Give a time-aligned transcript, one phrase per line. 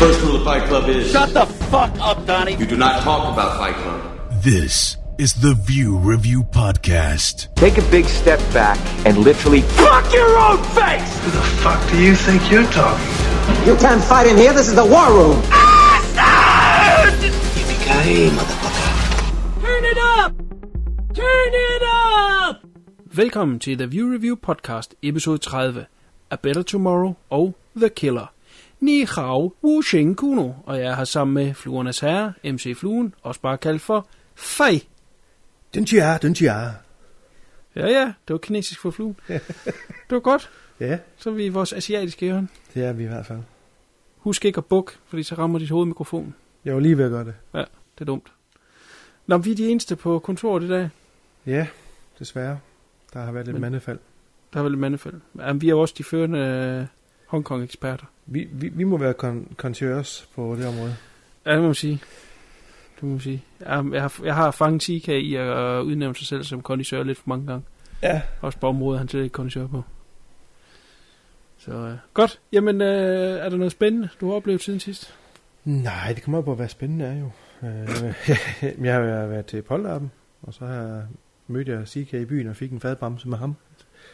[0.00, 2.56] First rule of Fight Club is Shut the fuck up, Donnie.
[2.56, 4.00] you do not talk about Fight Club.
[4.42, 7.54] This is the View Review Podcast.
[7.56, 11.18] Take a big step back and literally fuck your own face!
[11.24, 13.70] Who the fuck do you think you're talking to?
[13.70, 14.54] You can't fight in here.
[14.54, 15.36] This is the war room.
[17.20, 19.60] Yippee-ki-yay, motherfucker.
[19.60, 20.32] Turn it up!
[21.14, 22.56] Turn it up!
[23.12, 25.84] Velkommen til The View Review Podcast, episode 30.
[26.30, 28.26] A Better Tomorrow og The Killer.
[28.80, 33.40] Ni hao wu sheng kuno, og jeg her sammen med Fluernes Herre, MC Fluen, også
[33.40, 34.80] bare kaldt for Fej.
[35.74, 36.54] Den tja, den tja.
[37.76, 39.16] Ja, ja, det var kinesisk for fluen.
[39.28, 40.50] det var godt.
[40.80, 42.48] Ja, Så er vi i vores asiatiske hjørne.
[42.74, 43.38] det er vi i hvert fald.
[44.18, 46.34] Husk ikke at bukke, fordi så rammer dit hoved mikrofonen.
[46.64, 47.34] Jeg var lige ved at gøre det.
[47.54, 48.32] Ja, det er dumt.
[49.26, 50.88] Nå, vi er de eneste på kontoret i dag.
[51.46, 51.66] Ja,
[52.18, 52.58] desværre.
[53.12, 53.98] Der har været lidt Men- mandefald.
[54.52, 55.20] Der er vel et mandefald.
[55.38, 56.86] Jamen, vi er også de førende øh,
[57.30, 58.04] Hongkong-eksperter.
[58.26, 60.96] Vi, vi, vi må være kon- conscious på det område.
[61.46, 62.00] Ja, det må man sige.
[62.96, 63.44] Det må man sige.
[63.60, 67.18] Jeg, jeg, har, jeg har fanget 10 i at udnævne sig selv som kondisør lidt
[67.18, 67.62] for mange gange.
[68.02, 68.22] Ja.
[68.40, 69.82] Også på området, han slet ikke kondisør på.
[71.58, 72.40] Så øh, godt.
[72.52, 75.14] Jamen, øh, er der noget spændende, du har oplevet siden sidst?
[75.64, 77.30] Nej, det kommer op på være spændende, er jo.
[77.62, 80.10] Øh, jeg har været til Polterappen,
[80.42, 81.02] og så har jeg
[81.46, 83.56] mødt jeg CK i byen og fik en fadbamse med ham.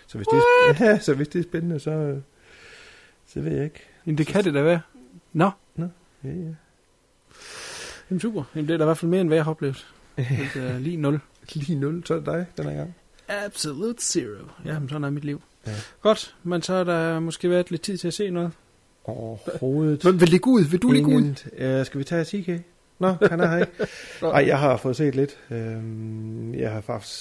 [0.06, 2.20] Så hvis, det er, ja, så hvis det er spændende, så,
[3.36, 3.80] så ved jeg ikke.
[4.06, 4.80] Jamen, det kan det da være.
[5.32, 5.82] Nå, Ja,
[6.24, 6.32] ja.
[8.10, 8.42] jamen, super.
[8.54, 9.86] Jamen, det er da i hvert fald mere, end hvad jeg har oplevet.
[10.16, 11.20] Det er lige 0.
[11.52, 12.94] Lige 0, så er det dig den her gang.
[13.28, 14.44] Absolute zero.
[14.64, 15.42] Jamen, sådan er mit liv.
[15.66, 15.72] Ja.
[16.00, 18.50] Godt, men så har der måske været lidt tid til at se noget.
[19.04, 20.04] Overhovedet.
[20.04, 20.64] Vil, vil ligge ud?
[20.64, 21.34] Vil du ligge ud?
[21.56, 22.62] Øh, skal vi tage CK?
[22.98, 23.72] Nå, han er her ikke.
[24.22, 25.38] Nej, jeg har fået set lidt.
[25.50, 27.12] Øhm, jeg har faktisk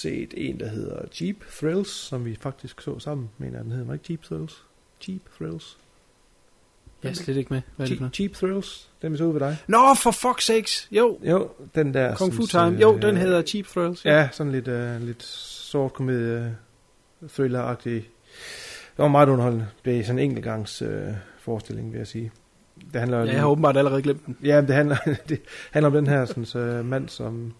[0.00, 3.30] set en, der hedder Jeep Thrills, som vi faktisk så sammen.
[3.40, 4.62] Jeg, den hedder ikke Jeep Thrills?
[5.08, 5.78] Jeep Thrills.
[7.02, 7.62] Jeg er slet ikke med.
[7.76, 8.20] Hvad er det for Jeep, noget?
[8.20, 9.56] Jeep Thrills, den vi så ved dig.
[9.66, 10.88] Nå, for fuck's sakes.
[10.90, 12.14] Jo, Jo, den der...
[12.16, 12.78] Kung Fu Time.
[12.80, 14.04] Jo, øh, den hedder Cheap Thrills.
[14.04, 16.56] Ja, sådan lidt, uh, lidt sort komedie,
[17.28, 17.90] thriller-agtig.
[18.96, 19.66] Det var meget underholdende.
[19.84, 20.88] Det er sådan en enkeltgangs uh,
[21.38, 22.32] forestilling, vil jeg sige.
[22.92, 24.36] Det handler jo Ja, jeg har åbenbart allerede glemt den.
[24.44, 24.96] Ja, men det handler,
[25.28, 25.40] det
[25.70, 27.52] handler om den her sådan, så mand, som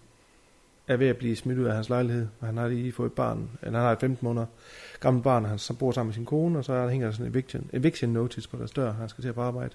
[0.87, 2.27] er ved at blive smidt ud af hans lejlighed.
[2.39, 4.45] Og han har lige fået et barn, eller han har et 15 måneder
[5.01, 7.11] gammelt barn, han så bor sammen med sin kone, og så er der hænger der
[7.11, 8.91] sådan en eviction, eviction notice på deres dør.
[8.91, 9.73] Han skal til på arbejde.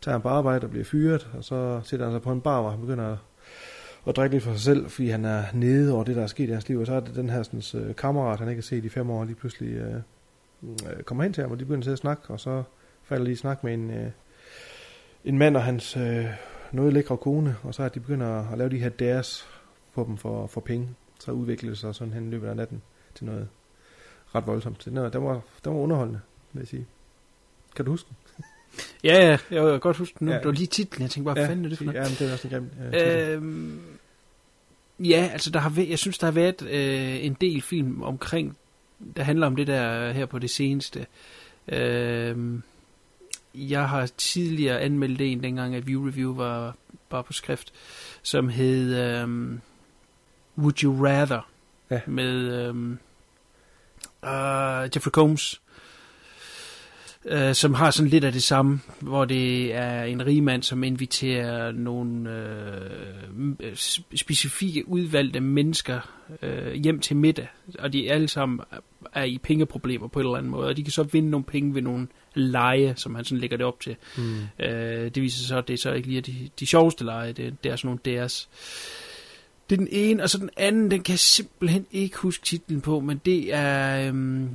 [0.00, 2.60] Tager han på arbejde og bliver fyret, og så sætter han sig på en bar,
[2.60, 3.18] hvor han begynder at,
[4.06, 6.48] at drikke lidt for sig selv, fordi han er nede over det, der er sket
[6.48, 6.78] i hans liv.
[6.78, 9.10] Og så er det den her sådan, øh, kammerat, han ikke har set i fem
[9.10, 9.94] år, lige pludselig øh,
[10.62, 12.62] øh, kommer hen til ham, og de begynder til at snakke, og så
[13.04, 14.10] falder de i snak med en, øh,
[15.24, 16.26] en mand og hans øh,
[16.72, 19.48] noget lækre kone, og så er de begynder at lave de her deres
[19.94, 20.88] på dem for, for penge.
[21.20, 22.82] Så udvikler det sig sådan hen i løbet af natten
[23.14, 23.48] til noget
[24.34, 24.84] ret voldsomt.
[24.84, 26.20] Den var, den var, den var underholdende,
[26.52, 26.86] vil jeg sige.
[27.76, 28.16] Kan du huske den?
[29.04, 30.32] Ja, ja, jeg kan godt huske den nu.
[30.32, 30.38] Ja.
[30.38, 31.02] Det var lige titlen.
[31.02, 31.96] Jeg tænkte bare, hvad fanden er det for noget?
[31.98, 33.32] Ja, men det er også en grim øh.
[33.34, 33.80] Øhm,
[34.98, 38.56] ja, altså der har væ- jeg synes, der har været øh, en del film omkring,
[39.16, 41.06] der handler om det der her på det seneste.
[41.68, 42.62] Øhm,
[43.54, 46.76] jeg har tidligere anmeldt en, dengang at View Review var
[47.08, 47.72] bare på skrift,
[48.22, 49.60] som hed øhm,
[50.58, 51.48] Would You Rather,
[51.90, 52.00] Ja.
[52.06, 52.98] med øhm,
[54.22, 55.60] uh, Jeffrey Combs,
[57.24, 60.84] øh, som har sådan lidt af det samme, hvor det er en rig mand, som
[60.84, 62.30] inviterer nogle
[63.60, 63.76] øh,
[64.14, 66.00] specifikke udvalgte mennesker
[66.42, 68.60] øh, hjem til middag, og de alle sammen
[69.12, 71.74] er i pengeproblemer på en eller anden måde, og de kan så vinde nogle penge
[71.74, 73.96] ved nogle lege, som han sådan lægger det op til.
[74.16, 74.36] Mm.
[74.58, 77.32] Øh, det viser sig så, at det er så ikke lige de, de sjoveste lege,
[77.32, 78.48] det, det er sådan nogle deres.
[79.70, 82.80] Det er den ene, og så den anden, den kan jeg simpelthen ikke huske titlen
[82.80, 84.50] på, men det er øhm,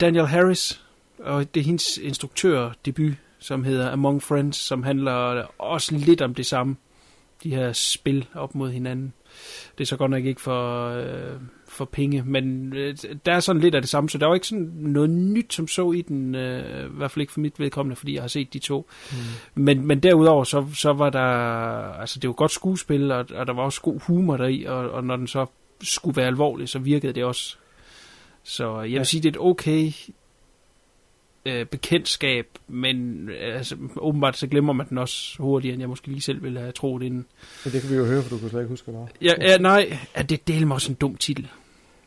[0.00, 0.82] Daniel Harris,
[1.18, 6.46] og det er hendes instruktørdebut, som hedder Among Friends, som handler også lidt om det
[6.46, 6.76] samme.
[7.42, 9.12] De her spil op mod hinanden.
[9.78, 11.40] Det er så godt nok ikke for, øh,
[11.76, 12.96] for penge, men øh,
[13.26, 15.68] der er sådan lidt af det samme, så der var ikke sådan noget nyt som
[15.68, 18.52] så i den, øh, i hvert fald ikke for mit vedkommende, fordi jeg har set
[18.52, 18.86] de to.
[19.10, 19.62] Mm.
[19.62, 21.20] Men, men derudover, så, så var der,
[22.00, 25.04] altså det var godt skuespil, og, og der var også god humor deri, og, og
[25.04, 25.46] når den så
[25.82, 27.56] skulle være alvorlig, så virkede det også.
[28.44, 29.04] Så jeg vil Ja.
[29.04, 29.92] sige, det er et okay
[31.46, 36.08] øh, bekendtskab, men øh, altså, åbenbart så glemmer man den også hurtigere, end jeg måske
[36.08, 37.26] lige selv ville have troet inden.
[37.64, 39.08] Men det kan vi jo høre, for du kan slet ikke huske, det.
[39.22, 41.48] Ja, ja nej, ja, det deler mig også en dum titel.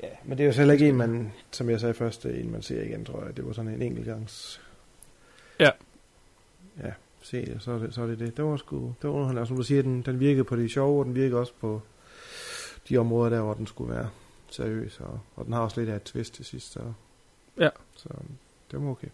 [0.04, 2.62] Ja, men det er jo heller ikke en, man, som jeg sagde først, en, man
[2.62, 3.38] ser igen, tror jeg.
[3.38, 4.62] Det var sådan en enkeltgangs...
[5.60, 5.70] Ja.
[6.84, 6.92] Ja,
[7.22, 8.20] se, så er det så er det.
[8.20, 8.38] det.
[8.38, 9.40] Det var sgu, det var.
[9.40, 11.82] Og Som du siger, den, den virkede på det sjove, og den virkede også på
[12.90, 14.10] de områder der, hvor den skulle være
[14.50, 15.00] seriøs.
[15.00, 16.80] Og, og den har også lidt af et twist til sidst, så...
[17.58, 17.70] Ja.
[17.96, 18.10] Så
[18.72, 19.08] det var okay.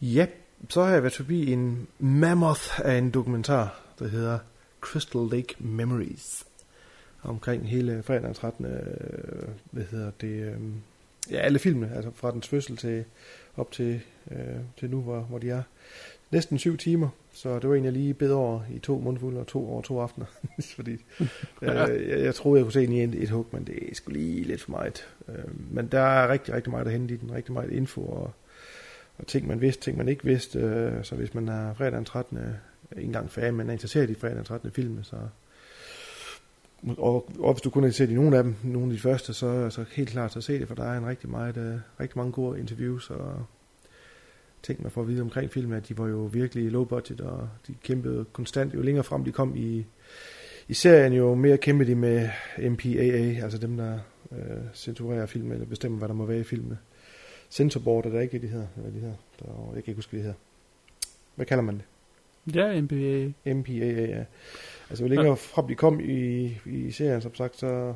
[0.00, 0.26] Ja,
[0.68, 4.38] Så har jeg været forbi en mammoth af en dokumentar, der hedder
[4.80, 6.46] Crystal Lake Memories.
[7.22, 8.64] Omkring hele fredag den 13.
[8.66, 10.28] øh, Hvad hedder det?
[10.28, 10.56] øh,
[11.30, 13.04] Ja, alle filmene, altså fra dens fødsel til
[13.56, 14.00] op til,
[14.30, 14.38] øh,
[14.76, 15.62] til nu, hvor, hvor de er.
[16.30, 19.46] Næsten syv timer, så det var en, jeg lige bed over i to mundfulde og
[19.46, 20.26] to over to aftener.
[20.76, 20.92] Fordi
[21.62, 21.68] øh,
[22.08, 24.10] jeg, jeg troede, jeg kunne se den i et, et hug, men det er sgu
[24.10, 25.08] lige lidt for meget.
[25.28, 27.32] Øh, men der er rigtig, rigtig meget at hente i den.
[27.34, 28.32] Rigtig meget info og,
[29.18, 30.58] og ting, man vidste, ting, man ikke vidste.
[30.58, 32.38] Øh, så hvis man er fredag den 13.
[32.38, 32.44] øh,
[32.92, 34.70] ikke engang fan, men er interesseret i fredag den 13.
[34.70, 35.16] film, så...
[36.88, 39.34] Og, og hvis du kun er interesseret i nogle af dem, nogle af de første,
[39.34, 42.18] så, så helt klart så se det, for der er en rigtig, meget, øh, rigtig
[42.18, 43.46] mange gode interviews og
[44.62, 47.48] ting, man får at vide omkring filmen, at de var jo virkelig low budget, og
[47.66, 48.74] de kæmpede konstant.
[48.74, 49.86] Jo længere frem de kom i,
[50.68, 52.28] i serien, jo mere kæmpede de med
[52.58, 53.98] MPAA, altså dem, der
[54.32, 54.38] øh,
[54.74, 56.78] censurerer film, eller bestemmer, hvad der må være i filmene.
[57.50, 58.66] Censorboard er der ikke, de hedder.
[58.76, 59.14] Hvad de hedder.
[59.38, 60.38] Der, jeg kan ikke huske, hvad de hedder.
[61.34, 61.84] Hvad kalder man det?
[62.54, 63.32] Ja, NBA.
[63.54, 64.24] MPAA, ja.
[64.90, 67.94] Altså, jo længere frem de kom i, i serien, som sagt, så,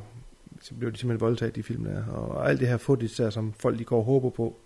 [0.60, 2.04] så blev de simpelthen voldtaget, de film der.
[2.06, 4.56] Og alt det her footage der, som folk de går og håber på,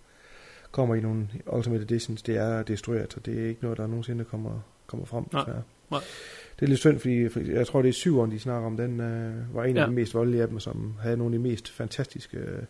[0.71, 4.23] kommer i nogle Ultimate Editions, det er destrueret, så det er ikke noget, der nogensinde
[4.23, 5.23] kommer, kommer frem.
[5.33, 5.61] Nej, desværre.
[5.91, 5.99] nej.
[6.59, 8.77] Det er lidt synd, fordi fordi jeg tror, det er syveren, de snakker om.
[8.77, 9.87] Den øh, var en af Ja.
[9.87, 12.63] de mest voldelige af dem, som havde nogle af de mest fantastiske øh,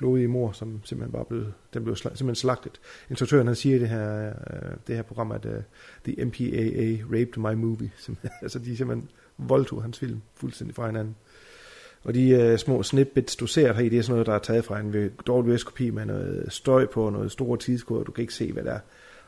[0.00, 1.44] blodige mor, som simpelthen bare blev,
[1.74, 2.80] den blev sla- simpelthen slagtet.
[3.10, 5.62] Instruktøren han siger i det her, øh, det her program, at øh,
[6.04, 7.90] The MPAA raped my movie.
[8.04, 8.30] Simpelthen.
[8.42, 9.08] altså de simpelthen
[9.38, 11.16] voldtog hans film fuldstændig fra hinanden.
[12.04, 14.38] Og de øh, små snippets, du ser her i, det er sådan noget, der er
[14.38, 18.12] taget fra en ved- dårlig kopi med noget støj på, og noget store tidskoder, du
[18.12, 18.80] kan ikke se, hvad der er.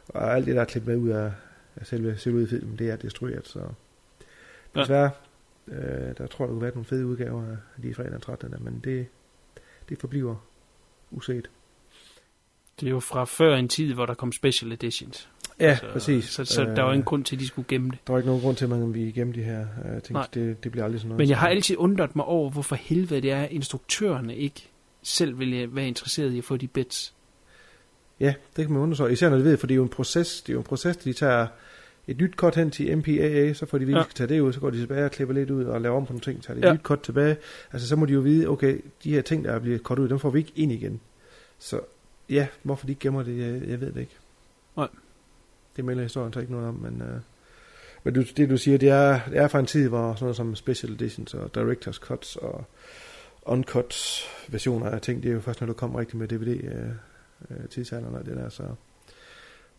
[0.08, 1.32] Og alt det, der er klippet med ud af,
[1.76, 3.60] af selve, selve filmen, det er destrueret, så
[4.76, 4.80] Ja.
[4.80, 5.10] desværre,
[5.68, 7.42] øh, der tror jeg, der kunne være nogle fede udgaver
[7.76, 8.50] af de fredag den 13.
[8.52, 9.06] Der, men det,
[9.88, 10.36] det forbliver
[11.12, 11.50] uset.
[12.81, 15.29] Det er jo fra før en tid, hvor der kom special editions.
[15.61, 16.25] Ja, så, præcis.
[16.25, 17.99] Så, så der var ingen grund til, at de skulle gemme det.
[18.06, 20.12] Der var ikke nogen grund til, at man ville gemme de her øh, ting.
[20.12, 20.26] Nej.
[20.35, 21.19] Det, det bliver aldrig sådan noget.
[21.19, 24.69] Men jeg har altid undret mig over, hvorfor helvede det er, at instruktørerne ikke
[25.03, 27.14] selv vil være interesseret i at få de bits.
[28.20, 29.12] Ja, det kan man undersøge.
[29.12, 30.43] Især når de ved, for det er jo en proces.
[30.43, 31.47] Det er jo en proces, de tager
[32.06, 34.04] et nyt cut hen til MPAA, så får de vide, Ja.
[34.14, 36.12] tage det ud, så går de tilbage og klipper lidt ud og laver om på
[36.12, 36.72] nogle ting, tager det Ja.
[36.72, 37.37] nyt cut tilbage.
[37.72, 40.08] Altså, så må de jo vide, okay, de her ting, der er blevet cut ud,
[40.08, 41.00] dem får vi ikke ind igen.
[41.58, 41.81] Så
[42.31, 44.16] ja, hvorfor de gemmer det, jeg, jeg ved det ikke.
[44.76, 44.88] Nej.
[45.76, 47.20] Det melder historien så ikke noget om, men, øh,
[48.04, 50.37] men du, det du siger, det er, det er fra en tid, hvor sådan noget
[50.37, 52.64] som special editions og director's cuts og
[53.46, 53.94] uncut
[54.49, 56.88] versioner af ting, det er jo først, når du kommer rigtig med DVD øh,
[57.50, 58.62] øh, tidsalderen og det der, så,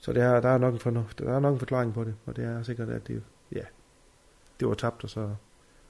[0.03, 2.15] så det er, der, er nok en fornuft, der er nok en forklaring på det,
[2.25, 3.61] og det er sikkert, at det, ja,
[4.59, 5.29] det var tabt, og så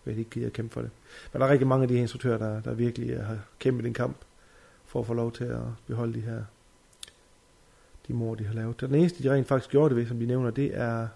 [0.06, 0.90] vil de ikke give at kæmpe for det.
[1.32, 3.94] Men der er rigtig mange af de her instruktører, der, der virkelig har kæmpet en
[3.94, 4.18] kamp
[4.86, 6.44] for at få lov til at beholde de her
[8.08, 8.82] de mor, de har lavet.
[8.82, 11.08] Den eneste, de rent faktisk gjorde det ved, som de nævner, det er,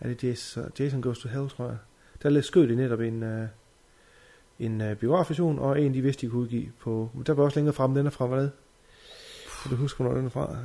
[0.00, 1.76] er det Jason, Jason Goes to Hell, tror jeg.
[2.22, 3.48] Der skød de netop en, øh,
[4.58, 7.58] en uh, biografversion, og en, de vidste, de kunne udgive på, men der var også
[7.58, 8.48] længere frem, den er fra hvad?
[9.62, 10.56] Kan du huske, hvornår den er fra?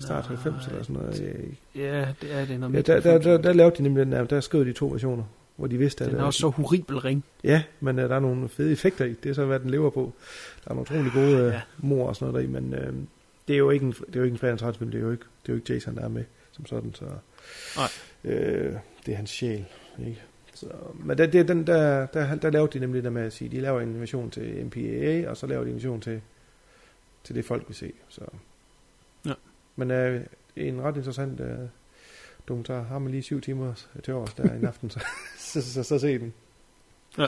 [0.00, 0.36] Start Nej.
[0.36, 1.20] 90 eller sådan noget.
[1.20, 2.60] Jeg- Ja, det er det.
[2.60, 4.86] Når Ja, der, der, der, der, lavede de nemlig den der, der skød de to
[4.88, 5.24] versioner,
[5.56, 6.10] hvor de vidste, at...
[6.10, 7.24] den er også så horribel ring.
[7.44, 9.12] Ja, men uh, der er nogle fede effekter i.
[9.22, 10.12] Det er så, hvad den lever på.
[10.64, 11.60] Der er nogle utrolig gode uh, Ja.
[11.78, 12.94] mor og sådan noget deri, men uh,
[13.48, 15.10] det er jo ikke en, det er jo ikke en fredagens film, det er jo
[15.10, 17.04] ikke, det er jo ikke Jason, der er med som sådan, så...
[17.76, 17.88] Nej.
[18.24, 18.74] Øh,
[19.06, 19.64] det er hans sjæl,
[19.98, 20.22] ikke?
[20.54, 23.32] Så, men det, det, den, der, der, der lavede de nemlig det der med at
[23.32, 26.20] sige, de laver en version til MPAA, og så laver de en version til,
[27.24, 27.92] til det folk vil se.
[28.08, 28.20] Så.
[29.76, 30.20] Men øh,
[30.56, 31.58] en ret interessant øh,
[32.48, 32.82] dokumentar.
[32.82, 35.00] Har man lige syv timer til års der en aften, så,
[35.38, 36.34] så, så, så, så se den.
[37.18, 37.26] Ja.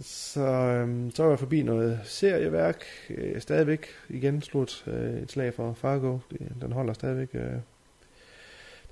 [0.00, 2.84] Så, øhm, så var jeg forbi noget serieværk.
[3.10, 6.18] Øh, stadigvæk igen slut øh, et slag for Fargo.
[6.30, 7.40] Det, den holder stadigvæk, øh,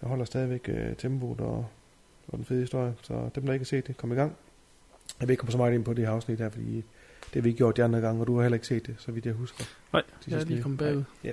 [0.00, 1.66] den holder stadigvæk øh, tempoet og,
[2.28, 2.94] og den fede historie.
[3.02, 4.36] Så dem, der ikke har set det, kom i gang.
[5.20, 6.84] Jeg vil ikke komme så meget ind på det her afsnit her, fordi det
[7.34, 9.12] har vi ikke gjort de andre gange, og du har heller ikke set det, så
[9.12, 9.64] vidt jeg husker.
[9.92, 10.62] Nej, De jeg er lige.
[10.62, 11.02] kommet bagud.
[11.24, 11.32] Ja.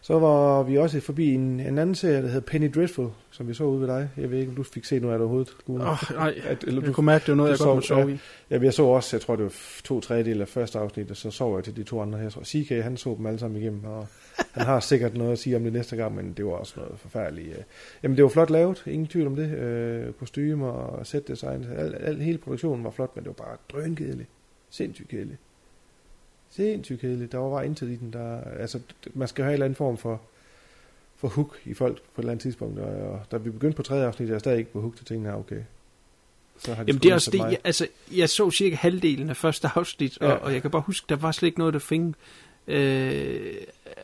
[0.00, 3.54] Så var vi også forbi en, en anden serie, der hedder Penny Dreadful, som vi
[3.54, 4.08] så ude ved dig.
[4.16, 5.56] Jeg ved ikke, om du fik set noget af det overhovedet.
[5.68, 8.12] Åh, nej, At, eller jeg du, kunne mærke, det var noget, jeg godt sov- sove
[8.12, 8.18] i.
[8.50, 9.52] ja, jeg så også, jeg tror det var
[9.84, 12.30] to tredjedel af første afsnit, og så sov jeg til de to andre.
[12.30, 14.06] Tror, CK, han så dem alle sammen igennem, og
[14.52, 16.92] han har sikkert noget at sige om det næste gang, men det var også noget
[16.98, 17.48] forfærdeligt.
[17.48, 17.62] øh.
[18.02, 19.50] Jamen, det var flot lavet, ingen tvivl om det.
[19.58, 23.56] Øh, kostymer og set design, al, al, hele produktionen var flot, men det var bare
[23.72, 24.28] drønkedeligt.
[24.70, 25.38] Sindssygt kedeligt.
[26.50, 27.32] Sindssygt kedeligt.
[27.32, 28.40] Der var bare intet i den, der...
[28.40, 28.80] Altså,
[29.14, 30.20] man skal have en eller anden form for,
[31.16, 33.82] for hook i folk på et eller andet tidspunkt, og, og da vi begyndte på
[33.82, 35.60] tredje afsnit, er jeg stadig ikke på hook til tingene, okay.
[36.58, 37.86] Så har de Jamen det er også det, jeg, altså,
[38.16, 40.34] jeg så cirka halvdelen af første afsnit, og, Ja.
[40.34, 42.16] og jeg kan bare huske, der var slet ikke noget, der fing,
[42.68, 43.54] Øh,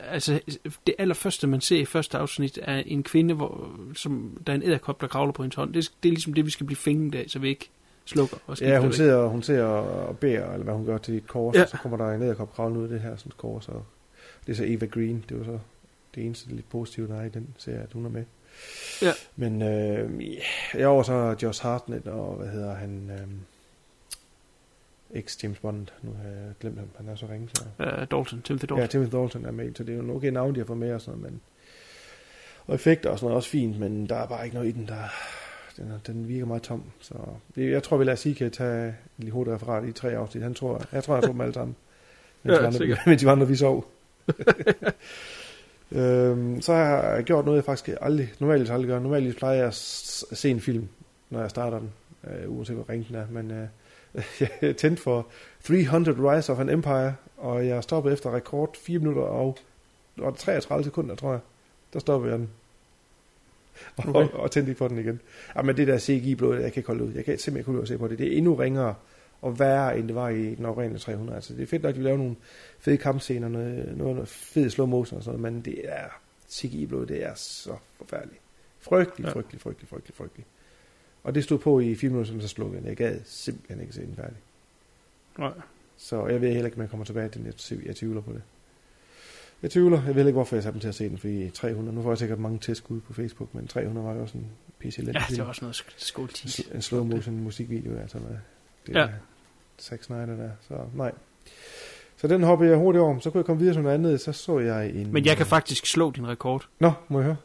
[0.09, 0.39] altså,
[0.87, 4.63] det allerførste, man ser i første afsnit, er en kvinde, hvor, som, der er en
[4.63, 5.73] æderkop, der kravler på hendes hånd.
[5.73, 7.69] Det, det er ligesom det, vi skal blive fænget af, så vi ikke
[8.05, 8.93] slukker og Ja, hun væk.
[8.95, 11.61] sidder, hun sidder og beder, eller hvad hun gør til et kors, Ja.
[11.61, 13.85] og så kommer der en æderkop kravlende ud af det her sådan et kors, og
[14.45, 15.59] det er så Eva Green, det var så
[16.15, 18.23] det eneste lidt positive, der er i den serie, at hun er med.
[19.01, 19.11] Ja.
[19.35, 20.21] Men øh,
[20.73, 23.27] jeg over så Josh Hartnett, og hvad hedder han, øh,
[25.19, 27.63] ex James Bond, nu har jeg glemt ham, han er så ringe, så...
[27.79, 28.79] Uh, Dalton, Timothy Dalton.
[28.79, 30.93] Ja, Timothy Dalton er med, så det er jo okay navn, de har fået med
[30.93, 31.41] og sådan noget, men...
[32.67, 34.71] Og effekter og sådan noget er også fint, men der er bare ikke noget i
[34.71, 35.03] den, der...
[35.77, 37.13] Den, den virker meget tom, så...
[37.55, 40.43] Jeg tror, vi lader sige, kan tage lige hurtigt referat i tre afsnit.
[40.43, 41.75] Han tror, jeg tror, jeg så dem alle sammen.
[42.43, 42.99] Mens, Ja, de andre, sikkert.
[43.07, 43.85] mens de andre, vi sov.
[45.91, 48.99] øhm, så har jeg gjort noget, jeg faktisk aldrig, normalt aldrig gør.
[48.99, 49.73] Normalt plejer jeg at
[50.33, 50.87] se en film,
[51.29, 51.91] når jeg starter den,
[52.23, 53.25] øh, uanset hvor ringe den er.
[53.29, 53.67] Men øh,
[54.61, 55.27] jeg tændte for
[55.63, 59.57] 300 Rise of an Empire, og jeg stoppede efter rekord 4 minutter og,
[60.17, 61.39] og 33 sekunder, tror jeg.
[61.93, 62.49] Der stoppede jeg den.
[63.95, 64.19] Og, Okay.
[64.23, 64.37] okay.
[64.37, 65.21] og tændte ikke for den igen.
[65.55, 67.11] Ja, men det der CGI-blod, jeg kan ikke holde ud.
[67.13, 68.17] Jeg kan simpelthen ikke holde ud at se på det.
[68.17, 68.95] Det er endnu ringere
[69.41, 71.35] og værre, end det var i den oprindelige 300.
[71.35, 72.35] Altså, det er fedt nok, at vi laver nogle
[72.79, 76.05] fede kampscener, noget, noget, noget fed slow motion og sådan noget, men det er
[76.51, 78.39] CGI-blod, det er så forfærdeligt.
[78.79, 79.31] Frygtelig, Ja.
[79.33, 80.45] frygtelig, frygtelig, frygtelig, frygtelig.
[81.23, 82.87] Og det stod på i 4 minutter, som så slukkede den.
[82.89, 84.37] Jeg gad simpelthen ikke se den færdig.
[85.37, 85.51] Nej.
[85.97, 87.53] Så jeg ved heller ikke, om man kommer tilbage til den.
[87.71, 88.41] Jeg, jeg tvivler på det.
[89.63, 90.01] Jeg tvivler.
[90.05, 92.11] Jeg ved ikke, hvorfor jeg satte dem til at se den, fordi 300, nu får
[92.11, 94.45] jeg sikkert mange tæskud på Facebook, men 300 var jo også en
[94.79, 96.59] pc Ja, det var også noget sk- skoletis.
[96.75, 98.37] en slow motion musikvideo, altså med
[98.87, 99.07] det Ja.
[99.81, 101.11] Zack Snyder der, så nej.
[102.17, 104.31] Så den hoppede jeg hurtigt over, så kunne jeg komme videre til noget andet, så
[104.31, 105.13] så jeg en...
[105.13, 106.67] Men jeg kan faktisk slå din rekord.
[106.79, 107.35] Nå, må jeg høre?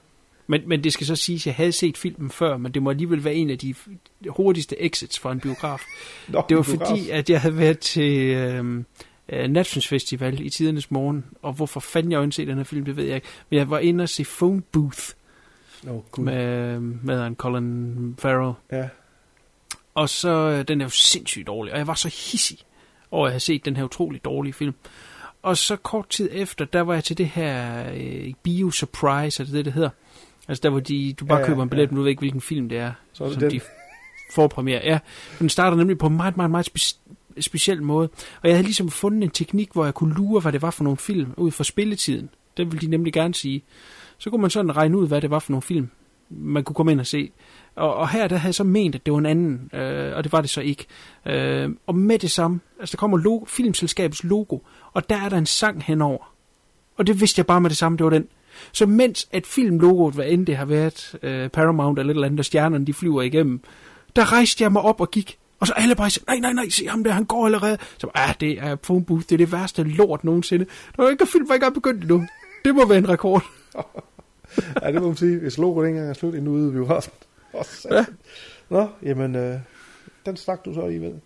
[0.47, 2.91] Men, men det skal så siges, at jeg havde set filmen før, men det må
[2.91, 3.75] alligevel være en af de
[4.29, 5.83] hurtigste exits fra en biograf.
[6.29, 6.89] Nå, Det var biograf.
[6.89, 8.85] fordi, at jeg havde været til øhm,
[9.29, 12.97] øh, Nations Festival i tidernes morgen, og hvorfor fanden jeg ønskede den her film, det
[12.97, 13.27] ved jeg ikke.
[13.51, 14.99] Men jeg var inde og se Phone Booth
[15.83, 16.25] Nå, gud.
[16.25, 18.55] med, med en Colin Farrell.
[18.73, 18.89] Ja,
[19.95, 22.59] Og så, øh, den er jo sindssygt dårlig, og jeg var så hissig
[23.11, 24.75] over at have set den her utrolig dårlige film.
[25.43, 29.45] Og så kort tid efter, der var jeg til det her øh, Bio Surprise, er
[29.45, 29.91] det det, det hedder?
[30.49, 31.89] Altså der, hvor de, du bare Ja, ja, køber en billet, ja.
[31.91, 32.93] men du ved ikke, hvilken film det er.
[33.13, 33.51] Så er det som den.
[33.51, 33.61] de
[34.35, 34.81] forpremiere.
[34.85, 34.99] Ja,
[35.39, 36.67] den starter nemlig på en meget, meget, meget
[37.43, 38.09] speciel måde.
[38.43, 40.85] Og jeg havde ligesom fundet en teknik, hvor jeg kunne lure, hvad det var for
[40.85, 42.29] nogle film ud fra spilletiden.
[42.57, 43.65] Det ville de nemlig gerne sige.
[44.19, 45.89] Så kunne man sådan regne ud, hvad det var for nogle film,
[46.31, 47.31] man kunne komme ind og se.
[47.77, 50.25] Og, og her der havde jeg så ment, at det var en anden, øh, og
[50.25, 50.87] det var det så ikke.
[51.27, 54.59] Øh, og med det samme, altså der kommer logo, filmselskabets logo,
[54.93, 56.35] og der er der en sang henover.
[56.97, 58.27] Og det vidste jeg bare med det samme, det var den.
[58.73, 62.39] Så mens at filmlogoet, hvad end det har været, øh, Paramount eller et eller andet,
[62.39, 63.61] og stjernerne de flyver igennem,
[64.17, 65.39] der rejste jeg mig op og gik.
[65.61, 67.79] Og så alle bare nej, nej, nej, se ham der, han går allerede.
[67.99, 70.65] Så ah, det er phone booth, det er det værste lort nogensinde.
[70.97, 72.27] Der var ikke film, var ikke begyndt endnu.
[72.65, 73.45] Det må være en rekord.
[74.83, 75.39] ja, det må man sige.
[75.39, 77.13] Hvis logoet ikke engang er slut endnu ude i biografen.
[77.55, 78.05] Åh, Ja.
[78.71, 79.59] Nå, jamen, øh,
[80.27, 81.21] den stak du så alligevel.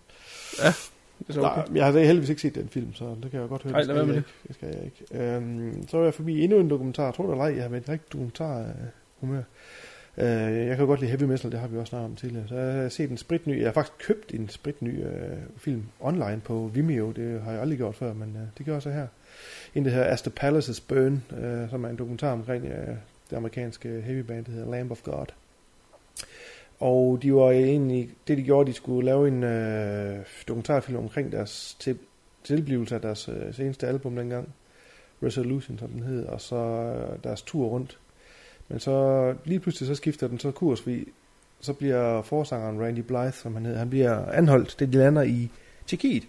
[1.18, 3.48] Det er så Nej, jeg har heldigvis ikke set den film, så det kan jeg
[3.48, 3.72] godt høre.
[3.72, 4.28] Ej, det lad være med ikke.
[4.48, 5.24] Det skal jeg ikke.
[5.24, 7.10] Øhm, så er jeg forbi endnu en dokumentar.
[7.10, 8.66] Tror du eller ej, jeg har været rigtig dokumentar øh,
[9.20, 9.42] humør.
[10.18, 10.26] Øh,
[10.66, 12.48] jeg kan jo godt lide Heavy Metal, det har vi også snakket om tidligere.
[12.48, 16.40] Så jeg har set en spritny, jeg har faktisk købt en spritny øh, film online
[16.44, 17.10] på Vimeo.
[17.10, 19.06] Det har jeg aldrig gjort før, men øh, det gør jeg så her.
[19.74, 22.94] En, der hedder As the Palaces Burn, øh, som er en dokumentar omkring øh,
[23.30, 25.26] det amerikanske heavy band, der hedder Lamb of God.
[26.80, 31.76] Og de var egentlig, det de gjorde, de skulle lave en øh, dokumentarfilm omkring deres
[31.80, 31.98] til,
[32.44, 34.48] tilblivelse af deres øh, seneste album dengang,
[35.22, 37.98] Resolution, som den hed, og så øh, deres tur rundt.
[38.72, 41.08] Men så lige pludselig så skifter den så kurs, fordi
[41.60, 45.50] så bliver forsangeren Randy Blythe, som han hedder, han bliver anholdt, det de lander i
[45.86, 46.22] Tjekkiet.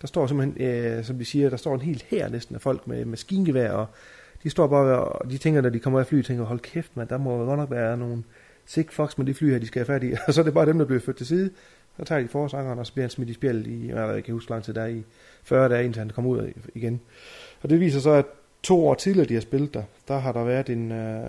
[0.00, 2.86] Der står simpelthen, øh, som de siger, der står en helt her næsten af folk
[2.86, 3.86] med maskingevær, og
[4.42, 7.08] de står bare og de tænker, når de kommer af fly, tænker, hold kæft, man,
[7.08, 8.22] der må godt nok være nogle
[8.64, 10.12] sick fox med de fly her, de skal have fat i.
[10.26, 11.50] Og så er det bare dem, der bliver ført til side.
[11.96, 14.24] Så tager de forsangeren, og så bliver han smidt i spjæld i, jeg ved jeg
[14.24, 15.04] kan huske lang tid der i
[15.44, 17.00] 40 dage, indtil han kommer ud igen.
[17.62, 18.26] Og det viser så, at
[18.66, 21.24] to år tidligere, de har spillet der, der har der været en, øh,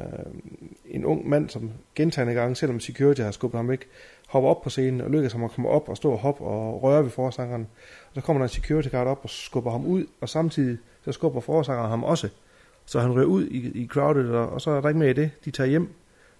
[0.85, 3.87] en ung mand, som gentagende gange, selvom security har skubbet ham væk,
[4.27, 6.83] hopper op på scenen og lykkes ham at komme op og stå og hoppe og
[6.83, 7.67] røre ved forsangeren.
[8.09, 11.11] Og så kommer der en security guard op og skubber ham ud, og samtidig så
[11.11, 12.29] skubber forsangeren ham også.
[12.85, 15.13] Så han rører ud i, i crowded, og, og så er der ikke mere i
[15.13, 15.31] det.
[15.45, 15.93] De tager hjem,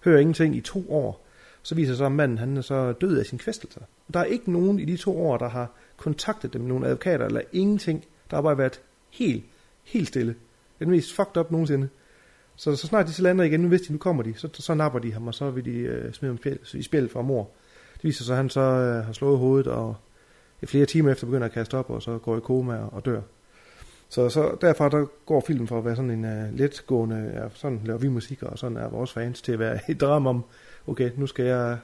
[0.04, 1.26] hører ingenting i to år.
[1.62, 3.82] Så viser sig, at manden han er så død af sin kvæstelser.
[4.14, 7.42] Der er ikke nogen i de to år, der har kontaktet dem, nogle advokater eller
[7.52, 8.06] ingenting.
[8.30, 9.46] Der har bare været helt,
[9.84, 10.36] helt stille.
[10.80, 11.90] Den mest fucked up nogensinde.
[12.56, 14.74] Så, så snart de så lander igen, nu vidste de, nu kommer de, så, så
[14.74, 17.50] napper de ham, og så vil de øh, smide ham spjæl, i spjæld for mor.
[17.94, 19.96] Det viser sig, at han så øh, har slået hovedet, og
[20.62, 23.06] i flere timer efter begynder at kaste op, og så går i koma og, og
[23.06, 23.22] dør.
[24.10, 27.82] Så, så derfra der går filmen fra at være sådan en uh, letgående, ja, sådan
[27.86, 30.44] laver vi musik, og sådan er vores fans, til at være et drama om,
[30.88, 31.78] okay, nu skal jeg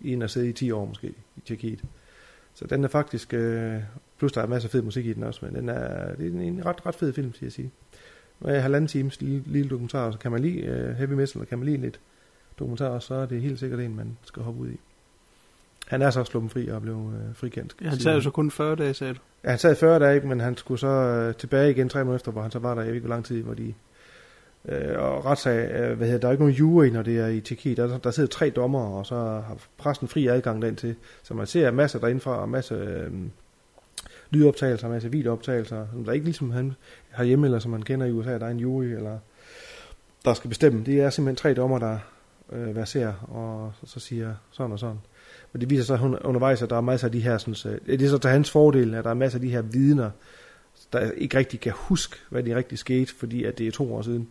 [0.00, 1.84] ind og sidde i 10 år måske i Tjekkiet.
[2.54, 3.74] Så den er faktisk, uh,
[4.18, 6.30] plus der er masser af fed musik i den også, men den er, det er
[6.30, 7.70] en, en ret, ret fed film, skal jeg sige.
[8.44, 11.58] Jeg halvanden times lille, lille dokumentar, så kan man lide uh, heavy metal, og kan
[11.58, 12.00] man lide lidt
[12.58, 14.80] dokumentar, så er det helt sikkert en, man skal hoppe ud i.
[15.90, 17.76] Han er så sluppet fri og blev øh, frikendt.
[17.82, 19.18] Ja, han sad jo så kun 40 dage, sagde du.
[19.44, 22.04] Ja, han sad i 40 dage, ikke, men han skulle så øh, tilbage igen tre
[22.04, 23.74] måneder efter, hvor han så var der, jeg ved ikke hvor lang tid, hvor de...
[24.68, 27.40] Øh, og retssag, øh, hvad hedder, der er ikke nogen jury, når det er i
[27.40, 27.76] Tjekkiet.
[27.76, 30.94] Der, der sidder tre dommer, og så har præsten fri adgang den til.
[31.22, 33.12] Så man ser masser derindefra, og masser øh,
[34.30, 36.72] lydoptagelser, masser videooptagelser, som der ikke ligesom han
[37.10, 39.18] har hjemme, eller som man kender i USA, der er en jury, eller
[40.24, 40.84] der skal bestemme.
[40.84, 41.98] Det er simpelthen tre dommer, der
[42.52, 44.98] øh, verserer, og så, så siger sådan og sådan.
[45.52, 48.06] Men det viser sig undervejs, at der er masser af de her, sådan, øh, det
[48.06, 50.10] er så til hans fordel, at der er masser af de her vidner,
[50.92, 54.02] der ikke rigtig kan huske, hvad det rigtig skete, fordi at det er to år
[54.02, 54.28] siden.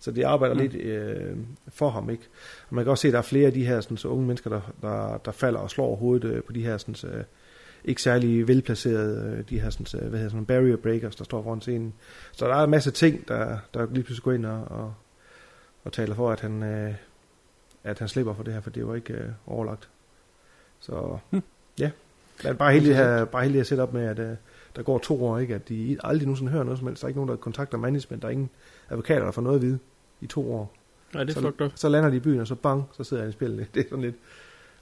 [0.00, 0.60] Så det arbejder mm.
[0.60, 1.36] lidt øh,
[1.68, 2.22] for ham, ikke?
[2.68, 4.26] Og man kan også se, at der er flere af de her sådan, så unge
[4.26, 7.24] mennesker, der, der, der falder og slår hovedet øh, på de her sådan, så, øh,
[7.84, 11.42] ikke særlig velplacerede, øh, de her sådan, så, hvad hedder sådan, barrier breakers, der står
[11.42, 11.94] foran scenen.
[12.32, 14.94] Så der er en masse ting, der, der lige pludselig går ind og, og,
[15.84, 16.94] og taler for, at han, øh,
[17.84, 19.88] at han slipper for det her, for det var ikke øh, overlagt.
[20.80, 21.42] Så hm.
[21.78, 21.90] ja,
[22.44, 24.36] men bare heldig, at, bare heldig at sætte op med, at uh,
[24.76, 25.54] der går to år, ikke?
[25.54, 27.02] at de aldrig nogensinde hører noget som helst.
[27.02, 28.22] Der er ikke nogen, der kontakter management.
[28.22, 28.50] Der er ingen
[28.90, 29.78] advokater, der får noget at vide
[30.20, 30.74] i to år.
[31.14, 33.30] Nej, det er så, så lander de i byen, og så bang, så sidder han
[33.30, 33.66] i spillet.
[33.74, 34.14] Det er sådan lidt,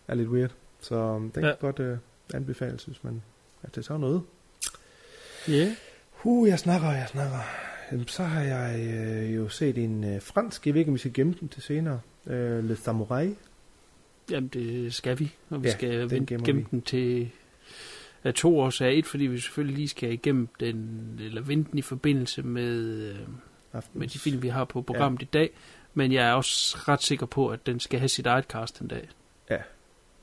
[0.09, 0.51] er lidt weird.
[0.81, 1.49] Så um, den Ja.
[1.49, 1.99] kan godt uh,
[2.35, 3.23] anbefales, hvis man
[3.63, 4.23] er så noget.
[5.49, 5.53] Ja.
[5.53, 5.71] Yeah.
[6.25, 7.39] Uh, jeg snakker, jeg snakker.
[7.93, 10.99] Jamen, så har jeg øh, jo set en øh, fransk, jeg ved ikke, om vi
[10.99, 12.01] skal gemme den til senere.
[12.27, 13.37] Øh, Le Samurai.
[14.31, 16.67] Jamen, det skal vi, og vi Ja, skal den vente, gemme vi.
[16.71, 17.31] den til
[18.25, 21.79] af to års af et, fordi vi selvfølgelig lige skal igennem den, eller vente den
[21.79, 22.79] i forbindelse med,
[23.11, 23.19] øh,
[23.73, 23.95] Aftens.
[23.95, 25.25] med de film, vi har på programmet ja.
[25.25, 25.51] i dag.
[25.95, 28.89] Men jeg er også ret sikker på, at den skal have sit eget cast en
[28.89, 29.09] dag.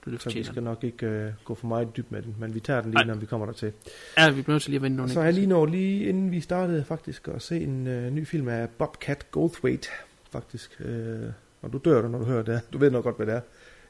[0.06, 0.12] Ja.
[0.12, 2.36] Det, det Så vi fortjener skal nok ikke øh, gå for meget dybt med den,
[2.40, 3.14] men vi tager den lige, Nej.
[3.14, 3.72] når vi kommer der til.
[4.18, 6.32] Ja, vi bliver nødt til lige at vente nogle Så jeg lige nået lige inden
[6.32, 9.90] vi startede faktisk at se en øh, ny film af Bobcat Goldthwait,
[10.32, 10.82] faktisk.
[10.86, 11.30] Øh,
[11.62, 12.62] og du dør du, når du hører det.
[12.74, 13.42] Du ved nok godt, hvad det er.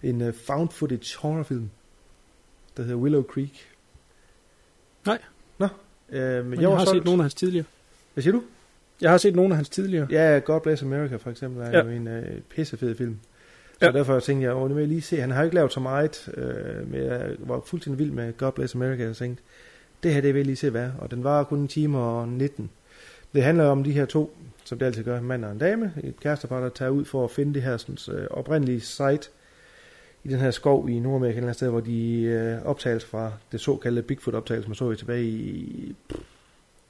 [0.04, 1.70] En øh, found footage horrorfilm,
[2.78, 3.67] der hedder Willow Creek.
[5.06, 5.17] Nej.
[5.58, 5.67] Nå,
[6.10, 6.98] øh, men Men jeg, jeg har solgt.
[6.98, 7.65] set nogle af hans tidligere.
[8.13, 8.43] Hvad siger du?
[9.02, 10.08] Jeg har set nogle af hans tidligere.
[10.10, 11.84] Ja, God Bless America for eksempel er ja.
[11.84, 13.20] jo en øh, pissefed film.
[13.80, 13.92] Så Ja.
[13.92, 15.22] derfor tænkte jeg, åh, nu vil jeg lige se.
[15.22, 18.38] Han har jo ikke lavet så meget, øh, men jeg øh, var fuldstændig vild med
[18.38, 19.04] God Bless America.
[19.04, 19.44] Jeg tænkte,
[20.04, 20.90] det her det vil jeg lige se hvad.
[21.00, 22.70] Og den var kun en time og 19.
[23.34, 25.94] Det handler om de her to, som det altid gør, en mand og en dame.
[26.04, 29.30] Et kærestepar, der tager ud for at finde det her sådan, øh, oprindelige site
[30.24, 33.32] i den her skov i Nordamerika, et eller andet sted, hvor de øh, optages fra
[33.52, 36.20] det såkaldte Bigfoot-optagelse, man så tilbage i, pff,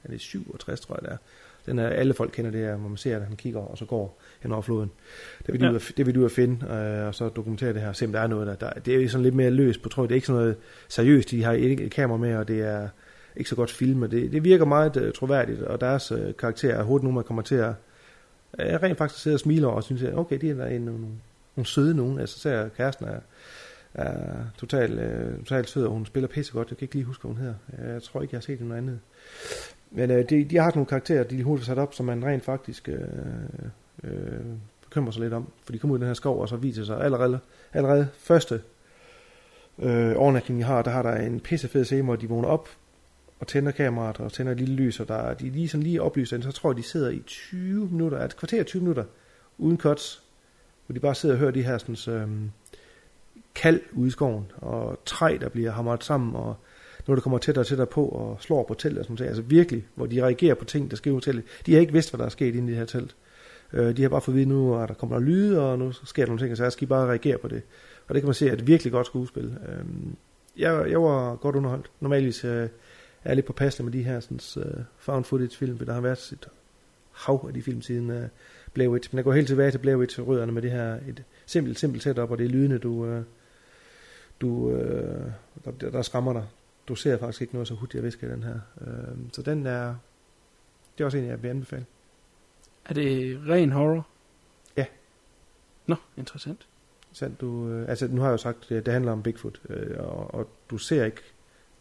[0.04, 1.16] er det 67, tror jeg det er.
[1.68, 3.84] Den er, alle folk kender det her, hvor man ser, at han kigger og så
[3.84, 4.90] går hen over floden.
[5.46, 5.70] Det vil, de Ja.
[5.70, 8.12] ud at, det vil du at finde, øh, og så dokumentere det her, se om
[8.12, 8.54] der er noget der.
[8.54, 10.08] der det er sådan lidt mere løst på tråd.
[10.08, 10.56] Det er ikke sådan noget
[10.88, 11.30] seriøst.
[11.30, 12.88] De har ikke et kamera med, og det er
[13.36, 14.10] ikke så godt filmet.
[14.10, 17.42] Det, det virker meget øh, troværdigt, og deres øh, karakterer er hurtigt nu, man kommer
[17.42, 17.72] til at
[18.58, 20.80] øh, rent faktisk sidde og smile over og synes, at okay, det er der en,
[20.80, 21.00] nogle,
[21.56, 22.18] nogle søde nogen.
[22.20, 23.20] Altså, så ser jeg, kæresten er,
[23.94, 26.70] er totalt øh, total sød, og hun spiller pisse godt.
[26.70, 27.92] Jeg kan ikke lige huske, hvad hun hedder.
[27.92, 29.00] Jeg tror ikke, jeg har set noget andet.
[29.90, 32.88] Men øh, de, de har nogle karakterer, de hurtigt sat op, som man rent faktisk
[32.88, 32.98] øh,
[34.04, 34.40] øh,
[34.84, 35.48] bekymrer sig lidt om.
[35.64, 37.38] For de kommer ud i den her skov, og så viser sig allerede,
[37.72, 38.60] allerede første
[39.78, 42.68] øh, overnatning, de har, der har der en pissefed scene, hvor de vågner op
[43.40, 45.82] og tænder kameraet og tænder et lille lys, og der, er- de er lige sådan
[45.82, 49.04] lige oplyst, så tror jeg, de sidder i 20 minutter, et kvarter 20 minutter,
[49.58, 50.22] uden cuts,
[50.86, 52.28] hvor de bare sidder og hører de her sådan, øh,
[53.54, 56.56] kald ude i skoven, og træ, der bliver hamret sammen, og
[57.08, 59.28] når det kommer tættere og tættere på, og slår på teltet og sådan noget.
[59.28, 61.44] Altså virkelig, hvor de reagerer på ting, der sker i teltet.
[61.66, 63.16] De har ikke vidst, hvad der er sket inde i det her telt.
[63.72, 65.92] Øh, de har bare fået at vide nu, at der kommer der lyde, og nu
[65.92, 67.62] sker der nogle ting, og så skal I bare reagere på det.
[68.08, 69.44] Og det kan man se, at det er et virkelig godt skuespil.
[69.68, 69.84] Øh,
[70.58, 71.90] jeg, jeg var godt underholdt.
[72.00, 72.68] Normalvis øh, er
[73.24, 76.32] jeg lidt påpasselig med de her sådan, øh, found footage film, for der har været
[76.32, 76.48] et
[77.12, 78.28] hav af de film siden øh,
[78.74, 79.08] Blair Witch.
[79.12, 82.02] Men jeg går helt tilbage til Blair Witch rødderne med det her et simpelt, simpelt
[82.02, 83.22] setup, og det er lydende, du, øh,
[84.40, 85.30] du øh,
[85.80, 86.44] der, der skræmmer dig.
[86.88, 88.60] Du ser faktisk ikke noget så hurtigt, jeg visker i den her.
[88.80, 89.94] Uh, så den er,
[90.98, 91.86] det er også en, jeg vil anbefale.
[92.84, 94.06] Er det ren horror?
[94.76, 94.84] Ja.
[95.86, 96.66] Nå, interessant.
[97.12, 99.96] Sandt, du, øh, altså nu har jeg jo sagt, det, det handler om Bigfoot, øh,
[99.98, 101.22] og, og du ser ikke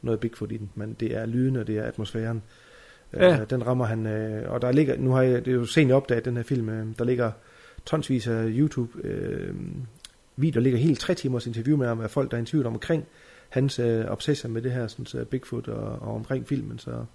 [0.01, 2.43] noget Bigfoot i den, men det er lyden, og det er atmosfæren.
[3.13, 3.41] Ja.
[3.41, 5.91] Øh, den rammer han, øh, og der ligger, nu har jeg, det er jo sent
[5.91, 7.31] opdaget, den her film, øh, der ligger
[7.85, 9.55] tonsvis af YouTube øh,
[10.35, 13.05] videoer, ligger helt tre timers interview med ham, af folk, der er interviewet omkring
[13.49, 17.05] hans øh, obsession med det her, sådan, så Bigfoot og, og omkring filmen, så,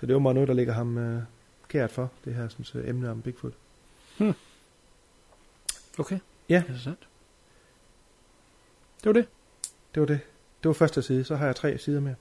[0.00, 1.22] så det er jo meget noget, der ligger ham øh,
[1.60, 3.52] forkert for, det her sådan, så emne om Bigfoot.
[5.98, 6.18] Okay.
[6.48, 6.58] Ja.
[6.58, 7.08] Interessant.
[9.04, 9.26] Det var det.
[9.94, 10.20] Det var det.
[10.62, 12.14] Det var første side, så har jeg tre sider mere.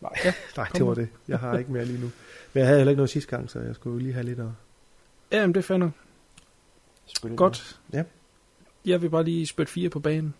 [0.00, 1.08] Nej, ja, nej det var det.
[1.28, 2.10] Jeg har ikke mere lige nu.
[2.52, 4.46] Men jeg havde heller ikke noget sidste gang, så jeg skulle lige have lidt at
[5.32, 5.90] Jamen, det er fair nok.
[7.36, 7.80] Godt.
[7.92, 8.04] Ja.
[8.84, 10.34] Jeg vil bare lige spytte fire på banen.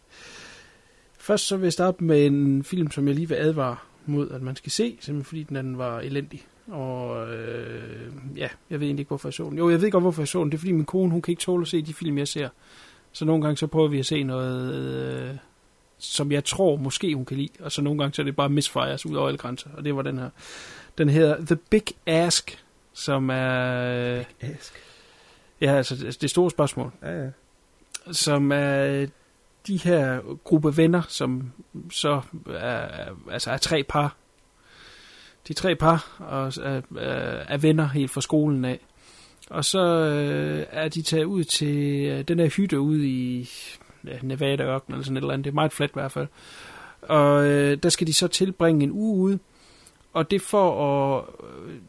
[1.24, 4.42] Først så vil jeg starte med en film, som jeg lige vil advare mod, at
[4.42, 6.46] man skal se, simpelthen fordi den anden var elendig.
[6.68, 9.58] Og øh, ja, jeg ved egentlig ikke, hvorfor jeg så den.
[9.58, 10.50] Jo, jeg ved godt, hvorfor jeg så den.
[10.50, 12.48] Det er fordi min kone, hun kan ikke tåle at se de film, jeg ser.
[13.12, 15.36] Så nogle gange så prøver vi at se noget, øh,
[15.98, 17.48] som jeg tror måske hun kan lide.
[17.60, 19.70] Og så nogle gange så er det bare misfires ud over alle grænser.
[19.76, 20.30] Og det var den her.
[20.98, 24.24] Den hedder The Big Ask, som er...
[24.40, 24.74] Ask.
[25.60, 27.30] Ja, altså det store spørgsmål Ja, ja.
[28.12, 29.06] som er
[29.66, 31.52] de her gruppe venner, som
[31.90, 32.88] så er,
[33.30, 34.16] altså er tre par.
[35.48, 36.80] De tre par og er,
[37.48, 38.80] er, venner helt fra skolen af.
[39.50, 43.48] Og så øh, er de taget ud til øh, den her hytte ude i
[44.06, 45.44] ja, Nevada-ørkenen eller sådan et eller andet.
[45.44, 46.28] Det er meget fladt i hvert fald.
[47.02, 49.38] Og øh, der skal de så tilbringe en uge ude.
[50.12, 51.24] Og det for at...
[51.66, 51.80] Øh,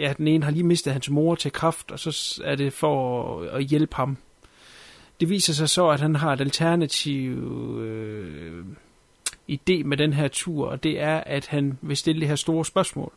[0.00, 3.40] ja, den ene har lige mistet hans mor til kraft, og så er det for
[3.40, 4.16] at, at hjælpe ham
[5.20, 7.32] det viser sig så, at han har et alternativ
[7.80, 8.64] øh,
[9.50, 12.64] idé med den her tur, og det er, at han vil stille det her store
[12.64, 13.12] spørgsmål.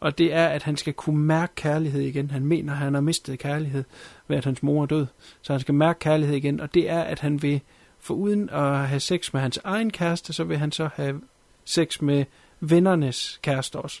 [0.00, 2.30] Og det er, at han skal kunne mærke kærlighed igen.
[2.30, 3.84] Han mener, at han har mistet kærlighed
[4.28, 5.06] ved, at hans mor er død.
[5.42, 7.60] Så han skal mærke kærlighed igen, og det er, at han vil,
[8.00, 11.20] for uden at have sex med hans egen kæreste, så vil han så have
[11.64, 12.24] sex med
[12.60, 14.00] vennernes kæreste også.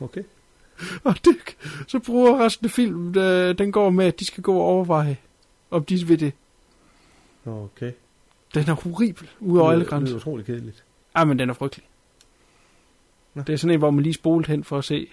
[0.00, 0.22] Okay.
[1.04, 1.36] Og det,
[1.86, 5.16] så bruger resten af filmen, øh, den går med, at de skal gå og overveje,
[5.70, 6.32] om de vil det.
[7.46, 7.92] Okay.
[8.54, 10.84] Den er horribel, ud over alle Det lyder utroligt kedeligt.
[11.16, 11.86] Ej, men den er frygtelig.
[13.34, 13.42] Nå.
[13.42, 15.08] Det er sådan en, hvor man lige spolede hen for at se,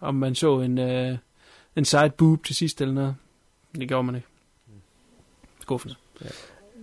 [0.00, 1.18] om man så en, øh,
[1.76, 3.16] en side boob til sidst eller noget.
[3.74, 4.26] Det gjorde man ikke.
[5.60, 5.94] Skuffende.
[6.20, 6.26] Ja.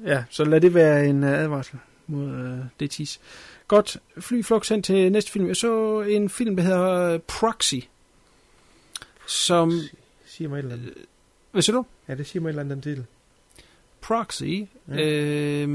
[0.06, 3.19] Ja, så lad det være en uh, advarsel mod uh, det tis.
[3.67, 5.47] Godt, fly flux hen til næste film.
[5.47, 7.75] Jeg så en film, der hedder øh, Proxy.
[9.27, 9.71] Som,
[10.25, 10.93] Siger mig et eller andet.
[11.51, 11.86] hvad siger du?
[12.08, 13.06] Ja, det siger mig et eller andet, den titel.
[14.02, 14.44] Proxy.
[14.88, 15.66] Ja.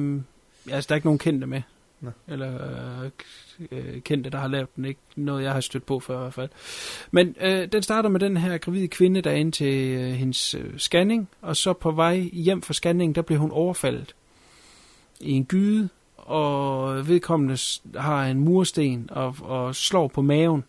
[0.68, 1.62] Ja, altså, der er ikke nogen kendte med.
[2.00, 2.10] Nå.
[2.28, 2.60] Eller
[3.70, 4.84] øh, kendte, der har lavet den.
[4.84, 6.48] Ikke noget, jeg har stødt på før i hvert fald.
[7.10, 10.54] Men øh, den starter med den her gravide kvinde, der er inde til øh, hendes
[10.54, 11.28] øh, scanning.
[11.42, 14.14] Og så på vej hjem fra scanningen, der bliver hun overfaldet
[15.20, 15.88] i en gyde.
[16.16, 17.58] Og vedkommende
[17.96, 20.64] har en mursten og, og slår på maven.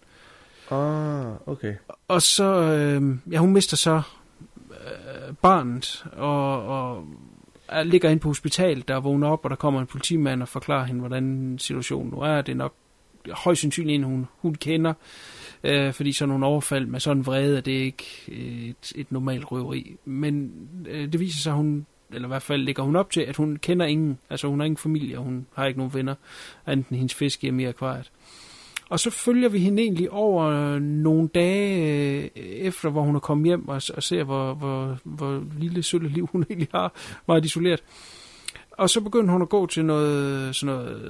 [0.72, 1.76] Ah, okay.
[2.08, 4.02] Og så, øh, ja, hun mister så
[4.70, 7.06] øh, barnet, og, og
[7.84, 11.00] ligger inde på hospitalet, der vågner op, og der kommer en politimand og forklarer hende,
[11.00, 12.42] hvordan situationen nu er.
[12.42, 12.74] Det er nok
[13.32, 14.94] højst sandsynligt en, hun, hun kender,
[15.64, 19.52] øh, fordi sådan nogle overfald med sådan en vrede, det er ikke et, et normalt
[19.52, 19.96] røveri.
[20.06, 20.52] Men
[20.88, 23.36] øh, det viser sig, at hun, eller i hvert fald ligger hun op til, at
[23.36, 26.16] hun kender ingen, altså hun har ingen familie, og hun har ikke nogen venner,
[26.68, 28.12] enten hendes fisk hjemme i akvariet.
[28.90, 33.20] Og så følger vi hende egentlig over øh, nogle dage øh, efter, hvor hun er
[33.20, 36.94] kommet hjem og, og ser, hvor, hvor, hvor lille sølle liv hun egentlig har,
[37.28, 37.84] meget isoleret.
[38.72, 41.02] Og så begynder hun at gå til noget, sådan noget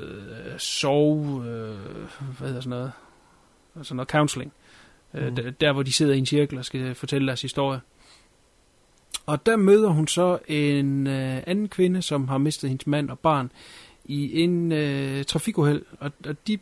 [0.46, 1.76] øh, sove, øh,
[2.38, 2.92] hvad hedder sådan noget,
[3.76, 4.54] altså noget counseling.
[5.14, 5.20] Mm.
[5.20, 7.80] Øh, der, der, hvor de sidder i en cirkel og skal fortælle deres historie.
[9.26, 13.20] Og der møder hun så en øh, anden kvinde, som har mistet hendes mand og
[13.20, 13.52] barn
[14.06, 15.82] i en øh, trafikuheld.
[16.00, 16.58] Og, og de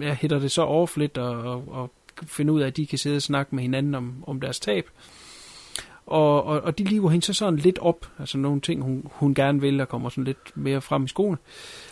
[0.00, 1.90] ja, hætter det så overflit og, og, og
[2.22, 4.90] finder ud af, at de kan sidde og snakke med hinanden om, om deres tab.
[6.06, 9.34] Og, og, og de liver hende så sådan lidt op, altså nogle ting, hun, hun
[9.34, 11.38] gerne vil, og kommer sådan lidt mere frem i skoene.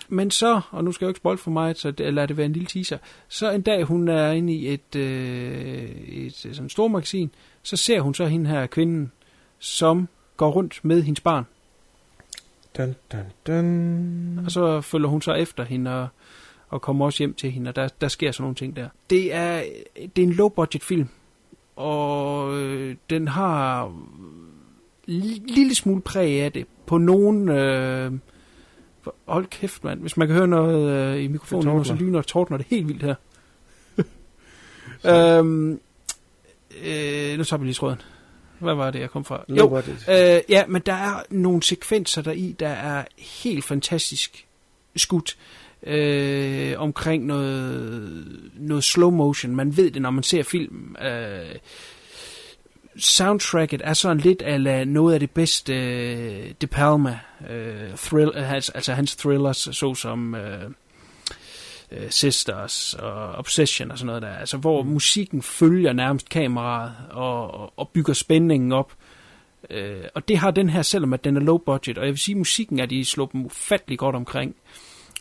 [0.08, 2.36] Men så, og nu skal jeg jo ikke spoil for mig, så det, lad det
[2.36, 6.68] være en lille teaser, så en dag hun er inde i et, øh, et sådan
[6.68, 7.30] stort magasin,
[7.62, 9.12] så ser hun så hende her kvinden,
[9.58, 11.44] som går rundt med hendes barn.
[12.78, 14.38] Dun, dun, dun.
[14.44, 16.08] Og så følger hun så efter hende og,
[16.68, 18.88] og kommer også hjem til hende, og der, der sker sådan nogle ting der.
[19.10, 19.62] Det er,
[20.16, 21.08] det er en low-budget film,
[21.76, 23.88] og øh, den har
[25.08, 26.66] li- lille smule præg af det.
[26.86, 27.48] På nogen...
[27.48, 28.12] Øh,
[29.26, 30.00] hold kæft, mand.
[30.00, 33.02] Hvis man kan høre noget øh, i mikrofonen, så lyner og tordner det helt vildt
[33.02, 33.14] her.
[35.38, 35.80] øhm,
[36.84, 38.00] øh, nu tager vi lige tråden.
[38.58, 39.44] Hvad var det, jeg kom fra?
[39.68, 40.08] Budget.
[40.08, 44.46] Øh, ja, men der er nogle sekvenser der i, der er helt fantastisk
[44.96, 45.65] skudt øh,
[46.76, 49.56] omkring noget, noget slow motion.
[49.56, 50.96] Man ved det, når man ser film.
[51.02, 51.56] Øh,
[52.96, 57.18] soundtracket er sådan lidt ala noget af det bedste øh, De Palma
[57.50, 60.70] øh, thrill, altså, altså hans thrillers, såsom øh,
[61.92, 64.88] øh, Sisters og Obsession og sådan noget der, altså hvor mm.
[64.88, 68.92] musikken følger nærmest kameraet og, og, bygger spændingen op.
[69.70, 72.20] Øh, og det har den her, selvom at den er low budget, og jeg vil
[72.20, 74.56] sige, at musikken er de dem ufattelig godt omkring.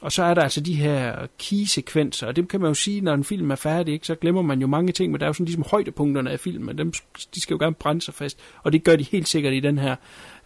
[0.05, 3.13] Og så er der altså de her key-sekvenser, og det kan man jo sige, når
[3.13, 5.33] en film er færdig, ikke, så glemmer man jo mange ting, men der er jo
[5.33, 6.91] sådan ligesom højdepunkterne af filmen, dem,
[7.35, 9.77] de skal jo gerne brænde sig fast, og det gør de helt sikkert i den
[9.77, 9.95] her.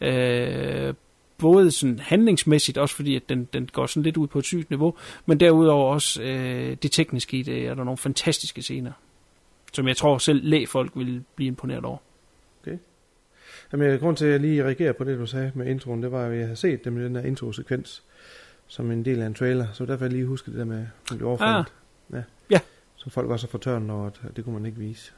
[0.01, 0.93] Øh,
[1.37, 4.69] både sådan handlingsmæssigt, også fordi at den, den går sådan lidt ud på et sygt
[4.69, 4.93] niveau,
[5.25, 8.91] men derudover også øh, det tekniske i det, er der nogle fantastiske scener,
[9.73, 11.97] som jeg tror selv lægfolk vil blive imponeret over.
[12.61, 12.77] Okay.
[13.71, 16.11] Jamen, øh, grund til, at jeg lige reagerer på det, du sagde med introen, det
[16.11, 18.03] var, at jeg har set dem i den her intro-sekvens
[18.69, 21.21] som en del af en trailer, så derfor jeg lige huske det der med, at
[21.21, 21.65] overfaldet.
[22.13, 22.17] Ah.
[22.17, 22.23] Ja.
[22.49, 22.59] Ja.
[22.95, 25.11] Så folk også har fortørnet over, at det kunne man ikke vise.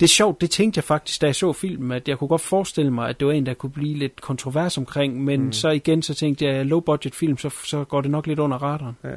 [0.00, 2.40] Det er sjovt, det tænkte jeg faktisk, da jeg så filmen, at jeg kunne godt
[2.40, 5.52] forestille mig, at det var en, der kunne blive lidt kontrovers omkring, men mm.
[5.52, 8.58] så igen, så tænkte jeg, low budget film, så, så går det nok lidt under
[8.62, 8.96] radaren.
[9.04, 9.16] Ja.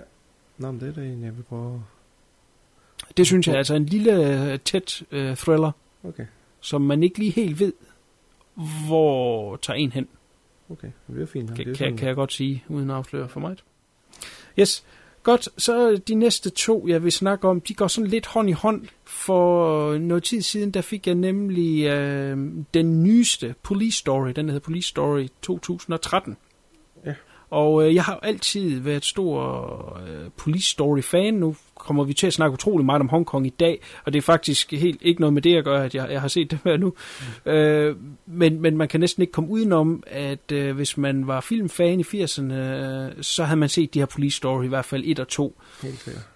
[0.57, 1.83] Nå, men det er det egentlig, jeg vil prøve.
[3.17, 5.71] Det synes jeg, altså en lille øh, tæt uh, thriller,
[6.03, 6.25] Okay,
[6.59, 7.73] som man ikke lige helt ved,
[8.87, 10.07] hvor tager en hen,
[10.69, 10.87] okay.
[11.07, 11.55] Det er fint.
[11.55, 13.55] kan, det er kan, kan jeg godt sige, uden at afsløre for mig.
[14.59, 14.85] Yes,
[15.23, 15.49] godt.
[15.57, 18.87] Så de næste to, jeg vil snakke om, de går sådan lidt hånd i hånd.
[19.03, 22.37] For noget tid siden, der fik jeg nemlig øh,
[22.73, 26.37] den nyeste Police Story, den hedder Police Story 2013.
[27.55, 31.33] Og øh, jeg har altid været stor øh, Police Story-fan.
[31.33, 34.21] Nu kommer vi til at snakke utrolig meget om Hongkong i dag, og det er
[34.21, 36.77] faktisk helt ikke noget med det at gøre, at jeg, jeg har set det her
[36.77, 36.93] nu.
[37.45, 37.51] Mm.
[37.51, 41.99] Øh, men, men man kan næsten ikke komme udenom, at øh, hvis man var filmfan
[41.99, 45.19] i 80'erne, øh, så havde man set de her Police Story, i hvert fald et
[45.19, 46.27] og to, Helt sikkert.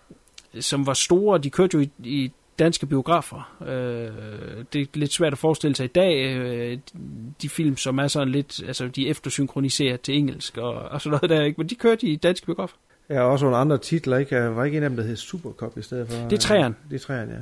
[0.60, 1.38] som var store.
[1.38, 3.58] De kørte jo i, i danske biografer.
[3.62, 3.68] Øh,
[4.74, 6.78] det er lidt svært at forestille sig i dag, øh,
[7.42, 11.20] de film, som er sådan lidt, altså de er eftersynkroniseret til engelsk og, og sådan
[11.22, 11.58] noget der, ikke?
[11.58, 12.78] men de kørte i danske biografer.
[13.10, 14.36] Ja, og også nogle andre titler, ikke?
[14.36, 16.16] Jeg var ikke en af dem, der hed Supercop i stedet for...
[16.30, 16.76] Det er træeren.
[16.90, 17.36] Det er træeren, ja.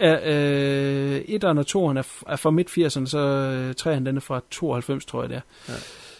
[0.00, 4.20] Ja, øh, etteren og toeren er, er fra midt 80'erne, så øh, treeren den er
[4.20, 5.74] fra 92, tror jeg det er, Ja.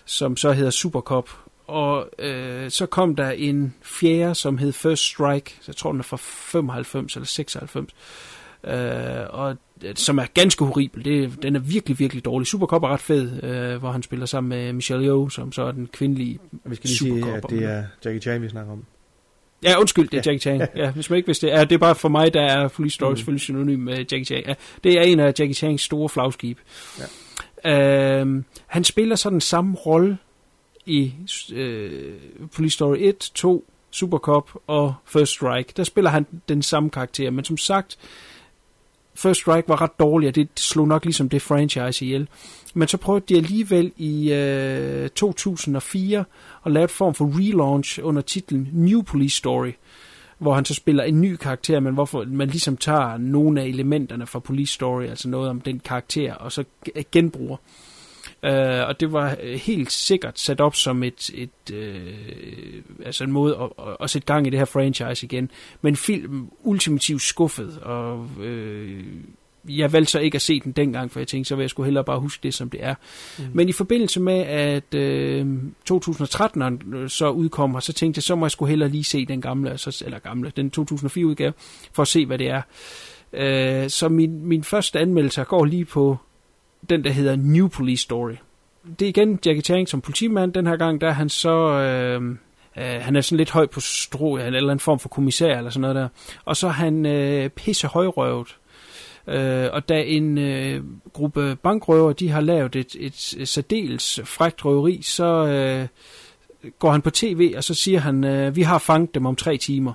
[0.04, 1.30] som så hedder Supercop.
[1.66, 5.98] Og øh, så kom der en fjerde, som hed First Strike, så jeg tror den
[6.00, 7.92] er fra 95 eller 96,
[8.64, 11.04] øh, og øh, som er ganske horribel.
[11.04, 12.46] Det, den er virkelig, virkelig dårlig.
[12.46, 15.72] Supercop er ret fed, øh, hvor han spiller sammen med Michelle Yeoh, som så er
[15.72, 18.84] den kvindelige vi skal lige sige, at det er Jackie Chan, vi snakker om.
[19.64, 20.30] Ja, undskyld, det er Ja.
[20.30, 20.68] Jackie Chan.
[20.84, 21.52] Ja, hvis man ikke vidste det.
[21.52, 23.16] Ja, det er bare for mig, der er Police Story Mm.
[23.16, 24.42] selvfølgelig synonym med Jackie Chan.
[24.46, 26.58] Ja, det er en af Jackie Chans store flagskib.
[27.64, 28.20] Ja.
[28.20, 30.18] Øhm, han spiller så den samme rolle
[30.86, 31.12] i
[31.52, 32.12] øh,
[32.56, 35.72] Police Story 1, 2, Supercop og First Strike.
[35.76, 37.98] Der spiller han den samme karakter, men som sagt,
[39.14, 42.28] First Strike var ret dårlig, og det slog nok ligesom det franchise ihjel.
[42.74, 46.24] Men så prøvede de alligevel i øh, 2004
[46.66, 49.72] at lave et form for relaunch under titlen New Police Story,
[50.38, 54.26] hvor han så spiller en ny karakter, men hvorfor man ligesom tager nogle af elementerne
[54.26, 56.64] fra Police Story, altså noget om den karakter, og så
[57.12, 57.56] genbruger.
[58.46, 62.14] Uh, og det var øh, helt sikkert sat op som et, et øh,
[63.04, 65.50] altså en måde at, at, sætte gang i det her franchise igen.
[65.82, 69.04] Men film ultimativt skuffet, og øh,
[69.68, 71.84] jeg valgte så ikke at se den dengang, for jeg tænkte, så vil jeg skulle
[71.84, 72.94] hellere bare huske det, som det er.
[73.38, 73.44] Mm.
[73.52, 75.46] Men i forbindelse med, at øh,
[75.84, 79.78] 2013 så udkommer, så tænkte jeg, så må jeg skulle hellere lige se den gamle,
[79.78, 81.52] så, eller gamle, den 2004 udgave,
[81.92, 82.62] for at se, hvad det er.
[83.32, 86.18] Øh, så min, min første anmeldelse går lige på
[86.90, 88.34] den, der hedder New Police Story.
[88.98, 90.52] Det er igen Jackie Chan som politimand.
[90.52, 91.68] Den her gang, der er han så...
[91.68, 92.22] Øh,
[92.76, 95.56] øh, han er sådan lidt høj på strå, eller en eller anden form for kommissær,
[95.58, 96.08] eller sådan noget der.
[96.44, 98.56] Og så er han øh, pisse højrøvet.
[99.26, 104.64] Øh, og da en øh, gruppe bankrøver, de har lavet et, et, et særdeles frækt
[104.64, 105.86] røveri, så øh,
[106.78, 109.56] går han på tv, og så siger han, øh, vi har fanget dem om tre
[109.56, 109.92] timer.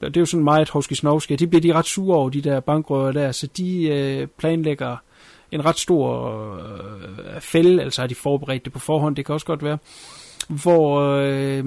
[0.00, 2.40] Og det er jo sådan meget hovski snovski, de bliver de ret sure over, de
[2.40, 4.96] der bankrøver der, så de øh, planlægger
[5.54, 9.46] en ret stor øh, fælde, altså har de forberedt det på forhånd, det kan også
[9.46, 9.78] godt være,
[10.48, 11.64] hvor øh,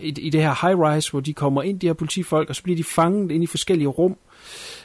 [0.00, 2.76] i, i det her high-rise, hvor de kommer ind, de her politifolk, og så bliver
[2.76, 4.16] de fanget ind i forskellige rum,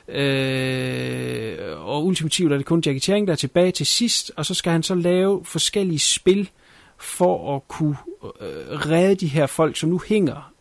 [0.07, 4.53] øh, og ultimativt er det kun Jackie Chan, der er tilbage til sidst, og så
[4.53, 6.49] skal han så lave forskellige spil
[6.97, 7.97] for at kunne
[8.41, 10.51] øh, redde de her folk, som nu hænger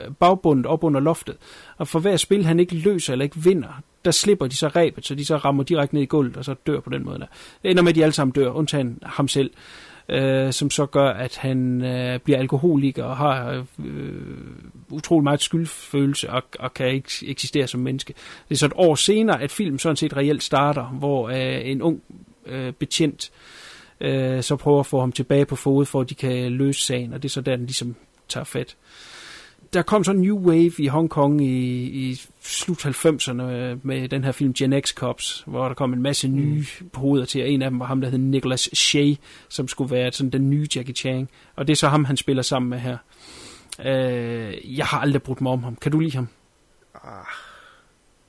[0.00, 1.36] øh, bagbundet op under loftet.
[1.76, 5.06] Og for hver spil, han ikke løser eller ikke vinder, der slipper de så rebet,
[5.06, 7.18] så de så rammer direkte ned i gulvet, og så dør på den måde.
[7.18, 7.26] Der.
[7.62, 9.50] Det ender med, at de alle sammen dør, undtagen ham selv,
[10.08, 14.14] øh, som så gør, at han øh, bliver alkoholiker og har øh,
[14.90, 18.14] utrolig meget skyldfølelse og, og kan ikke eksistere som menneske.
[18.48, 21.82] Det er så et år senere, at filmen sådan set reelt starter, hvor øh, en
[21.82, 22.02] ung
[22.46, 23.30] øh, betjent
[24.00, 27.12] øh, så prøver at få ham tilbage på fod, for at de kan løse sagen,
[27.12, 27.94] og det er så der, den ligesom
[28.28, 28.76] tager fat
[29.76, 33.42] der kom sådan en new wave i Hongkong i, i slut 90'erne
[33.82, 36.90] med den her film Gen X Cops, hvor der kom en masse nye mm.
[36.94, 39.14] hoveder til, og en af dem var ham, der hed Nicholas Shea,
[39.48, 41.28] som skulle være sådan den nye Jackie Chan.
[41.56, 42.96] Og det er så ham, han spiller sammen med her.
[43.84, 45.76] Øh, jeg har aldrig brugt mig om ham.
[45.76, 46.28] Kan du lide ham?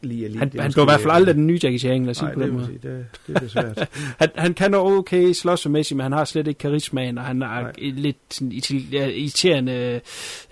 [0.02, 2.10] Lige, lige, Han, det han blev i hvert fald aldrig den nye Jackie Chan, lad
[2.10, 2.66] os sige på den må måde.
[2.66, 3.90] sige, det, det er svært.
[4.20, 7.62] Han, han kan nå okay slåssemæssigt, men han har slet ikke karismaen, og han har
[7.62, 7.72] Nej.
[7.78, 8.52] et lidt sådan
[8.92, 10.02] irriterende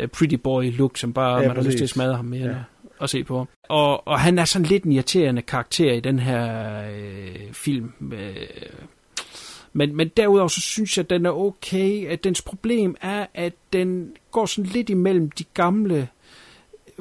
[0.03, 1.89] uh, pretty boy look, som bare Ja, man har lyst til at præcis.
[1.89, 2.55] smadre ham mere ja.
[3.01, 3.47] at se på.
[3.69, 7.91] Og, og han er sådan lidt en irriterende karakter i den her øh, film.
[8.13, 8.35] Øh,
[9.73, 12.07] men, men derudover så synes jeg, at den er okay.
[12.07, 16.07] At dens problem er, at den går sådan lidt imellem de gamle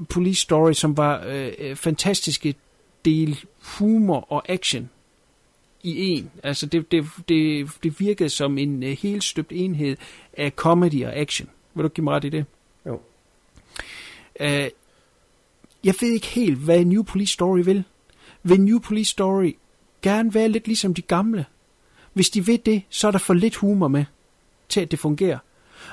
[0.09, 2.54] police stories, som var øh, øh, fantastiske
[3.04, 3.44] del
[3.78, 4.90] humor og action
[5.83, 6.30] i en.
[6.42, 9.96] Altså det, det, det, det virkede som en uh, helt støbt enhed
[10.33, 11.48] af comedy og action.
[11.74, 12.44] Vil du give mig ret i det?
[12.87, 13.00] Jo.
[14.40, 14.68] Uh,
[15.85, 17.85] jeg ved ikke helt, hvad New Police Story vil.
[18.42, 19.57] Vil New Police Story
[20.02, 21.46] gerne være lidt ligesom de gamle?
[22.12, 24.04] Hvis de vil det, så er der for lidt humor med,
[24.68, 25.38] til at det fungerer.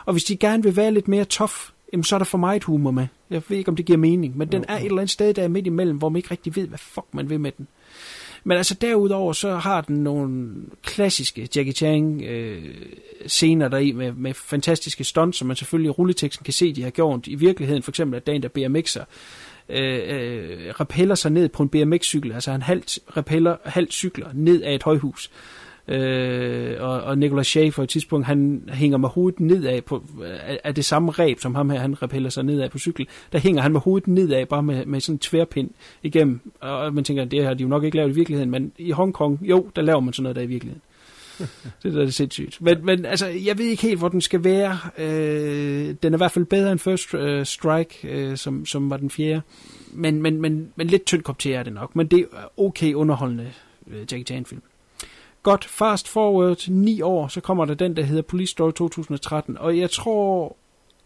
[0.05, 1.53] Og hvis de gerne vil være lidt mere tough,
[1.93, 3.07] jamen så er der for meget humor med.
[3.31, 5.43] Jeg ved ikke, om det giver mening, men den er et eller andet sted, der
[5.43, 7.67] er midt imellem, hvor man ikke rigtig ved, hvad fuck man vil med den.
[8.43, 12.75] Men altså derudover, så har den nogle klassiske Jackie Chan øh,
[13.27, 16.89] scener deri med, med fantastiske stunts, som man selvfølgelig i rulleteksten kan se, de har
[16.89, 17.83] gjort i virkeligheden.
[17.83, 19.03] For eksempel, at dagen der BMX'er
[19.69, 22.31] øh, øh, repeller sig ned på en BMX-cykel.
[22.31, 25.31] Altså han halvt repeller, halvt cykler ned af et højhus.
[25.87, 30.59] Øh, og, og Nicolas Shea for et tidspunkt, han hænger med hovedet nedad på, af,
[30.63, 33.07] af det samme ræb, som ham her, han repeller sig nedad på cykel.
[33.31, 35.69] Der hænger han med hovedet nedad, bare med, med sådan en tværpind
[36.03, 36.39] igennem.
[36.59, 39.39] Og man tænker, det har de jo nok ikke lavet i virkeligheden, men i Hongkong,
[39.41, 40.81] jo, der laver man sådan noget der i virkeligheden.
[41.83, 42.61] det er da det sindssygt.
[42.61, 44.77] Men, men altså, jeg ved ikke helt, hvor den skal være.
[44.97, 48.97] Øh, den er i hvert fald bedre end First øh, Strike, øh, som, som var
[48.97, 49.41] den fjerde.
[49.93, 51.95] Men, men, men, men lidt tynd kop til er det nok.
[51.95, 53.51] Men det er okay underholdende
[53.87, 54.61] øh, Jackie Chan-film.
[55.43, 59.57] Godt, fast forward, ni år, så kommer der den, der hedder Police Story 2013.
[59.57, 60.57] Og jeg tror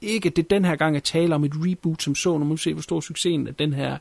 [0.01, 2.57] ikke, at det den her gang er tale om et reboot som så, når man
[2.57, 3.97] ser, hvor stor succesen af den her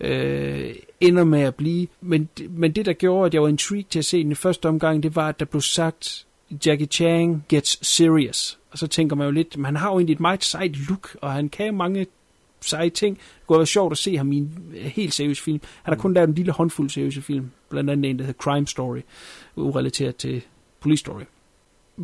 [0.00, 1.86] øh, ender med at blive.
[2.00, 4.68] Men, men det, der gjorde, at jeg var intrigued til at se den i første
[4.68, 6.26] omgang, det var, at der blev sagt,
[6.66, 8.58] Jackie Chan gets serious.
[8.70, 11.32] Og så tænker man jo lidt, man har jo egentlig et meget sejt look, og
[11.32, 12.06] han kan mange
[12.68, 13.16] seje ting.
[13.16, 15.60] Det kunne være sjovt at se ham i en øh, helt seriøs film.
[15.82, 17.50] Han har kun lavet en lille håndfuld seriøse film.
[17.68, 19.00] Blandt andet en, der hedder Crime Story,
[19.56, 20.42] urelateret til
[20.80, 21.22] Police Story.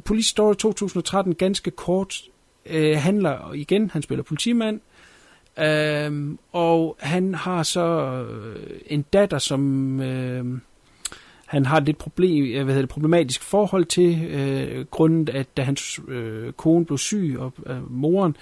[0.05, 2.23] Police Story 2013, ganske kort,
[2.67, 4.81] øh, handler igen, han spiller politimand,
[5.59, 7.87] øh, og han har så
[8.31, 10.59] øh, en datter, som øh,
[11.51, 15.57] han har et lidt problem, øh, hvad hedder det, problematisk forhold til, øh, grundet at
[15.57, 18.37] da hans øh, kone blev syg, og øh, moren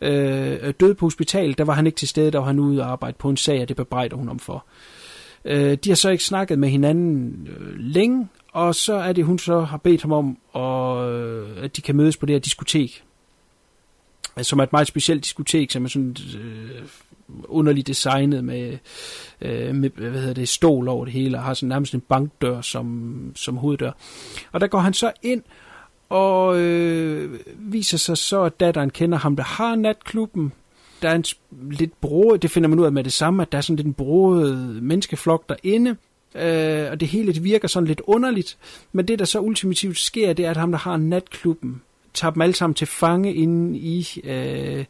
[0.00, 2.90] øh, døde på hospitalet, der var han ikke til stede, der var han ude og
[2.90, 4.64] arbejde på en sag, og det bebrejder hun om for.
[5.44, 9.38] Øh, de har så ikke snakket med hinanden øh, længe, og så er det, hun
[9.38, 13.04] så har bedt ham om, og, øh, at de kan mødes på det her diskotek,
[14.42, 16.82] som er et meget specielt diskotek, som er sådan øh,
[17.44, 18.78] underligt designet med,
[19.40, 22.60] øh, med hvad hedder det, stol over det hele, og har sådan nærmest en bankdør
[22.60, 23.92] som, som hoveddør.
[24.52, 25.42] Og der går han så ind,
[26.08, 30.52] og øh, viser sig så, at datteren kender ham, der har natklubben.
[31.02, 31.24] Der er en
[31.70, 33.86] lidt broet, det finder man ud af med det samme, at der er sådan lidt
[33.86, 35.96] en broet menneskeflok derinde.
[36.34, 38.58] Øh, og det hele det virker sådan lidt underligt.
[38.92, 41.82] Men det, der så ultimativt sker, det er, at ham, der har natklubben,
[42.14, 44.84] tager dem alle sammen til fange inde i øh,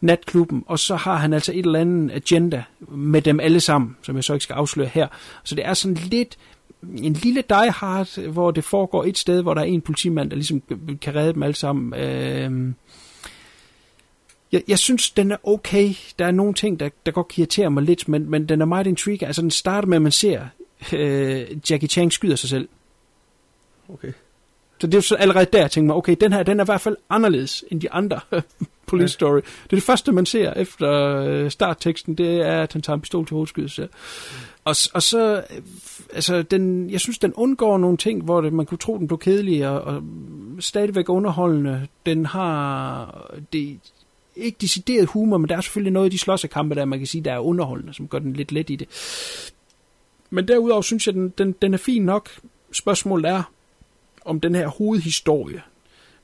[0.00, 4.16] natklubben, og så har han altså et eller andet agenda med dem alle sammen, som
[4.16, 5.08] jeg så ikke skal afsløre her.
[5.44, 6.38] Så det er sådan lidt
[6.98, 10.36] en lille Die Hard, hvor det foregår et sted, hvor der er en politimand, der
[10.36, 10.62] ligesom
[11.00, 12.00] kan redde dem alle sammen.
[12.00, 12.74] Øh,
[14.52, 15.94] jeg, jeg synes, den er okay.
[16.18, 18.64] Der er nogle ting, der, der godt kan irritere mig lidt, men, men den er
[18.64, 19.26] meget intriguing.
[19.26, 20.46] Altså, den starter med, at man ser
[20.92, 22.68] øh, Jackie Chan skyder sig selv.
[23.88, 24.12] Okay.
[24.82, 26.64] Så det er jo så allerede der, jeg tænker mig, okay, den her, den er
[26.64, 28.20] i hvert fald anderledes end de andre
[28.86, 29.06] Police Ja.
[29.06, 29.40] Story.
[29.40, 33.00] Det er det første, man ser efter øh, startteksten, det er, at han tager en
[33.00, 33.88] pistol til hovedskydet sig.
[34.64, 35.62] Og, og så, øh,
[36.14, 39.18] altså, den, jeg synes, den undgår nogle ting, hvor det, man kunne tro, den blev
[39.18, 40.02] kedelig og, og
[40.60, 41.86] stadigvæk underholdende.
[42.06, 43.78] Den har, det,
[44.36, 47.24] ikke decideret humor, men der er selvfølgelig noget i de slåssekampe, der man kan sige,
[47.24, 48.88] der er underholdende, som gør den lidt let i det.
[50.30, 52.28] Men derudover synes jeg, den, den, den er fin nok.
[52.72, 53.42] Spørgsmålet er,
[54.24, 55.62] om den her hovedhistorie,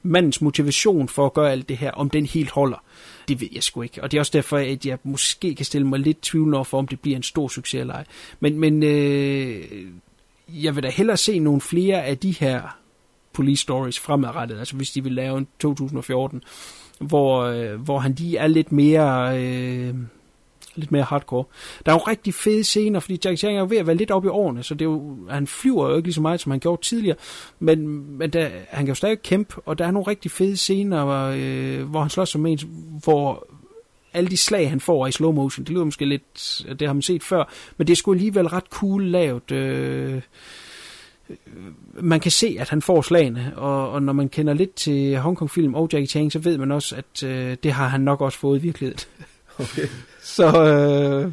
[0.03, 2.83] mandens motivation for at gøre alt det her, om den helt holder.
[3.29, 4.03] Det ved jeg sgu ikke.
[4.03, 6.79] Og det er også derfor, at jeg måske kan stille mig lidt tvivl over for,
[6.79, 8.05] om det bliver en stor succes eller ej.
[8.41, 9.65] Men, men øh,
[10.49, 12.79] jeg vil da hellere se nogle flere af de her
[13.33, 14.59] police stories fremadrettet.
[14.59, 16.43] Altså hvis de vil lave en 2014,
[17.01, 19.43] hvor, øh, hvor han lige er lidt mere...
[19.45, 19.95] Øh,
[20.79, 21.45] lidt mere hardcore.
[21.87, 24.11] Der er jo rigtig fede scener, fordi Jackie Chan er jo ved at være lidt
[24.11, 26.51] op i årene, så det er jo, han flyver jo ikke lige så meget, som
[26.51, 27.17] han gjorde tidligere,
[27.59, 31.05] men, men der, han kan jo stadig kæmpe, og der er nogle rigtig fede scener,
[31.05, 32.59] hvor, øh, hvor han slås som en,
[33.05, 33.47] hvor
[34.13, 35.65] alle de slag, han får i slow motion.
[35.65, 37.45] Det lyder måske lidt, det har man set før,
[37.77, 39.51] men det er sgu alligevel ret cool lavet.
[39.51, 40.23] Øh, øh
[42.01, 45.37] man kan se, at han får slagene, og, og når man kender lidt til Hong
[45.37, 48.21] Kong film og Jackie Chan, så ved man også, at øh, det har han nok
[48.21, 49.01] også fået i virkeligheden.
[49.59, 49.89] Okay.
[50.29, 51.33] Så øh,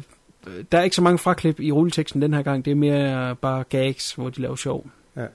[0.72, 2.64] der er ikke så mange fraklip i rulleteksten den her gang.
[2.64, 4.86] Det er mere bare gags, hvor de laver sjov.
[5.16, 5.26] Ja.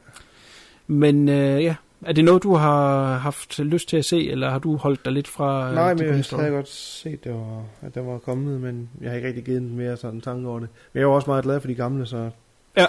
[0.88, 4.60] Men øh, ja, er det noget, du har haft lyst til at se, eller har
[4.60, 7.96] du holdt dig lidt fra øh, Nej, men jeg havde godt set, det var, at
[7.96, 10.70] den var kommet, men jeg har ikke rigtig givet den mere sådan tanke over det.
[10.94, 12.30] Men jeg var også meget glad for de gamle, så
[12.78, 12.86] Ja.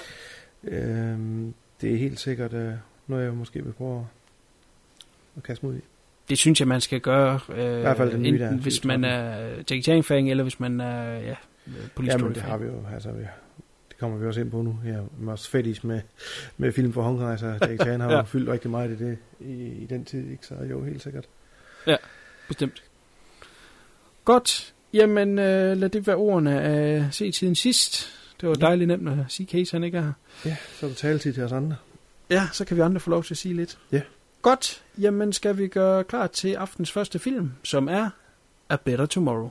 [0.64, 2.72] øhm, det er helt sikkert øh,
[3.06, 4.04] noget, jeg måske vil prøve at,
[5.36, 5.80] at kaste ud i.
[6.33, 9.05] Det synes jeg, man skal gøre, øh, hvert fald den nye enten der, hvis man
[9.05, 11.35] er Jackie Chan-fan, eller hvis man er ja,
[11.95, 13.22] police Jamen, det har vi jo, altså, vi,
[13.89, 14.78] det kommer vi også ind på nu.
[14.85, 16.01] Jeg er også fetis med,
[16.57, 18.16] med film fra Hong Kong, altså Jackie Chan har Ja.
[18.16, 19.53] jo fyldt rigtig meget i det i,
[19.83, 20.47] i den tid, ikke?
[20.47, 21.24] så jo, helt sikkert.
[22.49, 22.83] Bestemt.
[24.24, 24.74] Godt.
[24.95, 28.11] Jamen, øh, lad det være ordene af se tiden sidst.
[28.41, 30.12] Det var dejligt nemt at sige Case, han ikke er her.
[30.45, 31.76] Ja, så er der taletid til os andre.
[32.30, 33.78] Ja, så kan vi andre få lov til at sige lidt.
[33.93, 34.01] Ja.
[34.43, 34.82] Godt.
[34.99, 38.11] Jamen, skal vi gøre klar til aftens første film, som er
[38.68, 39.51] A Better Tomorrow.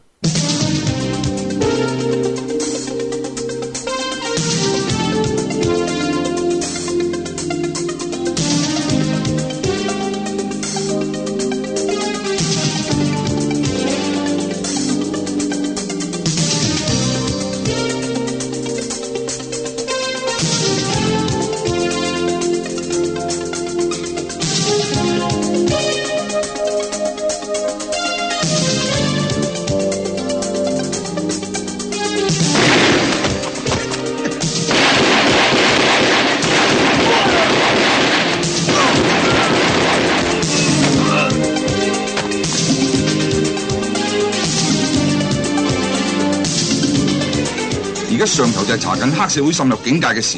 [48.71, 50.37] 就係查緊黑社會滲入警界嘅事，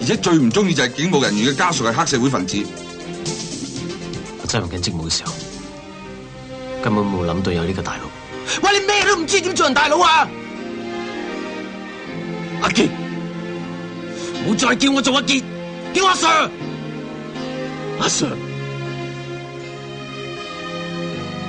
[0.00, 2.64] 而且最唔中意就係警務人員嘅家屬係黑社會分子。
[4.40, 5.32] 我執行緊職務嘅時候，
[6.82, 8.02] 根本冇諗到有呢個大佬。
[8.62, 10.28] 喂，你咩都唔知，點做人大佬啊？
[12.62, 12.84] 阿杰，
[14.44, 15.42] 唔好再叫我做阿杰，
[15.92, 16.50] 叫阿 Sir。
[17.98, 18.30] 阿 Sir，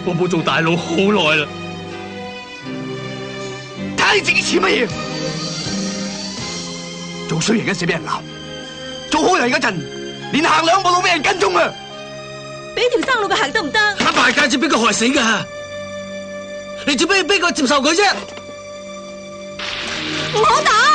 [0.05, 1.47] 我冇做大佬好耐啦。
[3.97, 4.87] 睇下你自己似乜嘢？
[7.31, 8.19] 做衰人嗰時俾人鬧，
[9.09, 9.73] 做好人嗰陣
[10.33, 11.71] 連行兩步路俾人跟蹤啊！
[12.75, 13.79] 俾條生路佢行得唔得？
[14.03, 15.45] 打大戒指俾佢害死噶，
[16.85, 18.03] 你做咩俾佢接受佢啫？
[20.35, 20.91] 唔好打啊！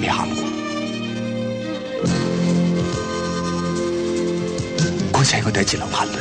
[0.00, 0.36] 未喊過，
[5.20, 6.18] 嗰次係我第一次流眼淚。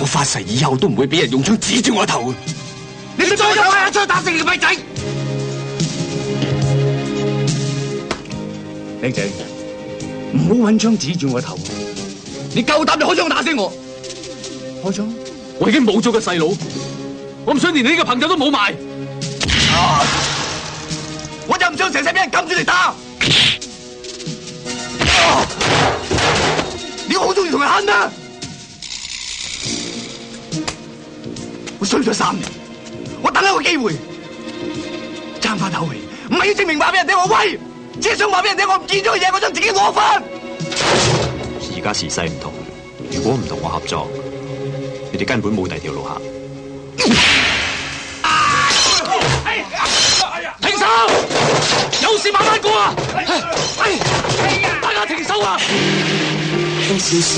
[0.00, 2.32] 我發誓以後都唔會俾人用槍指住我頭。
[3.16, 3.36] 你再有一
[3.90, 4.68] 槍打死你個咪仔！
[9.02, 9.26] 靚仔，
[10.34, 11.58] 唔好揾槍指住我頭。
[12.54, 13.72] 你夠膽就開槍打死我！
[14.84, 15.08] 開槍！
[15.58, 16.46] 我已經冇咗個細佬，
[17.44, 18.74] 我唔想連你呢個朋友都冇埋。
[21.46, 22.94] 我就唔想成世俾人撳住嚟打。
[27.06, 28.10] 你好中意同人恨啊！
[31.78, 32.44] 我衰咗三年，
[33.22, 33.92] 我等一個機會，
[35.40, 36.00] 爭翻口气，
[36.30, 37.58] 唔係要證明話俾人听我威，
[38.00, 40.22] 只係想話俾人听我唔見咗嘅嘢，我想自己攞翻。
[41.76, 42.52] 而家時勢唔同，
[43.12, 44.08] 如果唔同我合作，
[45.12, 46.20] 你哋根本冇第二條路行。
[52.02, 52.94] 有事慢慢過啊！
[54.80, 55.58] 大家停手啊！
[56.88, 57.32] 輕笑聲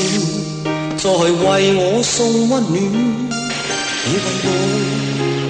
[0.96, 2.70] 再為我送溫暖，
[4.04, 4.46] 你為我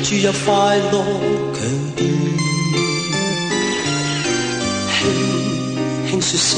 [0.02, 0.48] 注入快
[0.90, 0.92] 樂
[1.52, 1.58] 強
[1.96, 1.98] 電。
[4.96, 5.00] 輕
[6.10, 6.50] 輕說聲，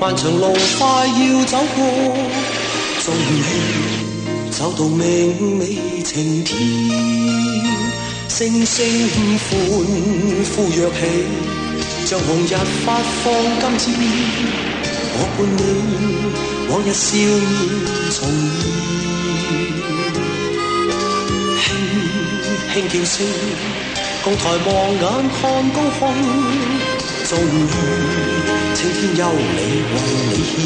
[0.00, 0.44] 漫長路
[0.78, 1.78] 快要走過，
[3.04, 3.32] 終於
[4.50, 4.98] 走到明
[5.58, 5.62] 媚
[6.02, 6.50] 晴天，
[8.34, 9.36] 聲聲歡
[10.56, 11.00] 呼躍起，
[12.06, 12.86] 像紅日發
[13.22, 13.24] 放
[13.60, 13.84] 金箭。
[15.14, 15.60] 我伴你
[16.70, 17.52] 往日笑面
[18.10, 18.16] 重
[21.60, 21.60] 現，輕
[22.72, 23.14] 輕叫声，
[24.24, 24.66] 共抬望
[24.96, 25.38] 眼看
[25.74, 26.00] 高空，
[27.28, 27.54] 終於
[28.74, 29.20] 青天優
[29.54, 29.56] 美
[29.92, 29.94] 為
[30.32, 30.56] 你獻，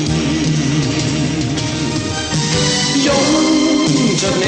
[3.03, 3.09] 擁
[4.21, 4.47] 着你，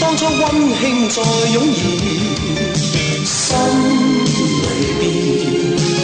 [0.00, 0.44] 当初温
[0.80, 1.82] 馨再涌现，
[3.24, 3.46] 心
[4.62, 4.66] 里
[5.00, 5.02] 边。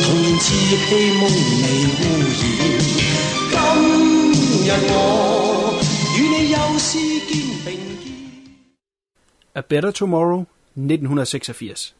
[0.04, 0.46] 童年稚
[0.86, 1.22] 气梦
[1.62, 1.64] 未
[1.96, 2.02] 污
[2.40, 2.42] 染，
[3.52, 3.56] 今
[4.66, 4.94] 日我
[6.16, 6.88] 与你又是
[7.28, 7.32] 肩
[7.64, 7.66] 并
[8.02, 8.04] 肩。
[9.54, 10.44] A Better Tomorrow,
[10.74, 11.94] 1986.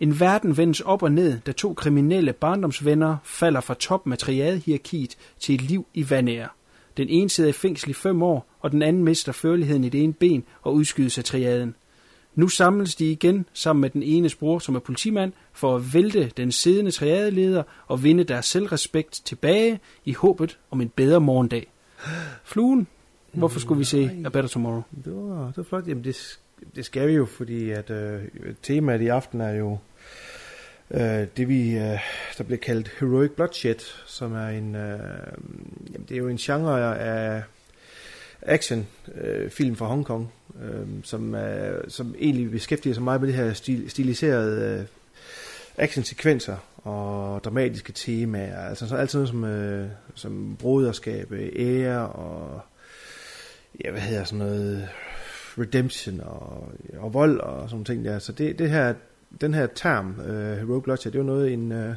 [0.00, 5.16] En verden vendes op og ned, da to kriminelle barndomsvenner falder fra toppen af triadehierarkiet
[5.40, 6.48] til et liv i vandære.
[6.97, 10.03] Den ene sidder i fængsel i fem år, og den anden mister førligheden i det
[10.03, 11.75] ene ben og udskydes af triaden.
[12.35, 16.31] Nu samles de igen sammen med den enes bror, som er politimand, for at vælte
[16.37, 21.71] den siddende triadeleder og vinde deres selvrespekt tilbage i håbet om en bedre morgendag.
[22.43, 22.87] Fluen,
[23.33, 24.81] hvorfor skulle vi se A Better Tomorrow?
[25.05, 25.87] Det var, det var flot.
[25.87, 26.39] Jamen, det,
[26.75, 28.21] det skal vi jo, fordi at øh,
[28.61, 29.77] temaet i aften er jo
[30.93, 31.99] øh, det, vi, øh,
[32.37, 34.99] der bliver kaldt Heroic Bloodshed, som er en, øh,
[35.93, 37.43] jamen, det er jo en genre af
[38.41, 40.33] action øh, film fra Hongkong,
[40.63, 44.85] øh, som, øh, som egentlig beskæftiger sig meget med det her stil, stiliserede øh,
[45.77, 52.61] actionsekvenser og dramatiske temaer, altså så altid noget som, øh, som broderskab, ære og
[53.83, 54.89] ja, hvad hedder sådan noget
[55.57, 58.19] redemption og, og vold og sådan ting der.
[58.19, 58.93] Så det, det her,
[59.41, 61.95] den her term, uh, Rogue Lodge, det var noget en, uh,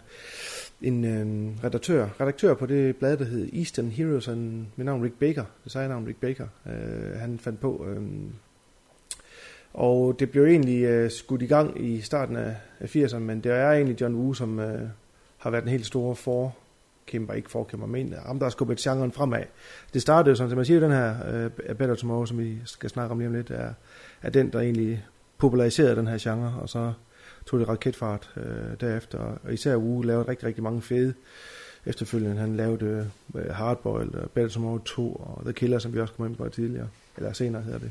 [0.82, 5.18] en uh, redaktør, redaktør på det blad, der hed Eastern Heroes, en, med navn Rick
[5.18, 7.86] Baker, designeren Rick Baker, uh, han fandt på.
[7.96, 8.32] Um,
[9.74, 13.52] og det blev egentlig uh, skudt i gang i starten af, af 80'erne, men det
[13.52, 14.64] er egentlig John Woo, som uh,
[15.38, 16.56] har været den helt store for
[17.06, 19.42] kæmper, ikke forkæmper, men ham, der har skubbet genren fremad.
[19.94, 21.14] Det startede jo, sådan, som man siger, den her
[21.70, 23.72] uh, Better Tomorrow, som vi skal snakke om lige om lidt, er,
[24.22, 25.04] er den, der egentlig
[25.38, 26.92] populariserede den her genre, og så
[27.46, 29.18] tog det raketfart øh, derefter.
[29.18, 31.14] Og især Wu lavede rigtig, rigtig mange fede
[31.86, 32.36] efterfølgende.
[32.36, 36.36] Han lavede øh, Hardboiled, uh, Better 2 og The Killer, som vi også kom ind
[36.36, 37.90] på tidligere, eller senere hedder det.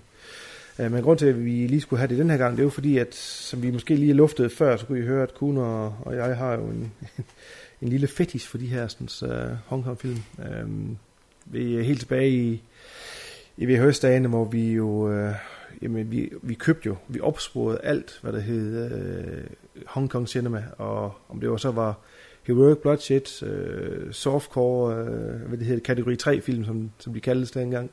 [0.79, 2.63] Øh, men grund til, at vi lige skulle have det den her gang, det er
[2.63, 5.85] jo fordi, at som vi måske lige luftede før, så kunne I høre, at Kuno
[5.85, 6.91] og, og jeg har jo en,
[7.81, 10.23] en lille fetish for de her sådan, uh, Hong Kong-film.
[10.39, 10.69] Øh,
[11.45, 12.61] vi er helt tilbage i,
[13.57, 15.33] i VHS-dagene, hvor vi jo, øh,
[15.81, 19.43] jamen, vi, vi købte jo, vi opsporede alt, hvad der hed øh,
[19.85, 21.99] Hong Kong Cinema, og om det var så var
[22.43, 27.51] Heroic Bloodshed, øh, softcore, øh, hvad det hedder, kategori 3 film, som, som de kaldtes
[27.51, 27.91] dengang.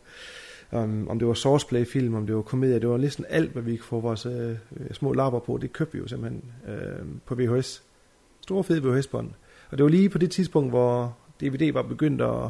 [0.72, 3.76] Um, om det var sourceplay-film, om det var komedier, det var næsten alt, hvad vi
[3.76, 4.56] kunne få vores øh,
[4.92, 7.82] små lapper på, det købte vi jo simpelthen øh, på VHS.
[8.40, 9.30] Store fede VHS-bånd.
[9.70, 12.48] Og det var lige på det tidspunkt, hvor DVD var begyndt at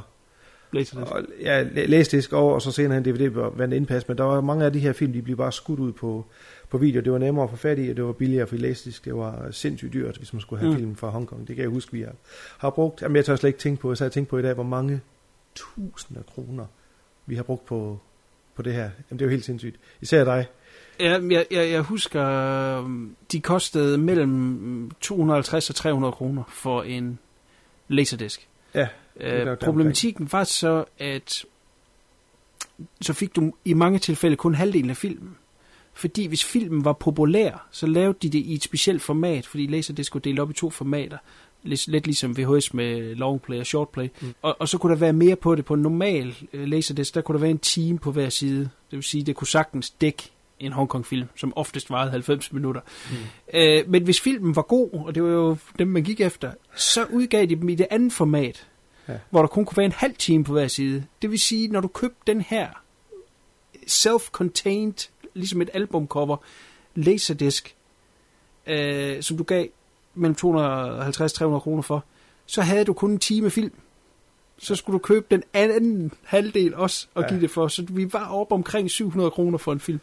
[0.72, 1.10] Laserdisc.
[1.12, 4.40] og, ja, læsdisk over, og så senere en DVD var vandt indpas, men der var
[4.40, 6.24] mange af de her film, de blev bare skudt ud på,
[6.70, 7.00] på video.
[7.02, 9.48] Det var nemmere at få fat i, og det var billigere, for læsdisk, det var
[9.50, 10.74] sindssygt dyrt, hvis man skulle have Mm.
[10.74, 10.80] mm.
[10.80, 11.48] film fra Hongkong.
[11.48, 12.12] Det kan jeg huske, vi har,
[12.58, 13.02] har brugt.
[13.02, 15.00] Jamen, jeg tør slet ikke tænke på, så jeg tænkt på i dag, hvor mange
[15.54, 16.66] tusinder kroner
[17.26, 17.98] vi har brugt på,
[18.54, 18.82] på det her.
[18.82, 19.76] Jamen, det er jo helt sindssygt.
[20.00, 20.46] Især dig.
[21.00, 27.18] Ja, jeg, jeg, jeg husker, øhm, de kostede mellem 250 og 300 kroner for en
[27.88, 28.40] laserdisc.
[28.74, 28.88] Ja,
[29.20, 31.44] Øh, problematikken var så, at
[33.00, 35.36] så fik du i mange tilfælde kun halvdelen af filmen.
[35.94, 40.06] Fordi hvis filmen var populær, så lavede de det i et specielt format, fordi Laserdisc
[40.06, 41.18] skulle dele op i to formater.
[41.62, 44.08] Lidt, lidt ligesom VHS med longplay og shortplay.
[44.20, 44.34] Mm.
[44.42, 45.64] Og, og så kunne der være mere på det.
[45.64, 48.60] På en normal øh, Laserdisc, der kunne der være en time på hver side.
[48.60, 52.52] Det vil sige, det kunne sagtens dække en Hong Kong film, som oftest varede 90
[52.52, 52.80] minutter.
[53.10, 53.16] Mm.
[53.54, 57.04] Øh, men hvis filmen var god, og det var jo dem, man gik efter, så
[57.04, 58.66] udgav de dem i det andet format,
[59.08, 59.14] Ja.
[59.30, 61.04] hvor der kun kunne være en halv time på hver side.
[61.22, 62.68] Det vil sige, når du købte den her
[63.86, 66.36] self-contained, ligesom et albumcover,
[66.94, 67.74] laserdisc,
[68.66, 69.66] øh, som du gav
[70.14, 72.04] mellem 250-300 kroner for,
[72.46, 73.72] så havde du kun en time film.
[74.58, 77.28] Så skulle du købe den anden halvdel også og Ja.
[77.28, 77.68] give det for.
[77.68, 80.00] Så vi var oppe omkring 700 kroner for en film.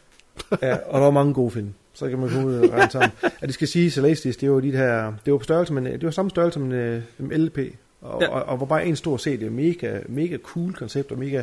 [0.62, 1.74] ja, og der var mange gode film.
[1.92, 3.10] Så kan man komme ud og regne sammen.
[3.40, 6.02] At det skal sige, læste det var de her, det var på størrelse, men det
[6.04, 7.58] var samme størrelse som en, øh, en LP.
[8.00, 8.28] Og, Ja.
[8.28, 9.50] og, og, var bare en stor CD.
[9.50, 11.42] Mega, mega cool koncept og mega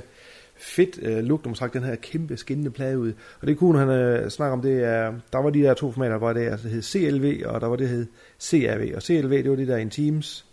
[0.55, 3.13] fedt uh, look, når man trak den her kæmpe skinnende plade ud.
[3.41, 6.11] Og det kunne han uh, snakke om, det er, der var de der to formater,
[6.11, 8.05] der var det, altså det hed CLV, og der var det, der hed
[8.41, 8.95] CRV.
[8.95, 10.45] Og CLV, det var det der en teams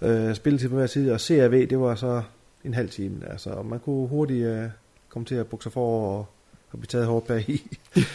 [0.00, 2.22] uh, spilletid på hver side, og CRV, det var så
[2.64, 3.30] en halv time.
[3.30, 4.64] Altså, og man kunne hurtigt uh,
[5.08, 6.26] komme til at bukke sig for og,
[6.72, 7.62] og blive taget hårdt bag i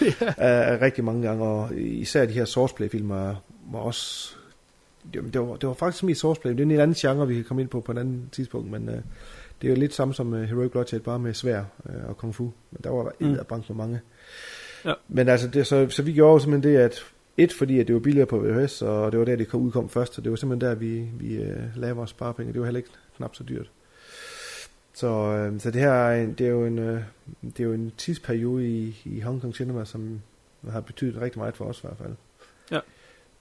[0.86, 3.36] rigtig mange gange, og især de her sourceplay-filmer
[3.72, 4.36] var også
[5.14, 6.52] det, det, var, det var faktisk mest sourceplay.
[6.52, 8.90] Det er en anden genre, vi kan komme ind på på en anden tidspunkt, men
[8.90, 8.96] øh,
[9.62, 12.36] det er jo lidt samme som uh, Heroic Bloodshed, bare med svær øh, og kung
[12.36, 12.44] fu.
[12.72, 13.28] Men der var Mm.
[13.28, 13.38] mm.
[13.50, 14.00] bank for mange.
[14.86, 14.94] Ja.
[15.08, 17.06] Men altså, det, så, så vi gjorde jo simpelthen det, at
[17.38, 19.90] et, fordi at det var billigere på VHS, og det var der, det kom, udkom
[19.90, 22.54] først, så det var simpelthen der, vi, vi øh, lavede vores sparepenge.
[22.54, 23.70] Det var heller ikke knap så dyrt.
[24.94, 27.02] Så, øh, så det her er, en, det er jo en, øh,
[27.42, 30.22] det er jo en tidsperiode i, i Hong Kong Cinema, som
[30.70, 32.14] har betydet rigtig meget for os i hvert fald.
[32.72, 32.80] Ja.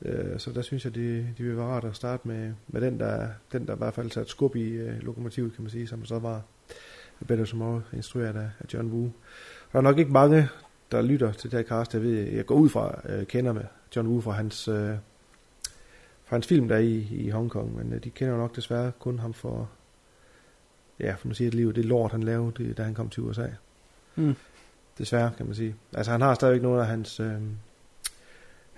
[0.03, 3.01] Øh, så der synes jeg, det, det vil være rart at starte med, med den,
[3.01, 6.05] der, den, der i hvert fald satte skub i øh, lokomotivet, kan man sige, som
[6.05, 6.43] så var
[7.27, 9.11] Better Tomorrow, instrueret af, af John Woo.
[9.73, 10.49] Der er nok ikke mange,
[10.93, 13.65] der lytter til det her cast, jeg ved, jeg går ud fra, øh, kender med
[13.97, 14.95] John Woo fra hans, øh,
[16.25, 18.93] fra hans film der er i, i Hongkong, men øh, de kender jo nok desværre
[18.99, 19.71] kun ham for,
[21.01, 23.23] ja, for nu siger det liv, det lort, han lavede, det, da han kom til
[23.23, 23.47] USA.
[24.17, 24.35] Mm.
[24.99, 25.75] Desværre, kan man sige.
[25.93, 27.41] Altså, han har stadigvæk nogle af hans, øh,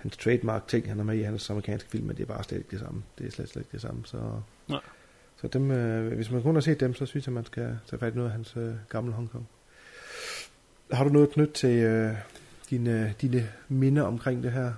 [0.03, 2.57] hans trademark ting, han er med i hans amerikanske film, men det er bare slet
[2.57, 3.03] ikke det samme.
[3.17, 4.17] Det er slet, slet ikke det samme, så...
[4.67, 4.79] Nej.
[5.41, 7.99] Så dem, øh, hvis man kun har set dem, så synes jeg, man skal tage
[7.99, 9.47] fat i noget af hans øh, gamle Hongkong.
[10.91, 12.11] Har du noget knyttet til øh,
[12.69, 14.73] dine, dine minder omkring det her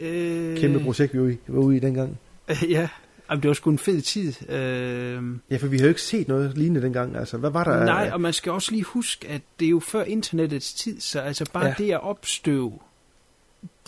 [0.00, 2.18] Øh, kæmpe projekt, vi var, i, var ude i dengang?
[2.68, 2.88] ja,
[3.30, 4.50] Jamen, det var sgu en fed tid.
[4.50, 7.16] Øh, Ja, for vi havde jo ikke set noget lignende dengang.
[7.16, 7.84] Altså, hvad var der?
[7.84, 11.20] nej, og man skal også lige huske, at det er jo før internettets tid, så
[11.20, 11.74] altså bare ja.
[11.78, 12.78] det at opstøve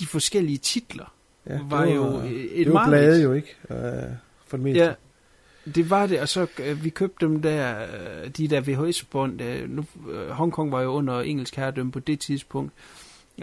[0.01, 1.15] de forskellige titler,
[1.47, 2.91] ja, ja, var, jo et Det var mareridt.
[2.91, 3.77] blade jo ikke, øh,
[4.47, 4.85] for det meste.
[4.85, 4.93] Ja,
[5.75, 9.41] det var det, og så øh, vi købte dem der, øh, de der VHS-bånd.
[9.43, 12.73] Øh, nu, øh, Hongkong var jo under engelsk herredømme på det tidspunkt,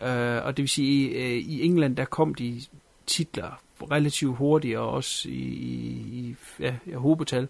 [0.02, 2.62] øh, og det vil sige, øh, i England der kom de
[3.08, 7.48] titler relativt hurtigt, og også i, i, i ja, ja, hobetal.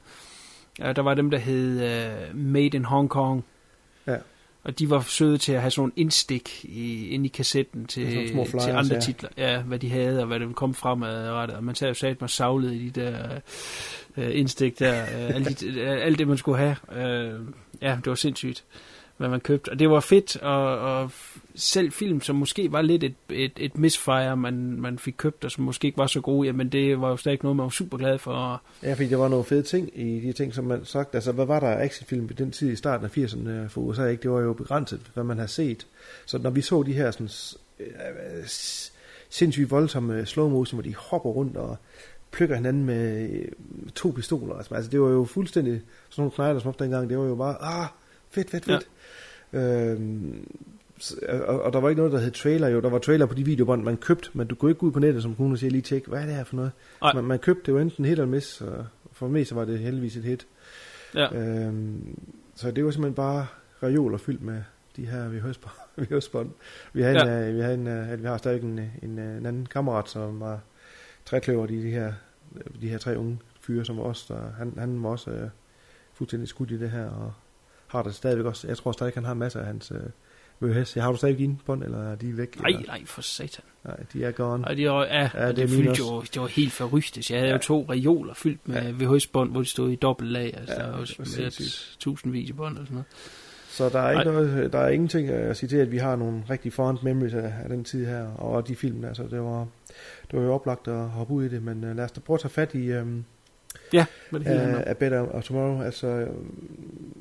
[0.81, 3.43] Øh, der var dem, der hed øh, Made in Hong Kong,
[4.07, 4.17] Ja.
[4.63, 8.29] Og de var søde til at have sådan nogle indstik i, ind i kassetten til,
[8.29, 9.01] små flyers, til andre ja.
[9.01, 9.29] titler.
[9.37, 11.57] Ja, hvad de havde, og hvad der ville komme fremadrettet.
[11.57, 13.39] Og man sagde jo sat mig savlet i de der
[14.17, 15.01] øh, indstik der.
[15.01, 16.75] Øh, alt, de, øh, alt det, man skulle have.
[16.95, 17.39] Øh,
[17.81, 18.63] ja, det var sindssygt,
[19.17, 19.69] hvad man købte.
[19.69, 21.11] Og det var fedt, og, og
[21.55, 25.51] selv film, som måske var lidt et, et, et misfire, man, man fik købt, og
[25.51, 27.97] som måske ikke var så gode, jamen det var jo stadig noget, man var super
[27.97, 28.61] glad for.
[28.83, 31.15] Ja, fordi der var nogle fede ting i de ting, som man sagt.
[31.15, 34.07] Altså, hvad var der actionfilm i den tid i starten af 80'erne for USA?
[34.07, 34.23] Ikke?
[34.23, 35.87] Det var jo begrænset, hvad man har set.
[36.25, 37.29] Så når vi så de her sådan,
[37.79, 38.43] øh,
[39.29, 41.77] sindssygt voldsomme slow motion, hvor de hopper rundt og
[42.31, 43.47] plukker hinanden med øh,
[43.95, 44.55] to pistoler.
[44.55, 47.09] Altså, altså det var jo fuldstændig sådan nogle knejder som op dengang.
[47.09, 47.87] Det var jo bare, ah,
[48.29, 48.87] fedt, fedt, fedt.
[49.53, 49.59] Ja.
[49.59, 50.47] Øhm,
[51.29, 52.81] og, og, der var ikke noget, der hed trailer jo.
[52.81, 54.99] Der var trailer på de videobånd, man købte, men du kunne ikke gå ud på
[54.99, 56.71] nettet som kunne og sige lige tjek, hvad er det her for noget?
[57.15, 59.79] Man, man købte det jo enten hit eller miss, og for mig så var det
[59.79, 60.47] heldigvis et hit.
[61.15, 61.35] Ja.
[61.35, 62.19] Øhm,
[62.55, 63.47] så det var simpelthen bare
[63.83, 64.61] reoler fyldt med
[64.95, 66.49] de her VHS-bånd.
[66.93, 67.39] Vi har en, Ja.
[67.39, 67.51] ja.
[67.51, 70.39] vi har en, øh, at vi har stadig en, en, øh, en anden kammerat, som
[70.39, 70.59] var
[71.25, 72.13] trækløver i de her,
[72.81, 75.49] de her tre unge fyre, som os, der, han, han var også øh,
[76.13, 77.33] fuldstændig skudt i det her, og
[77.87, 78.67] har det stadigvæk også.
[78.67, 80.09] Jeg tror stadig, han har masser af hans øh,
[80.59, 80.93] VHS.
[80.93, 82.59] Har du stadig dine bånd, eller er de væk?
[82.59, 82.81] Nej, eller?
[82.87, 83.63] nej, for satan.
[83.85, 84.67] Nej, de er gone.
[84.67, 87.31] Og det var, ja, Ja, det det, er fyldte jo, det var helt forrygtigt.
[87.31, 87.55] Jeg havde Ja.
[87.55, 88.91] jo to reoler fyldt med ja.
[88.91, 90.53] VHS-bånd, hvor de stod i dobbelt lag.
[90.57, 91.05] Altså, Ja, der var
[91.99, 93.05] tusindvis af bånd og sådan noget.
[93.69, 94.41] Så der er, ikke Nej.
[94.43, 97.53] noget, der er ingenting at sige til, at vi har nogle rigtig fond memories af,
[97.63, 99.67] af den tid her, og de film der, så det var,
[100.31, 102.35] det var jo oplagt at hoppe ud i det, men uh, lad os da prøve
[102.35, 103.25] at tage fat i um,
[103.93, 104.81] Ja, hvad det uh.
[104.85, 105.81] A Better Tomorrow.
[105.81, 107.13] Altså, øhm,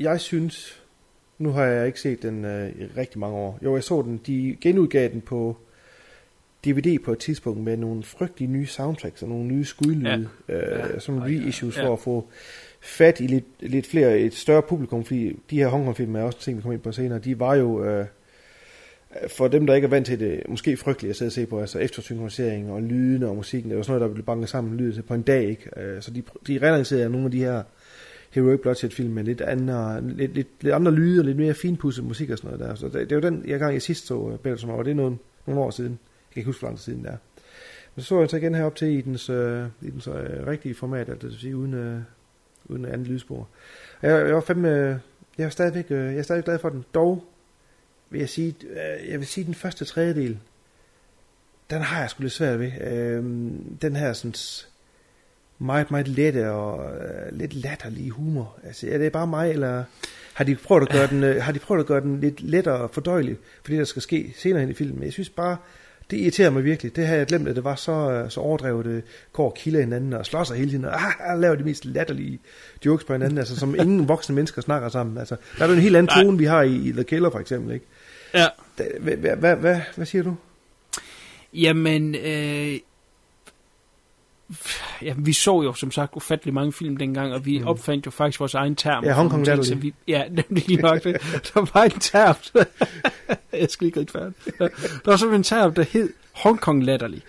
[0.00, 0.82] jeg synes,
[1.38, 3.58] nu har jeg ikke set den uh, i rigtig mange år.
[3.62, 5.56] Jo, jeg så den, de genudgav den på
[6.64, 10.54] DVD på et tidspunkt med nogle frygtelige nye soundtracks og nogle nye skudlyde, ja.
[10.54, 10.94] Ja.
[10.94, 11.86] uh, som reissues ja.
[11.86, 12.28] for at få
[12.80, 16.56] fat i lidt, lidt flere, et større publikum, fordi de her Hongkong-film er også ting,
[16.56, 18.06] vi kommer ind på senere, de var jo, øh,
[19.28, 21.60] for dem, der ikke er vant til det, måske frygteligt at sidde og se på,
[21.60, 24.92] altså eftersynkronisering og lydene og musikken, det var sådan noget, der blev banket sammen lyd
[24.92, 25.80] til på en dag, ikke?
[25.80, 27.62] Øh, så de, de relancerede nogle af de her
[28.36, 32.30] Heroic Bloodshed-film med lidt andre, lidt, lidt, lidt andre lyde og lidt mere finpudset musik
[32.30, 32.74] og sådan noget der.
[32.74, 34.90] Så det, det var den, jeg gang jeg sidst så uh, Better Tomorrow, og det
[34.90, 35.90] er nogle, nogle år siden.
[35.90, 37.16] Jeg kan ikke huske, hvor lang tid siden det er.
[37.94, 40.74] Men så så jeg så igen herop til i dens, øh, i dens øh, rigtige
[40.74, 42.00] format, altså det vil sige uden, øh,
[42.64, 43.48] uden andet lydspor.
[44.00, 44.96] Og Jeg, jeg var fandme, øh,
[45.38, 46.84] jeg er stadigvæk, øh, jeg er stadigvæk glad for den.
[46.94, 47.24] Dog
[48.10, 50.38] vil jeg sige, øh, jeg vil sige den første tredjedel,
[51.70, 52.72] den har jeg sgu lidt svært ved.
[52.80, 53.24] Øh,
[53.82, 54.34] den her sådan
[55.58, 58.58] meget, meget lette og øh, lidt latterlige humor.
[58.64, 59.84] Altså, er det bare mig, eller
[60.34, 62.88] har de prøvet at gøre den, øh, har de prøvet at gøre den lidt lettere
[62.92, 65.02] fordøjelig, for det, der skal ske senere hen i filmen?
[65.02, 65.56] Jeg synes bare,
[66.10, 66.96] det irriterer mig virkelig.
[66.96, 69.02] Det har jeg glemt, at det var så, øh, så overdrevet, øh,
[69.32, 72.38] går og kilder hinanden og slår sig hele tiden, og ah, laver de mest latterlige
[72.86, 75.18] jokes på hinanden, altså som ingen voksne mennesker snakker sammen.
[75.18, 77.38] Altså, der er jo en helt anden tone, vi har i, i The Killer for
[77.38, 77.86] eksempel, ikke?
[78.34, 78.46] Ja.
[79.00, 80.36] Hvad, hvad, hvad, hvad siger du?
[81.52, 82.78] Jamen, øh,
[85.02, 87.66] ja, vi så jo som sagt ufattelig mange film dengang, og vi mm.
[87.66, 89.04] opfandt jo faktisk vores egen term.
[89.04, 91.20] Ja, Hong Kong for nogle ting, som vi- Ja, nemlig lige nok det.
[91.54, 92.36] Der var en term.
[93.60, 94.34] jeg skal ikke rigtig færdig.
[94.58, 97.22] Der var simpelthen en term, der hed Hong Kong latterlig.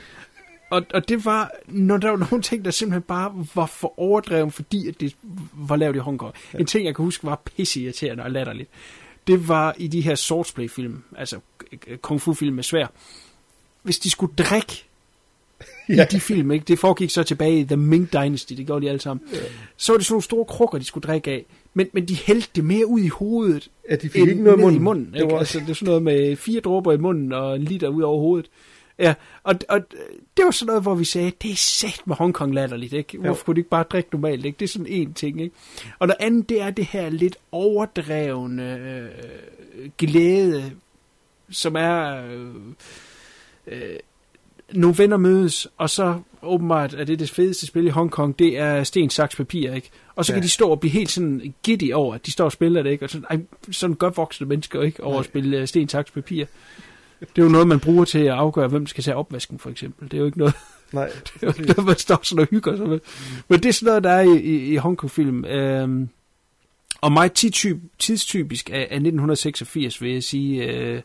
[0.69, 4.51] Og, og det var, når der var nogle ting, der simpelthen bare var for overdreven,
[4.51, 5.15] fordi at det
[5.53, 6.33] var lavet i Hongkong.
[6.53, 6.59] Ja.
[6.59, 8.69] En ting, jeg kan huske, var pisseirriterende og latterligt.
[9.27, 11.39] Det var i de her swordsplay-film, altså
[12.01, 12.87] kung fu-film med svær.
[13.83, 14.86] Hvis de skulle drikke
[15.97, 16.03] ja.
[16.03, 16.65] i de film, ikke?
[16.67, 19.37] det foregik så tilbage i The Ming Dynasty, det gjorde de alle sammen, ja.
[19.77, 21.45] så var det sådan nogle store krukker, de skulle drikke af.
[21.73, 24.61] Men, men de hældte det mere ud i hovedet, Ja, de fik ikke noget i
[24.61, 24.81] munden.
[24.81, 25.31] i munden Det ikke?
[25.33, 28.01] var- Altså, det er sådan noget med fire dråber i munden og en liter ud
[28.01, 28.49] over hovedet.
[28.99, 29.13] Ja,
[29.43, 29.79] og, og
[30.37, 33.17] det var sådan noget, hvor vi sagde, det er sæt med Hongkong latterligt, ikke?
[33.17, 33.43] Hvorfor Jo.
[33.45, 34.55] kunne de ikke bare drikke normalt, ikke?
[34.59, 35.55] Det er sådan en ting, ikke?
[35.99, 39.09] Og noget andet, det er det her lidt overdrevne øh,
[39.97, 40.71] glæde,
[41.49, 42.25] som er...
[42.27, 42.45] Øh,
[43.67, 43.95] øh,
[44.73, 48.83] nogle venner mødes, og så åbenbart er det det fedeste spil i Hongkong, det er
[48.83, 49.89] sten, saks, papir, ikke?
[50.15, 50.35] Og så Ja.
[50.35, 52.89] kan de stå og blive helt sådan giddy over, at de står og spiller det,
[52.91, 53.05] ikke?
[53.05, 53.37] Og sådan, ej,
[53.71, 56.45] sådan gør voksne mennesker ikke over at spille øh, sten, saks, papir.
[57.19, 60.11] Det er jo noget, man bruger til at afgøre, hvem skal tage opvasken, for eksempel.
[60.11, 60.53] Det er jo ikke noget,
[60.91, 62.99] Nej, det er jo ikke noget man står sådan og hygger sig med.
[63.47, 65.45] Men det er sådan noget, der er i, i, i Hongkong-film.
[65.45, 66.09] Øhm,
[67.01, 71.01] og meget tidstyp, tidstypisk af, af 1986, vil jeg sige, øh,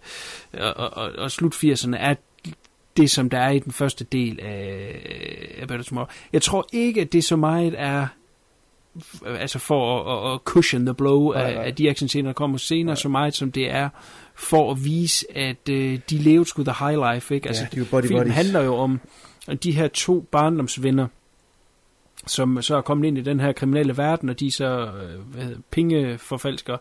[0.53, 2.15] og, og, og, og slut 80'erne, er
[2.97, 6.09] det, som der er i den første del af, af Better Tomorrow.
[6.33, 8.07] Jeg tror ikke, at det så meget er
[9.27, 11.65] altså for at, at, cushion the blow Nej, nej.
[11.65, 13.89] af de actionscener, der kommer senere, så meget som det er
[14.35, 17.35] for at vise, at øh, de levede sgu the high life.
[17.35, 17.49] Ikke?
[17.49, 18.35] Altså, de er jo buddy filmen buddies.
[18.37, 19.01] handler jo om
[19.63, 21.07] de her to barndomsvenner,
[22.27, 25.21] som så er kommet ind i den her kriminelle verden, og de er så øh,
[25.21, 26.79] hvad hedder, pengeforfalskere,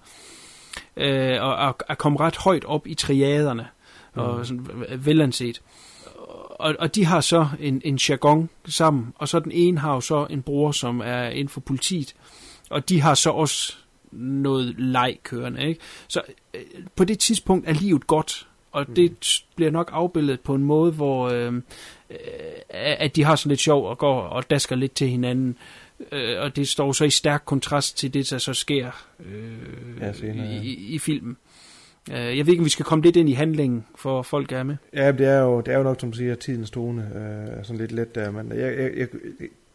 [0.98, 3.68] øh, og er, er kommet ret højt op i triaderne,
[4.14, 4.46] og Mm.
[4.46, 5.62] sådan v- velanset.
[6.62, 10.02] Og, og de har så en, en jargon sammen, og så den ene har jo
[10.02, 12.16] så en bror, som er inden for politiet,
[12.70, 13.76] og de har så også
[14.12, 15.68] noget leg kørende.
[15.68, 15.82] Ikke?
[16.08, 16.22] Så
[16.54, 16.62] øh,
[16.96, 20.92] på det tidspunkt er livet godt, og det t- bliver nok afbildet på en måde,
[20.92, 21.62] hvor øh, øh,
[22.74, 25.58] at de har sådan lidt sjov og går og dasker lidt til hinanden.
[26.12, 28.92] Øh, og det står så i stærk kontrast til det, der så sker
[29.26, 30.62] øh, Ja, senere, ja.
[30.62, 31.38] i, i filmen.
[32.10, 34.64] Øh, jeg ved ikke, om vi skal komme lidt ind i handlingen, for folk er
[34.64, 34.76] med.
[34.94, 37.78] Ja, det er jo, det er jo nok, som du siger, tidens tone, øh, sådan
[37.78, 39.08] lidt let der, men jeg, jeg, jeg,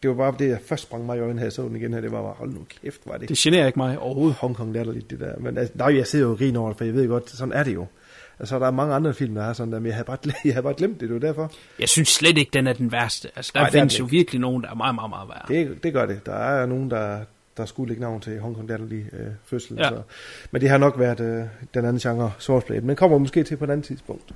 [0.03, 2.01] det var bare det, jeg først sprang mig i øjnene, her så den igen her,
[2.01, 4.35] det var bare, hold nu kæft, var det Det generer ikke mig overhovedet.
[4.35, 5.33] Hongkong latterligt, det der.
[5.39, 7.53] Men altså, nej, jeg sidder jo og griner over det, for jeg ved godt, sådan
[7.53, 7.87] er det jo.
[8.39, 10.53] Altså, der er mange andre film, der er sådan der, men jeg havde bare, jeg
[10.53, 11.51] havde bare glemt det, det var derfor.
[11.79, 13.29] Jeg synes slet ikke, den er den værste.
[13.35, 15.65] Altså, der Ej, findes jo virkelig nogen, der er meget, meget, meget værre.
[15.65, 16.25] Det, det gør det.
[16.25, 17.19] Der er nogen, der,
[17.57, 19.77] der skulle lægge navn til Hongkong latterlig øh, fødsel.
[19.77, 19.89] Ja.
[19.89, 20.01] Så.
[20.51, 22.79] Men det har nok været øh, den anden genre, Swordplay.
[22.79, 24.31] Men kommer måske til på et andet tidspunkt.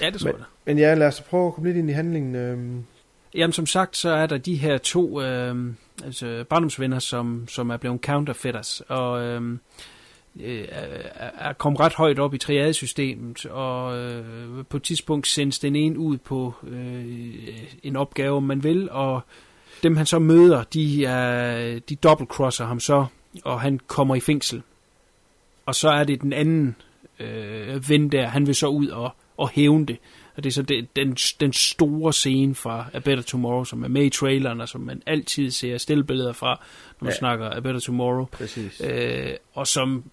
[0.00, 1.92] Ja, det tror Men, jeg men ja, lad os prøve at komme lidt ind i
[1.92, 2.34] handlingen.
[2.34, 2.82] Øh,
[3.34, 5.56] Jamen, som sagt, så er der de her to øh,
[6.04, 9.58] altså, barndomsvenner, som, som er blevet counterfeiters, og øh,
[10.40, 14.24] øh, er er kommet ret højt op i triadesystemet, og øh,
[14.68, 17.04] på et tidspunkt sendes den ene ud på øh,
[17.82, 19.20] en opgave, om man vil, og
[19.82, 23.06] dem han så møder, de, er, de dobbeltcrosser ham så,
[23.44, 24.62] og han kommer i fængsel.
[25.66, 26.76] Og så er det den anden
[27.18, 29.98] øh, ven der, han vil så ud og, og hævne det.
[30.36, 33.88] Og det er så det, den, den store scene fra A Better Tomorrow, som er
[33.88, 36.48] med i traileren, og som man altid ser stillbilleder fra,
[37.00, 37.14] når man Ja.
[37.14, 37.18] ja.
[37.18, 38.24] snakker A Better Tomorrow.
[38.24, 38.82] Præcis.
[38.84, 40.04] Øh, og som,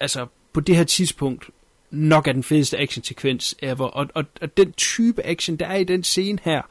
[0.00, 1.50] altså på det her tidspunkt,
[1.90, 3.86] nok er den fedeste action-sekvens ever.
[3.86, 6.62] Og, og, og den type action, der er i den scene her,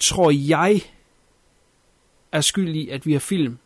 [0.00, 0.80] tror jeg
[2.32, 3.58] er skyld i, at vi har film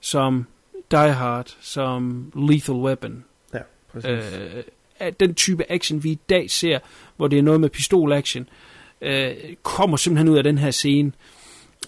[0.00, 0.46] som
[0.90, 3.24] Die Hard, som Lethal Weapon,
[3.54, 3.60] ja,
[3.92, 4.10] præcis.
[4.10, 4.62] øh,
[4.98, 6.78] at den type action, vi i dag ser,
[7.16, 8.48] hvor det er noget med pistol-action,
[9.00, 11.12] øh, kommer simpelthen ud af den her scene,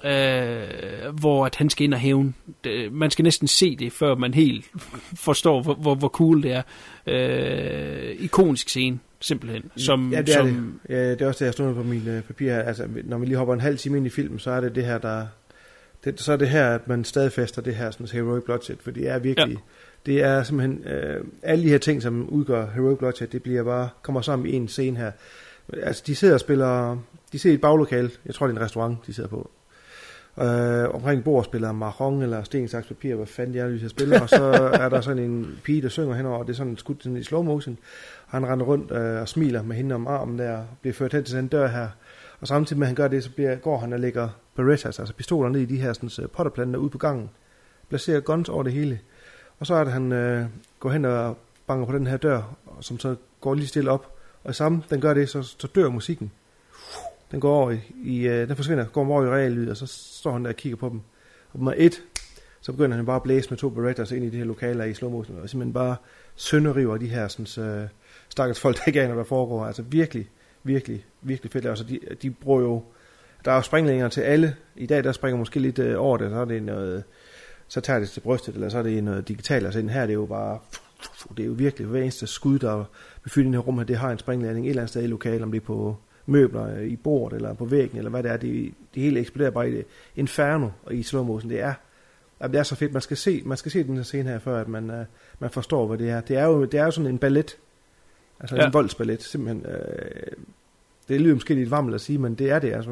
[0.05, 2.33] øh, hvor at han skal ind og hævne.
[2.65, 4.65] Det, man skal næsten se det, før man helt
[5.27, 6.63] forstår, hvor, hvor, hvor cool det er.
[7.07, 9.71] Øh, ikonisk scene, simpelthen.
[9.77, 10.95] Som, ja, det er som, det.
[10.95, 12.63] Ja, det er også det, jeg stod på min øh, papir her.
[12.63, 14.85] Altså, når vi lige hopper en halv time ind i filmen, så er det det
[14.85, 15.27] her, der...
[16.05, 19.09] Det, så er det her, at man stadfæster det her sådan, heroic bloodshed, for det
[19.09, 19.55] er virkelig...
[19.55, 19.61] Ja.
[20.07, 20.85] Det er simpelthen...
[20.85, 23.89] Øh, alle de her ting, som udgør heroic bloodshed, det bliver bare...
[24.03, 25.11] kommer sammen i en scene her.
[25.83, 26.97] Altså, de sidder og spiller...
[27.33, 28.11] De sidder i et baglokal.
[28.27, 29.51] Jeg tror, det er en restaurant, de sidder på.
[30.39, 34.21] Øh, omkring bord spiller marron eller sten, saks, papir, hvad fanden de er, de spiller,
[34.21, 37.03] og så er der sådan en pige, der synger henover, og det er sådan skudt
[37.03, 37.79] sådan i slow motion,
[38.27, 41.13] og han render rundt øh, og smiler med hende om armen der, og bliver ført
[41.13, 41.89] hen til den dør her,
[42.41, 45.15] og samtidig med at han gør det, så bliver, går han og lægger Berettas, altså
[45.15, 47.31] pistoler ned i de her sådan, øh, potterplanter ude på gangen,
[47.89, 49.01] placerer guns over det hele,
[49.59, 50.45] og så er det, han øh,
[50.81, 54.55] går hen og banker på den her dør, som så går lige stille op, og
[54.55, 56.33] sammen, den gør det, så, så dør musikken.
[57.31, 60.33] Den går over i, i øh, den forsvinder, går over i reallyd, og så står
[60.33, 61.01] han der og kigger på dem.
[61.53, 62.03] Og nummer et,
[62.61, 64.95] så begynder han bare at blæse med to Berettas ind i det her lokale i
[64.95, 65.97] slow motion, og simpelthen bare
[66.37, 67.89] sønderriver de her sådan, øh,
[68.29, 69.67] stakkels folk, der ikke aner, hvad foregår.
[69.67, 70.29] Altså virkelig,
[70.63, 71.67] virkelig, virkelig fedt.
[71.67, 72.83] Altså de, de bruger jo,
[73.45, 74.57] der er jo springlænger til alle.
[74.77, 77.05] I dag, der springer måske lidt øh, over det, så er det noget,
[77.69, 79.65] så tager det til brystet, eller så er det noget digitalt.
[79.65, 80.59] Altså her, det er jo bare,
[81.37, 82.85] det er jo virkelig hver eneste skud, der
[83.23, 85.07] befinder i det her rum her, det har en springladning et eller andet sted i
[85.07, 85.97] lokalet, om det er på
[86.27, 88.37] møbler, i bordet, eller på væggen, eller hvad det er.
[88.37, 89.85] Det, det hele eksploderer bare i det
[90.17, 91.51] inferno og i slow motion.
[91.51, 91.75] Det er,
[92.43, 92.93] det er så fedt.
[92.93, 94.97] Man skal se, man skal se den her scene her, før at man, uh,
[95.39, 96.21] man forstår, hvad det er.
[96.21, 97.57] Det er jo, det er jo sådan en ballet.
[98.41, 98.67] Altså ja.
[98.67, 99.67] En voldsballet, simpelthen.
[99.67, 100.33] Øh,
[101.09, 102.73] det lyder måske lidt varmt at sige, men det er det.
[102.73, 102.91] Altså,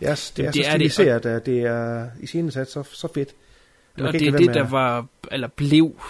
[0.00, 2.82] det er, det er, Det- så er det, stiliseret, at det er i scenesat så,
[2.82, 3.34] så fedt.
[4.00, 6.00] Og det er det, der var, eller blev,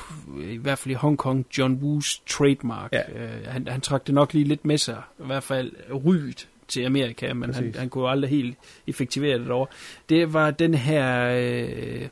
[0.41, 2.93] i hvert fald i Hongkong, John Woos trademark.
[2.93, 3.01] Ja.
[3.23, 5.73] Øh, han, han trak det nok lige lidt med sig, i hvert fald
[6.05, 7.77] ryget til Amerika, men han, Præcis.
[7.81, 8.57] han kunne jo aldrig helt
[8.87, 9.67] effektivere det over.
[10.09, 12.09] Det var den her øh,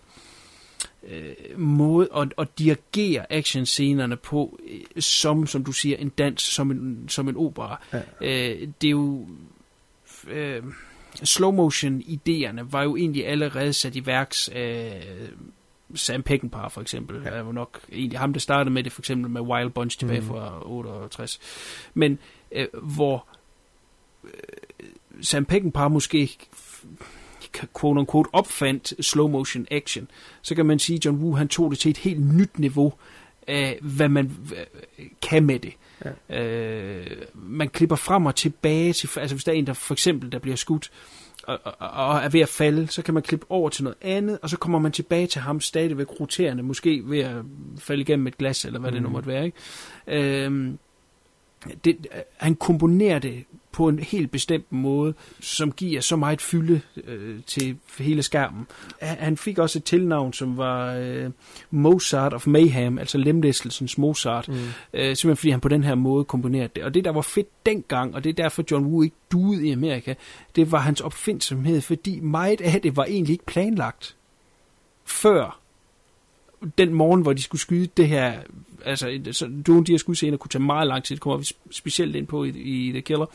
[1.08, 6.70] øh, måde at, at dirigere actionscenerne på, øh, som, som du siger, en dans, som
[6.70, 7.82] en, som en opera.
[7.92, 8.00] Ja.
[8.20, 9.26] Øh, det er jo...
[10.28, 10.62] Øh,
[11.24, 15.02] slow motion idéerne var jo egentlig allerede sat i værks af
[15.94, 17.22] Sam Peckinpah for eksempel.
[17.24, 17.40] Ja.
[17.42, 20.28] var nok egentlig ham, der startede med det, for eksempel med Wild Bunch tilbage Mhm.
[20.28, 21.40] fra 68.
[21.94, 22.18] Men
[22.52, 23.26] øh, hvor
[25.20, 26.36] Sam Peckinpah måske
[27.80, 30.08] quote unquote opfandt slow motion action,
[30.42, 32.92] så kan man sige, at John Woo han tog det til et helt nyt niveau
[33.48, 35.72] af, hvad man øh, kan med det.
[36.30, 36.42] Ja.
[36.42, 40.32] Øh, man klipper frem og tilbage til, altså hvis der er en, der for eksempel,
[40.32, 40.90] der bliver skudt,
[41.42, 44.38] og, og, og er ved at falde, så kan man klippe over til noget andet,
[44.42, 47.34] og så kommer man tilbage til ham stadigvæk roterende, måske ved at
[47.78, 48.94] falde igennem et glas, eller hvad mm.
[48.94, 49.12] det nu Mhm.
[49.12, 49.44] måtte være.
[49.44, 50.44] Ikke?
[50.44, 50.78] Øhm,
[51.84, 52.06] det,
[52.36, 53.44] han komponerer det
[53.74, 58.66] på en helt bestemt måde, som giver så meget fylde øh, til hele skærmen.
[59.00, 61.30] Han fik også et tilnavn, som var øh,
[61.70, 64.54] Mozart of Mayhem, altså lemlæstelsens Mozart, mm.
[64.54, 66.84] øh, simpelthen fordi han på den her måde komponerede det.
[66.84, 69.72] Og det, der var fedt dengang, og det er derfor John Woo ikke duede i
[69.72, 70.14] Amerika,
[70.56, 74.16] det var hans opfindsomhed, fordi meget af det var egentlig ikke planlagt
[75.04, 75.60] før
[76.78, 78.32] den morgen, hvor de skulle skyde det her,
[78.86, 81.68] altså så af de her skudscener kunne tage meget lang tid, det kommer vi sp-
[81.70, 83.26] specielt ind på i, i The Killer.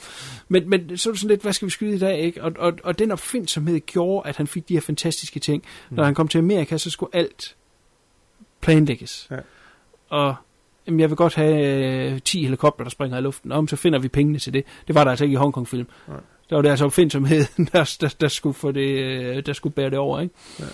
[0.47, 2.43] Men, men så er det sådan lidt, hvad skal vi skyde i dag, ikke?
[2.43, 5.63] Og, og, og den opfindsomhed gjorde, at han fik de her fantastiske ting.
[5.89, 5.95] Mm.
[5.95, 7.55] Når han kom til Amerika, så skulle alt
[8.61, 9.27] planlægges.
[9.31, 9.37] Ja.
[10.09, 10.35] Og
[10.87, 13.51] jamen, jeg vil godt have øh, 10 helikopter, der springer i luften.
[13.51, 14.63] Om så finder vi pengene til det.
[14.87, 15.87] Det var der altså ikke i Hongkong-film.
[16.07, 16.17] Nej.
[16.49, 19.89] Der var det altså opfindsomhed, der, der, der, skulle få det, øh, der skulle bære
[19.89, 20.33] det over, ikke?
[20.59, 20.65] Ja.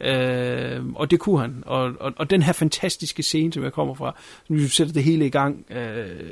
[0.00, 1.62] Øh, og det kunne han.
[1.66, 5.04] Og, og, og den her fantastiske scene, som jeg kommer fra, som vi sætter det
[5.04, 6.30] hele i gang, øh,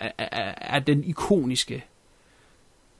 [0.00, 1.84] er, er, er den ikoniske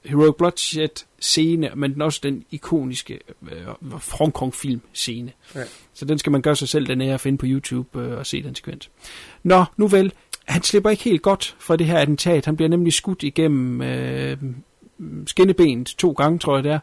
[0.05, 3.21] Heroic Bloodshed scene, men er også den ikoniske
[3.53, 5.33] øh, Hong Kong film scene.
[5.55, 5.61] Ja.
[5.95, 8.27] Så den skal man gøre sig selv den ære at finde på YouTube øh, og
[8.27, 8.91] se den sekvens.
[9.43, 10.13] Nå, nu vel.
[10.45, 12.45] Han slipper ikke helt godt fra det her attentat.
[12.45, 14.37] Han bliver nemlig skudt igennem øh,
[15.27, 16.79] skinnebenet to gange, tror jeg det er,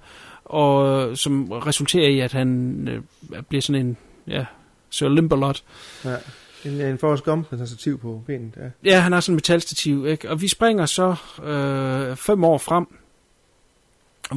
[0.51, 3.97] og som resulterer i, at han øh, bliver sådan en,
[4.27, 4.45] ja,
[4.89, 5.63] Sir Limberlot.
[6.05, 6.15] Ja.
[6.65, 8.53] En, en Forrest Gump sådan stativ på benet.
[8.57, 8.91] Ja.
[8.91, 10.29] Ja, han har sådan en metalstativ, ikke?
[10.29, 12.87] Og vi springer så øh, fem år frem,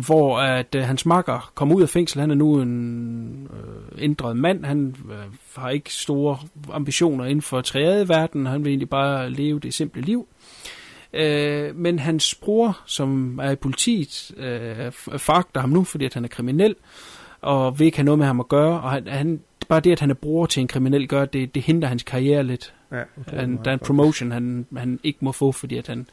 [0.07, 2.21] hvor at øh, hans makker kommer ud af fængsel.
[2.21, 4.65] Han er nu en øh, ændret mand.
[4.65, 5.17] Han øh,
[5.57, 6.39] har ikke store
[6.73, 8.47] ambitioner inden for tredje verden.
[8.47, 10.29] Han vil egentlig bare leve det simple liv.
[10.65, 10.74] Øh,
[11.75, 16.29] men hans bror, som er i politiet, øh, foragter ham nu, fordi at han er
[16.29, 16.75] kriminel,
[17.41, 18.81] og vil ikke have noget med ham at gøre.
[18.81, 21.63] Og han, han, bare det, at han er bror til en kriminel, gør, det, det
[21.63, 22.75] hindrer hans karriere lidt.
[22.93, 26.07] Ja, han, der er en promotion, han, han ikke må få, fordi at han,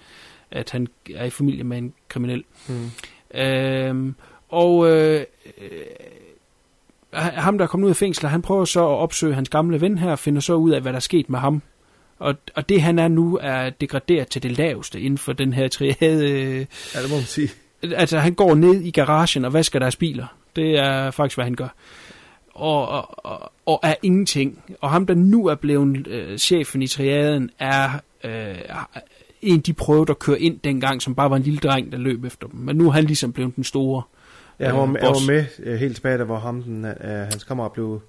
[0.51, 2.43] at han er i familie med en kriminel.
[2.69, 2.91] Mm.
[3.39, 4.15] Øhm,
[4.49, 5.25] og øh,
[5.57, 5.81] øh,
[7.13, 9.97] ham, der er kommet ud af fængsel, han prøver så at opsøge hans gamle ven
[9.97, 11.61] her, og finder så ud af, hvad der er sket med ham.
[12.21, 15.67] Og, og det, han er nu, er degraderet til det laveste inden for den her
[15.67, 16.31] triade.
[16.31, 16.65] Øh,
[16.95, 17.49] ja, det må man sige.
[17.83, 20.25] Altså, han går ned i garagen og vasker deres biler.
[20.55, 21.73] Det er faktisk, hvad han gør.
[22.53, 24.59] Og, og, og, og er ingenting.
[24.81, 27.89] Og ham, der nu er blevet øh, chefen i triaden, er
[28.23, 28.55] øh,
[29.41, 32.25] en, de prøvede at køre ind dengang, som bare var en lille dreng, der løb
[32.25, 32.59] efter dem.
[32.59, 34.01] Men nu er han ligesom blevet den store
[34.59, 36.93] Ja, han var, øh, jeg var med øh, helt tilbage, der hvor ham, den, øh,
[37.03, 38.01] hans kammerat blev,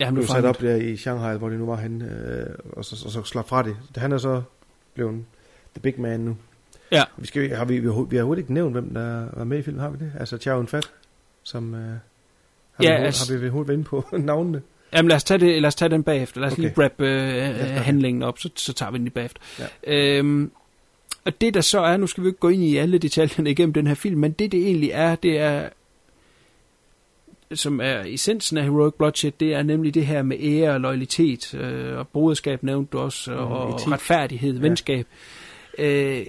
[0.00, 2.54] Ja, han blev blev sat op der i Shanghai, hvor de nu var henne, øh,
[2.72, 3.76] og, så, og så slap fra det.
[3.96, 4.42] Han er så
[4.94, 5.24] blevet
[5.74, 6.36] the big man nu.
[6.92, 7.04] Ja.
[7.16, 9.58] Vi, skal, har vi, vi, har, vi har overhovedet ikke nævnt, hvem der var med
[9.58, 10.12] i filmen, har vi det?
[10.20, 10.90] Altså Chow Fat,
[11.42, 11.74] som...
[11.74, 11.98] Øh, har,
[12.84, 14.62] Ja, vi, altså- har vi overhovedet været inde på navnene?
[14.92, 16.40] Jamen lad os tage, det, lad os tage den bagefter.
[16.40, 16.62] Lad os okay.
[16.62, 17.68] lige wrap øh, godt.
[17.70, 19.40] handlingen op, så, så tager vi den lige bagefter.
[19.86, 20.18] Ja.
[20.18, 20.50] Øhm,
[21.24, 23.72] Og det der så er, nu skal vi ikke gå ind i alle detaljerne igennem
[23.72, 25.68] den her film, men det det egentlig er, det er,
[27.54, 31.54] som er essensen af Heroic Bloodshed, det er nemlig det her med ære og loyalitet,
[31.54, 34.60] øh, og broderskab nævnte du også, og, Mm, og retfærdighed, Ja.
[34.60, 35.06] venskab.
[35.78, 36.26] Øh,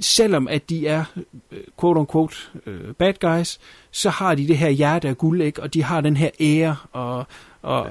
[0.00, 1.04] selvom at de er
[1.52, 3.60] øh, quote-unquote øh, bad guys,
[3.90, 5.62] så har de det her hjerte af guld, ikke?
[5.62, 7.26] og de har den her ære, og,
[7.62, 7.82] og,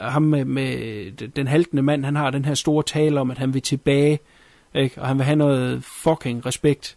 [0.00, 3.38] og ham med, med den haltende mand, han har den her store tale om, at
[3.38, 4.18] han vil tilbage,
[4.74, 5.00] ikke?
[5.00, 6.96] og han vil have noget fucking respekt,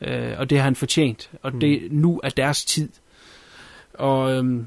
[0.00, 1.60] øh, og det har han fortjent, og Mm.
[1.60, 2.88] det nu er deres tid.
[3.98, 4.66] Og øhm,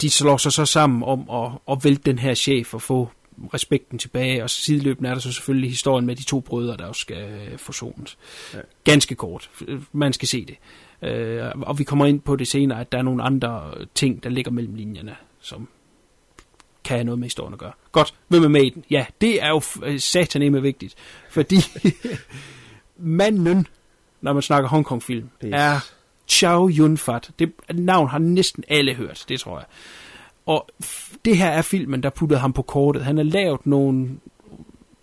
[0.00, 3.08] de slår sig så sammen om at, at vælte den her chef og få
[3.54, 7.00] respekten tilbage, og sideløbende er der så selvfølgelig historien med de to brødre, der også
[7.00, 8.18] skal øh, forsones.
[8.54, 8.58] Ja.
[8.84, 9.50] Ganske kort.
[9.92, 10.56] Man skal se det.
[11.08, 14.30] Øh, og vi kommer ind på det senere, at der er nogle andre ting, der
[14.30, 15.68] ligger mellem linjerne, som
[16.84, 17.72] kan have noget med historien at gøre.
[17.92, 18.84] Godt, hvem er med i den?
[18.90, 20.94] Ja, det er jo øh, sataneme vigtigt,
[21.30, 21.56] fordi
[22.96, 23.66] manden,
[24.20, 25.90] når man snakker Hongkong-film, er
[26.30, 27.30] Chow Yun-fat.
[27.38, 29.66] Det navn har næsten alle hørt, det tror jeg.
[30.46, 30.68] Og
[31.24, 33.04] det her er filmen, der puttede ham på kortet.
[33.04, 34.10] Han har lavet nogle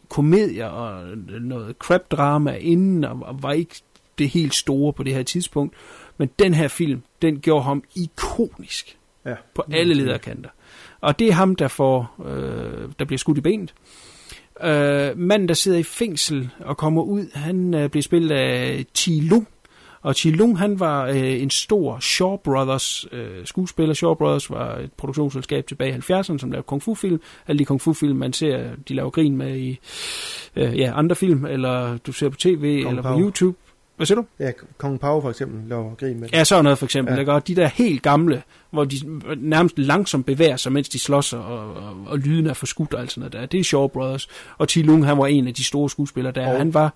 [0.09, 3.75] komedier og noget crap-drama inden, og og var ikke
[4.17, 5.75] det helt store på det her tidspunkt.
[6.17, 9.35] Men den her film, den gjorde ham ikonisk Ja.
[9.55, 10.49] på alle lederkanter.
[11.01, 13.73] Og det er ham, der får, øh, der bliver skudt i benet.
[14.63, 19.19] Øh, manden, der sidder i fængsel og kommer ud, han øh, bliver spillet af Chi
[19.19, 19.47] Lung.
[20.01, 23.93] Og Chi Lung, han var øh, en stor Shaw Brothers øh, skuespiller.
[23.93, 27.21] Shaw Brothers var et produktionsselskab tilbage i 70'erne, som lavede kung fu film.
[27.47, 29.79] Alle de kung fu film, man ser, de laver grin med i
[30.55, 33.19] øh, ja, andre film, eller du ser på tv, Kung eller på Pao.
[33.21, 33.57] YouTube.
[33.95, 34.25] Hvad siger du?
[34.39, 36.29] Ja, Kong Pao for eksempel laver grin med.
[36.33, 37.13] Ja, sådan noget for eksempel.
[37.13, 37.19] Ja.
[37.19, 37.33] Ikke?
[37.33, 38.95] Og de der helt gamle, hvor de
[39.37, 43.11] nærmest langsomt bevæger sig, mens de slås, og, og, og lyden er forskudt og alt
[43.11, 43.45] sådan noget der.
[43.45, 44.27] Det er Shaw Brothers.
[44.57, 46.51] Og Chi Lung, han var en af de store skuespillere der.
[46.51, 46.93] Og- Han var...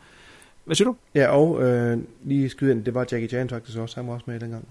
[0.72, 0.96] Hvad siger du?
[1.16, 3.96] Ja, og øh, lige skyde ind, det var Jackie Chan faktisk også.
[3.96, 4.68] Han var også med dengang.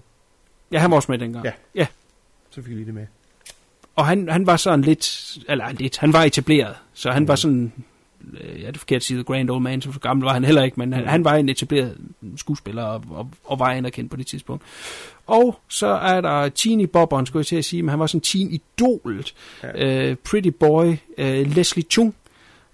[0.71, 1.45] Ja, han var også med dengang.
[1.45, 1.51] Ja.
[1.75, 1.87] ja.
[2.49, 3.05] Så fik jeg lige det med.
[3.95, 5.37] Og han, han var sådan lidt...
[5.49, 6.75] Eller lidt, han var etableret.
[6.93, 7.27] Så han Mhm.
[7.27, 7.71] var sådan...
[8.41, 10.43] øh, Ja, det er forkert at sige The Grand Old Man, så gammel var han
[10.45, 11.97] heller ikke, men han, han var en etableret
[12.37, 14.63] skuespiller og, og, og var anerkendt på det tidspunkt.
[15.27, 18.21] Og så er der Teeny Bobberen, skulle jeg til at sige, men han var sådan
[18.21, 19.33] teen idolet.
[19.63, 20.07] Ja.
[20.09, 22.15] Øh, Pretty Boy, øh, Leslie Chung,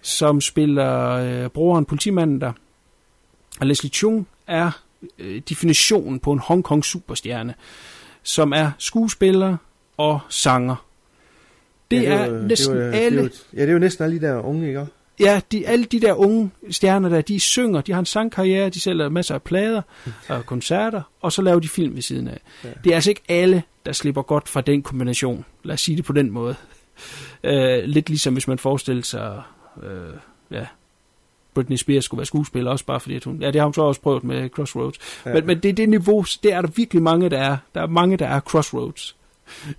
[0.02, 2.52] som spiller øh, broren, politimanden der.
[3.60, 4.72] Og Leslie Chung er
[5.20, 7.54] øh, definitionen på en Hong Kong superstjerne,
[8.24, 9.58] som er skuespiller
[9.98, 10.86] og sanger.
[11.92, 13.24] Det, ja, er næsten det alle...
[13.24, 14.86] Det ja, det er jo næsten alle de der unge, ikke?
[15.20, 18.80] Ja, de, alle de der unge stjerner der, de synger, de har en sangkarriere, de
[18.80, 19.82] sælger masser af plader
[20.30, 22.42] og koncerter, og så laver de film ved siden af.
[22.64, 22.70] Ja.
[22.84, 25.46] Det er altså ikke alle, der slipper godt fra den kombination.
[25.64, 26.56] Lad os sige det på den måde.
[27.44, 29.42] Øh, lidt ligesom hvis man forestiller sig,
[29.84, 30.14] øh,
[30.52, 30.66] ja,
[31.58, 33.82] Britney Spears skulle være skuespiller, også bare fordi at hun, ja, det har hun så
[33.82, 34.96] også prøvet med Crossroads.
[35.26, 35.30] Ja.
[35.30, 35.36] Ja.
[35.36, 37.58] Men, men det er det niveau, det er der virkelig mange, der er.
[37.76, 39.16] Der er mange, der er Crossroads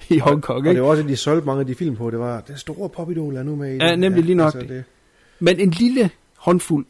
[0.09, 0.83] i Hongkong, Og det ikke?
[0.83, 2.11] var også, at de solgte mange af de film på.
[2.11, 4.85] Det var, den store popidol er nu med i Ja, nemlig lige nok altså, det.
[5.39, 6.87] Men en lille håndfuld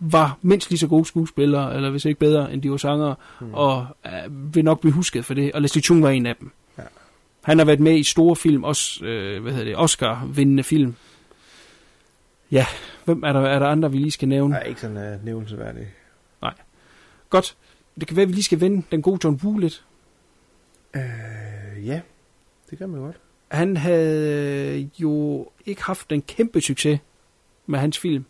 [0.00, 3.54] var mindst lige så gode skuespillere, eller hvis ikke bedre, end de var sangere, mm.
[3.54, 5.52] og øh, vil nok blive husket for det.
[5.52, 6.50] Og Leslie Chung var en af dem.
[6.78, 6.82] Ja.
[7.42, 10.94] Han har været med i store film, også, øh, hvad hedder det, Oscar-vindende film.
[12.54, 12.66] Ja,
[13.04, 14.50] hvem er der, er der andre, vi lige skal nævne?
[14.50, 15.86] Nej, ikke sådan uh, nævnelsesværdigt.
[17.30, 17.56] Godt.
[18.00, 19.84] Det kan være, at vi lige skal vende den gode John Woo lidt.
[20.96, 22.00] Øh, ja,
[22.70, 23.16] det kan man godt.
[23.48, 27.00] Han havde jo ikke haft den kæmpe succes
[27.66, 28.24] med hans film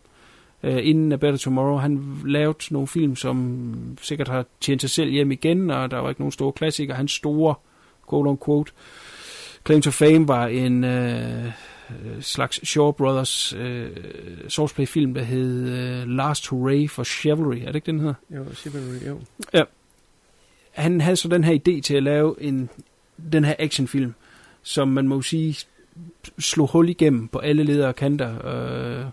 [0.63, 1.77] øh, inden A Better Tomorrow.
[1.77, 6.09] Han lavede nogle film, som sikkert har tjent sig selv hjem igen, og der var
[6.09, 6.97] ikke nogen store klassikere.
[6.97, 7.55] Hans store,
[8.09, 8.71] quote on quote,
[9.65, 11.51] claim to fame var en øh,
[11.89, 13.89] øh, slags Shaw Brothers øh,
[14.47, 17.57] sourceplay film, der hed øh, Last Hooray for Chivalry.
[17.57, 18.13] Er det ikke den her?
[18.29, 19.19] Jo, Chivalry, jo.
[19.53, 19.63] Ja.
[20.71, 22.69] Han havde så den her idé til at lave en,
[23.31, 24.13] den her actionfilm,
[24.63, 25.57] som man må sige
[26.39, 28.45] slog hul igennem på alle ledere og kanter.
[28.45, 29.05] Øh,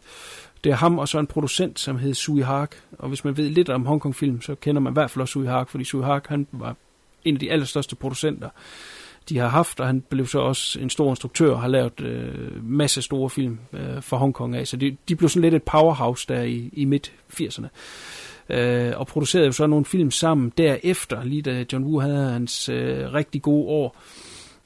[0.64, 2.82] det er ham og så en producent, som hed Sui Hark.
[2.98, 5.46] Og hvis man ved lidt om Hongkong-film, så kender man i hvert fald også Sui
[5.46, 6.76] Hark, fordi Sui Hark han var
[7.24, 8.48] en af de allerstørste producenter,
[9.28, 12.64] de har haft, og han blev så også en stor instruktør og har lavet øh,
[12.64, 14.66] masse store film øh, for Hongkong af.
[14.66, 17.66] Så de, de blev sådan lidt et powerhouse der i, i midt-80'erne.
[18.48, 22.68] Øh, og producerede jo så nogle film sammen derefter, lige da John Woo havde hans
[22.68, 23.96] øh, rigtig gode år,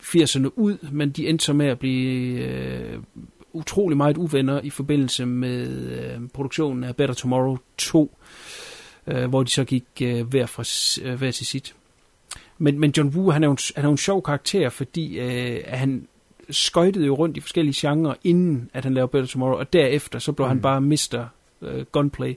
[0.03, 2.99] 80'erne ud, men de endte så med at blive øh,
[3.53, 8.19] utrolig meget uvenner i forbindelse med øh, produktionen af Better Tomorrow 2,
[9.07, 10.65] øh, hvor de så gik øh, hver, fra,
[11.09, 11.75] øh, hver til sit.
[12.59, 15.19] Men, men John Woo, han er jo en, han er jo en sjov karakter, fordi
[15.19, 16.09] øh, han
[16.51, 20.33] skøjtede jo rundt i forskellige genrer, inden at han lavede Better Tomorrow, og derefter så
[20.33, 20.49] blev mm.
[20.49, 21.25] han bare Mr.
[21.63, 22.35] Øh, Gunplay.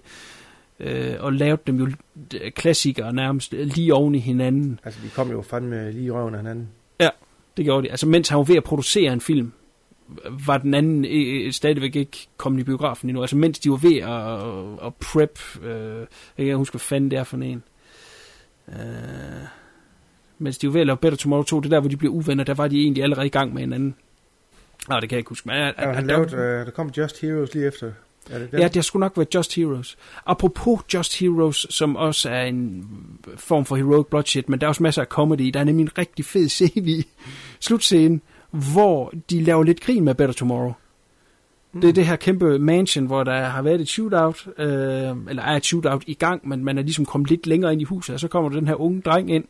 [0.79, 1.87] øh, og lavede dem jo
[2.55, 4.79] klassikere nærmest øh, lige oven i hinanden.
[4.83, 6.69] Altså, de kom jo fandme lige i røven af hinanden.
[6.99, 7.09] Ja,
[7.57, 7.91] det gjorde de.
[7.91, 9.51] Altså, mens han var ved at producere en film,
[10.45, 13.21] var den anden øh, øh, stadigvæk ikke kommet i biografen endnu.
[13.21, 17.11] Altså, mens de var ved at, at prep, øh, jeg kan ikke huske, hvad fanden
[17.11, 17.63] det er for en.
[18.69, 18.75] Øh,
[20.39, 22.43] mens de var ved at lave Better Tomorrow 2, det der, hvor de blev uvenner,
[22.43, 23.95] der var de egentlig allerede i gang med hinanden.
[24.89, 25.47] Nå, det kan jeg ikke huske.
[25.47, 27.91] Men, Ja, at, han der- lavede, øh, der kom Just Heroes lige efter.
[28.29, 28.59] Er det den?
[28.59, 29.97] Ja, det har sgu nok været Just Heroes.
[30.25, 32.87] Apropos Just Heroes, som også er en
[33.37, 35.41] form for heroic bloodshed, men der er også masser af comedy.
[35.53, 37.07] Der er nemlig en rigtig fed scene i
[37.59, 38.21] slutscenen,
[38.51, 40.73] hvor de laver lidt grin med Better Tomorrow.
[41.73, 41.81] Mm.
[41.81, 44.67] Det er det her kæmpe mansion, hvor der har været et shootout, øh,
[45.29, 47.83] eller er et shootout i gang, men man er ligesom kommet lidt længere ind i
[47.83, 49.43] huset, og så kommer der den her unge dreng ind,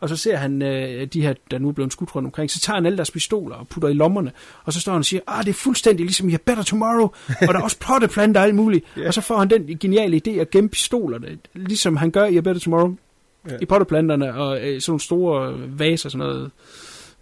[0.00, 2.60] og så ser han øh, de her, der nu er blevet skudt rundt omkring, så
[2.60, 4.32] tager han alle deres pistoler og putter i lommerne,
[4.64, 7.02] og så står han og siger, ah, det er fuldstændig ligesom i Better Tomorrow,
[7.48, 9.06] og der er også potteplanter og alt muligt, Ja.
[9.06, 12.40] og så får han den geniale idé at gemme pistolerne, ligesom han gør i A
[12.40, 12.94] Better Tomorrow,
[13.50, 13.56] Ja.
[13.60, 16.50] i potteplanterne og øh, sådan nogle store vaser, sådan noget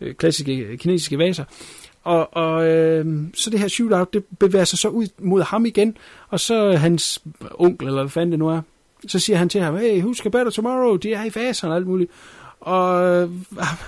[0.01, 1.45] øh, klassiske kinesiske vaser.
[2.05, 5.97] Og, og øh, så det her shootout, det bevæger sig så ud mod ham igen,
[6.29, 7.23] og så hans
[7.55, 8.61] onkel, eller hvad fanden det nu er,
[9.09, 11.77] så siger han til ham, hey, husk A Better Tomorrow, de er i vaserne og
[11.77, 12.11] alt muligt.
[12.61, 13.31] Og øh,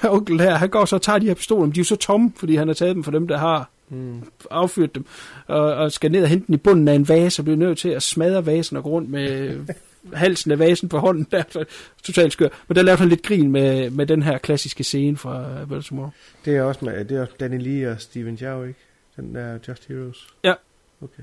[0.14, 1.96] onkel her, han går så og tager de her pistoler, men de er jo så
[1.96, 4.22] tomme, fordi han har taget dem fra dem, der har Mm.
[4.50, 5.04] affyret dem,
[5.46, 7.78] og, og skal ned og hente den i bunden af en vase, og bliver nødt
[7.78, 9.56] til at smadre vasen og gå rundt med
[10.14, 11.26] halsen af vasen på hånden.
[11.30, 11.64] Der, så
[12.02, 12.48] totalt skør.
[12.68, 16.10] Men der lavede han lidt grin med, med den her klassiske scene fra Better Tomorrow.
[16.44, 18.80] Det er også med, det er Danny Lee og Steven Chow, ikke?
[19.16, 20.34] Den der Just Heroes.
[20.44, 20.54] Ja.
[21.00, 21.22] Okay.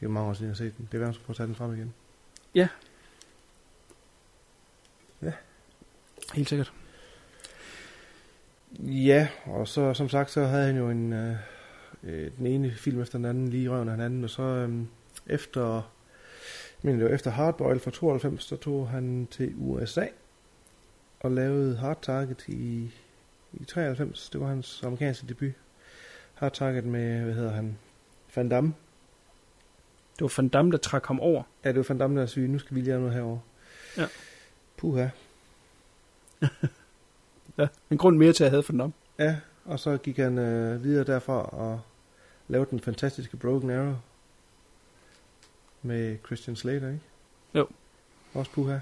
[0.00, 0.88] Det er mange år siden, jeg har set den.
[0.92, 1.94] Det er værd, at prøve at tage den frem igen.
[2.54, 2.68] Ja.
[5.22, 5.32] Ja.
[6.34, 6.72] Helt sikkert.
[8.80, 11.36] Ja, og så som sagt, så havde han jo en, øh,
[12.04, 14.82] øh, den ene film efter den anden lige i røven af hinanden, og så øh,
[15.26, 15.91] efter,
[16.82, 20.06] mener det var efter Hardboil fra 92, så tog han til USA
[21.20, 22.90] og lavede Hard Target i,
[23.52, 24.30] i 93.
[24.30, 25.52] Det var hans amerikanske debut.
[26.34, 27.78] Hard Target med, hvad hedder han,
[28.36, 28.74] Van Damme.
[30.14, 31.42] Det var Van Damme, der trak ham over.
[31.64, 32.48] Ja, det var Van Damme, der syg.
[32.48, 33.40] Nu skal vi lige have noget herovre.
[33.96, 34.06] Ja.
[34.76, 35.08] Puha.
[37.58, 38.92] Ja, en grund mere til, at jeg havde Van Damme.
[39.18, 41.80] Ja, og så gik han øh, videre derfra og
[42.48, 43.94] lavede den fantastiske Broken Arrow
[45.82, 47.00] med Christian Slater, ikke?
[47.54, 47.68] Jo.
[48.34, 48.78] Også puha.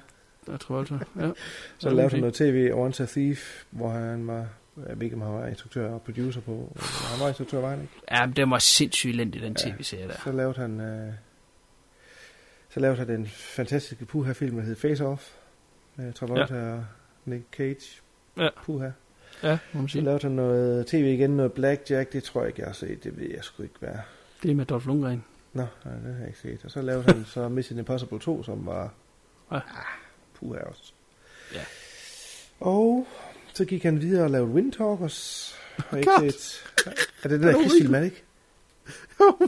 [0.49, 1.31] Jeg tror altså, ja.
[1.79, 4.47] Så Ja, lavede han noget tv, Once a Thief, hvor han var,
[4.89, 7.81] jeg ved ikke om han var instruktør og producer på, han var instruktør, var han
[7.83, 7.93] ikke?
[8.11, 10.15] Ja, men den var sindssygt elendig, den tv-serie der.
[10.25, 11.13] Så lavede han, øh,
[12.71, 15.31] så lavede han den fantastiske puha-film, der hed Face Off,
[15.97, 16.73] med Travolta ja.
[16.75, 16.85] og
[17.25, 18.01] Nick Cage.
[18.37, 18.49] Ja.
[18.65, 18.91] Puha.
[19.43, 20.05] Ja, må man Så sige.
[20.05, 23.19] lavede han noget tv igen, noget Blackjack, det tror jeg ikke, jeg har set, det
[23.21, 23.99] ved jeg sgu ikke, er.
[24.43, 25.25] Det er med Dolph Lundgren.
[25.53, 26.65] Nå, nej, det har jeg ikke set.
[26.65, 28.93] Og så lavede han så Mission Impossible 2, som var...
[29.53, 29.57] Ja.
[29.57, 29.63] Ah,
[30.35, 30.93] puha også.
[31.55, 31.61] Ja.
[32.61, 33.07] Og
[33.55, 35.55] så gik han videre og lavede Wind Talkers.
[35.77, 36.65] Har ikke set...
[37.25, 38.23] Er det den der er det ikke?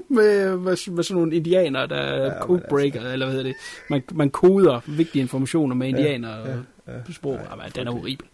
[0.09, 3.13] med, med, med sådan nogle indianer, der er Ja, ja, codebreaker, altså.
[3.13, 3.57] eller hvad hedder det.
[3.91, 7.03] Man, man koder vigtige informationer med indianer Ja, ja, ja, ja, ja.
[7.07, 7.35] på sprog.
[7.35, 8.27] Nej, Jamen, den er horribel.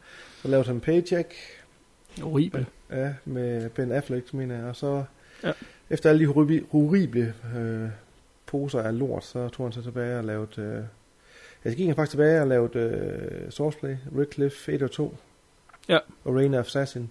[0.42, 1.34] Så lavede han Paycheck.
[2.22, 2.66] Horribel.
[2.90, 4.64] Ja, med Ben Affleck, mener jeg.
[4.64, 5.04] Og så...
[5.44, 5.52] Ja.
[5.90, 6.26] Efter alle de
[6.70, 7.88] horrible, øh,
[8.46, 10.60] poser af lort, så tog han sig tilbage og lavede...
[10.62, 10.84] Øh,
[11.64, 15.16] jeg gik han faktisk tilbage og lavede øh, Sourceplay, Red Cliff 1 og 2.
[15.88, 15.98] Ja.
[16.24, 17.10] Og Reign of Assassin.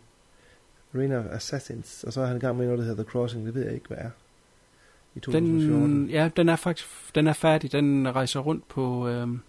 [0.95, 2.03] Reign of Assassins.
[2.03, 3.45] Og så er han i gang med noget, der hedder The Crossing.
[3.45, 4.09] Det ved jeg ikke, hvad er.
[5.15, 5.89] I 2014.
[5.89, 7.71] Den, ja, den er faktisk den er færdig.
[7.71, 9.39] Den rejser rundt på øhm,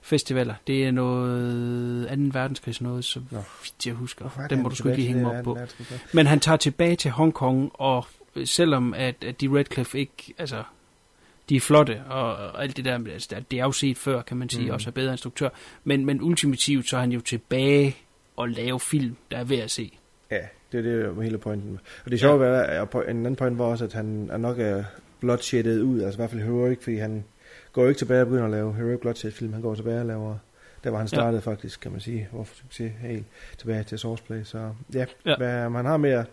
[0.00, 0.54] festivaler.
[0.66, 2.38] Det er noget 2.
[2.38, 4.38] verdenskrig, noget, så vidt jeg husker.
[4.38, 5.54] Er Den må du sgu ikke hænge det op på.
[5.54, 5.68] anden?
[6.12, 10.62] Men han tager tilbage til Hongkong, og øh, selvom at, at de Redcliffe ikke, altså,
[11.48, 14.36] de er flotte, og, og alt det der, altså, det er jo set før, kan
[14.36, 14.70] man sige, mm.
[14.70, 15.48] også er bedre instruktør,
[15.84, 17.96] men, men ultimativt, så er han jo tilbage
[18.36, 19.98] og lave film, der er ved at se.
[20.30, 20.40] Ja,
[20.72, 21.78] det er det der var hele pointen.
[22.04, 22.50] Og det sjove ja.
[22.50, 24.84] er, at en anden point var også, at han er nok er
[25.20, 27.24] bloodshedded ud, altså i hvert fald heroic, fordi han
[27.72, 30.06] går jo ikke tilbage og begynder at lave heroic bloodshed film, han går tilbage og
[30.06, 30.36] laver,
[30.84, 31.16] der var han Ja.
[31.16, 33.26] startede faktisk, kan man sige, hvor succes helt
[33.58, 35.06] tilbage til Sourceplay, så ja, Ja.
[35.24, 35.36] ja.
[35.36, 36.24] hvad man har mere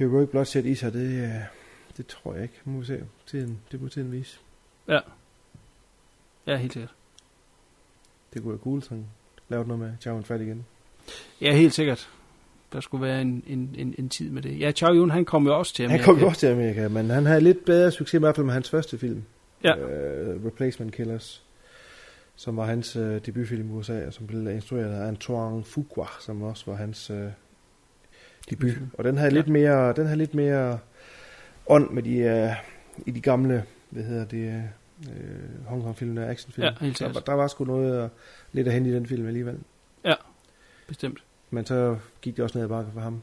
[0.00, 1.30] heroic bloodshed i sig, det, øh,
[1.96, 4.38] det tror jeg ikke, må vi se, tiden, det må tiden vise.
[4.88, 4.98] Ja.
[6.46, 6.94] Ja, helt sikkert.
[8.34, 9.06] Det kunne være cool, så han
[9.48, 10.66] lavede noget med Chow Fat igen.
[11.40, 12.08] Ja, helt sikkert.
[12.72, 14.60] Der skulle være en, en, en, en tid med det.
[14.60, 16.04] Ja, Chow Yun, han kom jo også til Han Amerika.
[16.04, 18.54] kom jo også til Amerika, men han havde lidt bedre succes, i hvert fald med
[18.54, 19.22] hans første film.
[19.64, 19.74] Ja.
[19.74, 21.42] Uh, Replacement Killers,
[22.36, 26.42] som var hans uh, debutfilm i USA, og som blev instrueret af Antoine Fuqua, som
[26.42, 27.16] også var hans uh,
[28.50, 28.72] debut.
[28.98, 29.34] Og den havde Ja.
[29.36, 30.78] lidt mere, den havde lidt mere
[31.66, 32.44] ånd med de,
[32.98, 34.48] uh, i de gamle, hvad hedder det,
[35.00, 36.64] uh, øh, Hong Kong film, actionfilm.
[36.64, 38.08] Ja, helt der, der var sgu noget øh,
[38.52, 39.58] lidt at hente i den film alligevel.
[40.04, 40.14] Ja,
[40.88, 41.18] bestemt.
[41.50, 43.22] Men så gik det også ned ad bakke for ham,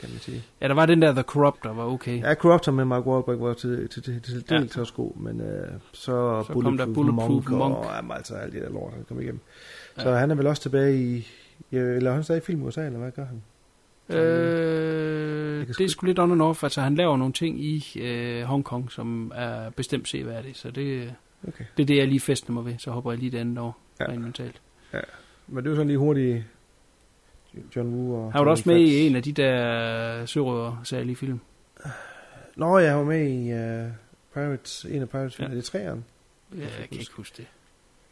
[0.00, 0.42] kan man sige.
[0.60, 2.20] Ja, der var den der The Corruptor, var okay.
[2.22, 4.56] Ja, Corruptor med Mark Wahlberg var til, til, til, til Ja.
[4.58, 7.76] dels også god, men øh, så, Så kom der Bulletproof Monk, Monk.
[7.76, 9.40] og jamen, altså alt det der lort, han kom igennem.
[9.96, 10.02] Ja.
[10.02, 11.26] Så han er vel også tilbage i,
[11.72, 13.42] ja, eller er han stadig i film i USA, eller hvad gør han?
[14.18, 16.62] Øh, det er sgu lidt on and off.
[16.62, 20.54] Altså, han laver nogle ting i øh, Hongkong, som er bestemt seværdige.
[20.54, 21.14] Så det,
[21.48, 21.64] Okay.
[21.76, 22.74] det er det, jeg lige fester mig ved.
[22.78, 24.04] Så hopper jeg lige det andet over, Ja.
[24.04, 24.60] rent mentalt.
[24.92, 25.00] Ja,
[25.46, 26.44] men det er jo sådan lige hurtigt
[27.76, 28.32] John Woo og...
[28.32, 28.92] Han var også med Fats.
[28.92, 31.40] i en af de der sørøver særlige film.
[32.56, 33.92] Nå, jeg var med i uh,
[34.34, 35.44] Pirates, en af Pirates, ja.
[35.44, 36.04] Er det træeren?
[36.56, 37.46] Ja, jeg kan ikke huske det.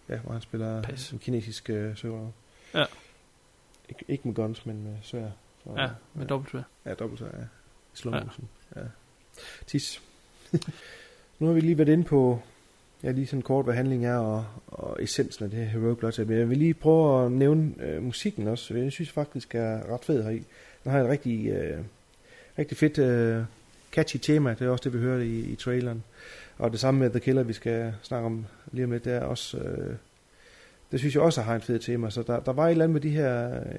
[0.09, 1.11] Ja, hvor han spiller Pas.
[1.13, 2.31] en kinesisk uh, sørøver.
[2.75, 2.85] Ja.
[3.93, 5.29] Ik- ikke med guns, men med svær.
[5.77, 6.63] Ja, med dobbelt svær.
[6.87, 7.27] Ja, dobbelt ja.
[7.95, 8.21] Slow Ja.
[8.77, 8.81] Ja.
[9.67, 10.03] Tis.
[11.39, 12.43] nu har vi lige været inde på,
[13.03, 16.25] ja, lige sådan kort, hvad handlingen er, og, og essensen af det her Heroic Blood.
[16.25, 18.75] Men jeg vil lige prøve at nævne øh, musikken også.
[18.75, 20.43] Jeg synes faktisk er ret fed heri.
[20.85, 21.79] Den har et rigtig, øh,
[22.59, 23.45] rigtig fedt, øh,
[23.93, 24.51] catchy tema.
[24.51, 26.05] Det er også det, vi hørte i, i traileren.
[26.59, 29.21] Og det samme med The Killer, vi skal snakke om lige om lidt, det er
[29.21, 29.59] også...
[29.59, 29.97] Øh,
[30.93, 32.11] det synes jeg også har en fed tema.
[32.11, 33.31] Så der, der var et eller andet med de her...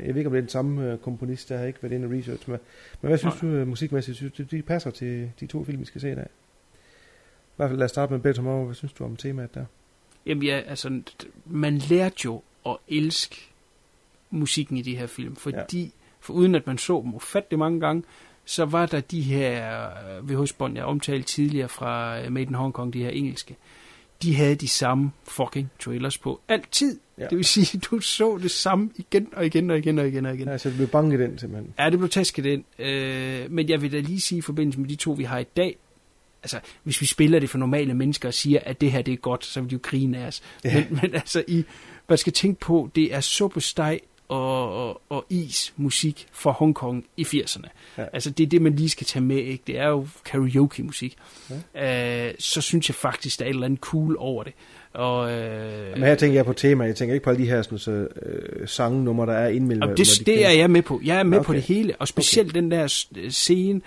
[0.06, 2.06] Jeg ved ikke, om det er den samme øh, komponist, der har ikke været inde
[2.06, 2.58] og research med.
[3.02, 4.18] Men hvad synes du øh, musikmæssigt?
[4.18, 6.28] Synes du, de passer til de to film, vi skal se i dag?
[7.46, 8.66] I hvert fald lad os starte med Better Tomorrow.
[8.66, 9.66] Hvad synes du om temaet der?
[10.26, 11.02] Jamen ja, altså,
[11.46, 13.36] man lærte jo at elske
[14.30, 15.90] musikken i de her film, fordi, ja.
[16.20, 18.04] for uden at man så dem ufattelig mange gange,
[18.46, 19.86] så var der de her
[20.18, 23.56] øh, VH-bånd, jeg omtalte tidligere fra Made in Hong Kong, de her engelske,
[24.24, 27.00] de havde de samme fucking trailers på altid.
[27.18, 27.28] Ja.
[27.28, 30.36] Det vil sige, du så det samme igen og igen og igen og igen og
[30.36, 30.48] igen.
[30.48, 31.74] Ja, så det blev bange i den simpelthen.
[31.80, 32.64] Ja, det blev tasket ind.
[32.80, 35.44] Øh, men jeg vil da lige sige i forbindelse med de to, vi har i
[35.44, 35.78] dag,
[36.44, 39.18] altså, hvis vi spiller det for normale mennesker og siger, at det her det er
[39.18, 40.42] godt, så vil de jo grine af os.
[40.64, 40.74] Ja.
[40.76, 41.64] Men, men altså, I,
[42.10, 47.24] man skal tænke på, det er suppesteg og, og, og is musik fra Hongkong i
[47.24, 47.68] 80'erne.
[47.98, 48.06] Ja.
[48.14, 49.64] Altså, det er det, man lige skal tage med, ikke?
[49.68, 51.18] Det er jo karaoke-musik.
[51.76, 52.28] Ja.
[52.28, 54.54] Øh, så synes jeg faktisk, der er et eller andet cool over det.
[54.94, 56.84] Og, øh, Men her tænker jeg på tema.
[56.84, 59.48] Jeg tænker ikke på alle de her sådan, så, øh, sangnumre, der er
[59.78, 61.02] hvor det, de det er jeg med på.
[61.04, 61.46] Jeg er med okay.
[61.48, 62.62] på det hele, og specielt okay.
[62.62, 63.82] den der scene,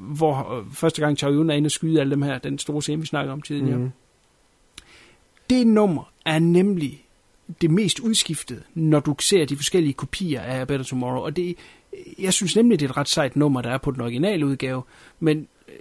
[0.00, 2.82] hvor øh, første gang Chow Yun er inde og skyder alle dem her, den store
[2.82, 3.78] scene, vi snakkede om tidligere.
[3.78, 3.90] Mm.
[5.50, 7.05] Det nummer er nemlig
[7.60, 11.56] det mest udskiftede, når du ser de forskellige kopier af Better Tomorrow, og det,
[12.18, 14.82] jeg synes nemlig, det er et ret sejt nummer, der er på den originale udgave,
[15.20, 15.74] men øh,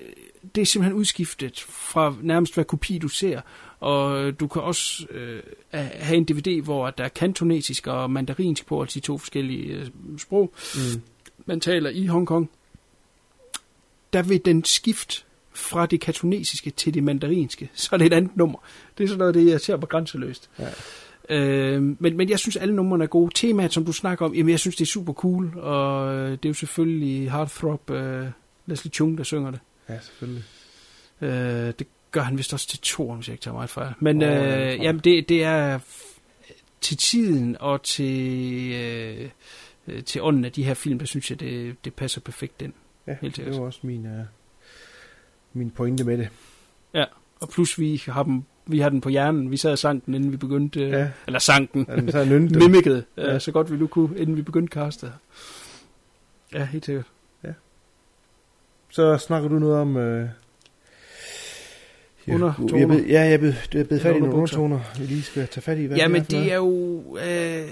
[0.55, 3.41] det er simpelthen udskiftet fra nærmest hver kopi, du ser.
[3.79, 5.41] Og du kan også øh,
[5.93, 9.87] have en DVD, hvor der er kantonesisk og mandarinsk på, altså de to forskellige øh,
[10.17, 11.01] sprog, Mm.
[11.45, 12.49] man taler i Hongkong.
[14.13, 15.21] Der vil den skifte
[15.53, 18.59] fra det kantonesiske til det mandarinske, så er det et andet nummer.
[18.97, 20.49] Det er sådan noget, det jeg ser på grænseløst.
[20.59, 20.67] Ja.
[21.29, 23.31] Øh, men, men jeg synes, alle numrene er gode.
[23.35, 26.45] Temaet, som du snakker om, jamen jeg synes, det er super cool, og øh, det
[26.45, 28.27] er jo selvfølgelig Heartthrob, øh,
[28.65, 29.59] Leslie Chung, der synger det.
[29.89, 30.43] Ja, selvfølgelig.
[31.21, 33.93] Øh, det gør han vist også til to, hvis jeg ikke tager meget fejl.
[33.99, 35.79] Men oh, øh, jamen, det, det er
[36.81, 39.29] til tiden og til, øh,
[39.87, 42.73] øh, til ånden af de her film, der synes jeg, det, det passer perfekt ind.
[43.07, 44.25] Ja, Helt det var også min, uh,
[45.53, 46.29] min pointe med det.
[46.93, 47.05] Ja,
[47.39, 49.51] og plus vi har, dem, vi har den på hjernen.
[49.51, 51.07] Vi sad og sang den, inden vi begyndte, øh, Ja.
[51.27, 52.51] eller sang den, Ja, så den.
[52.59, 53.33] mimikkede, Ja.
[53.33, 55.13] øh, så godt vi nu kunne, inden vi begyndte castet.
[56.53, 57.05] Ja, helt sikkert.
[58.89, 59.97] Så snakker du noget om...
[59.97, 60.29] Øh,
[62.27, 62.77] Undertoner.
[62.79, 65.61] Jeg ved, ja, jeg ved, jeg ved fat i nogle undertoner, vi lige skal tage
[65.61, 65.85] fat i.
[65.85, 66.51] Hvad Jamen, det noget?
[66.51, 67.17] er jo...
[67.17, 67.67] Øh,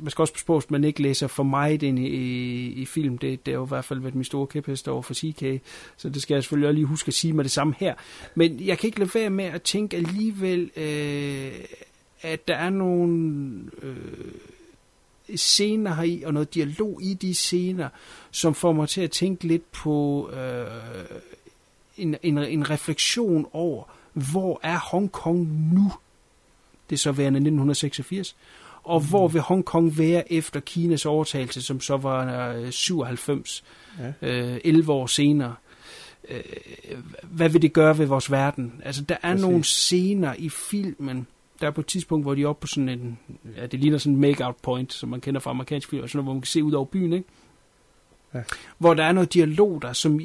[0.00, 2.86] man skal også passe på, at man ikke læser for meget ind i, i, i
[2.86, 3.18] film.
[3.18, 5.62] Det, det er jo i hvert fald været min store kæphest over for CK.
[5.96, 7.94] Så det skal jeg selvfølgelig også lige huske at sige med det samme her.
[8.34, 11.52] Men jeg kan ikke lade være med at tænke alligevel, øh,
[12.22, 13.96] at der er nogle øh,
[15.36, 17.88] scener heri, og noget dialog i de scener,
[18.30, 20.66] som får mig til at tænke lidt på øh,
[21.96, 25.92] en, en, en refleksion over, hvor er Hongkong nu?
[26.90, 28.36] Det er så værende 1986.
[28.88, 33.64] Og hvor vil Hongkong være efter Kinas overtagelse, som så var øh, 97,
[34.22, 34.28] Ja.
[34.52, 35.54] øh, 11 år senere?
[36.30, 36.40] Øh,
[37.22, 38.72] hvad vil det gøre ved vores verden?
[38.84, 39.42] Altså, der er Præcis.
[39.46, 41.26] nogle scener i filmen,
[41.60, 43.18] der er på et tidspunkt, hvor de er oppe på sådan en,
[43.56, 46.32] ja, det ligner sådan en make-out point, som man kender fra amerikansk film, sådan hvor
[46.32, 47.28] man kan se ud over byen, ikke?
[48.34, 48.42] Ja.
[48.78, 50.20] Hvor der er noget dialog der, som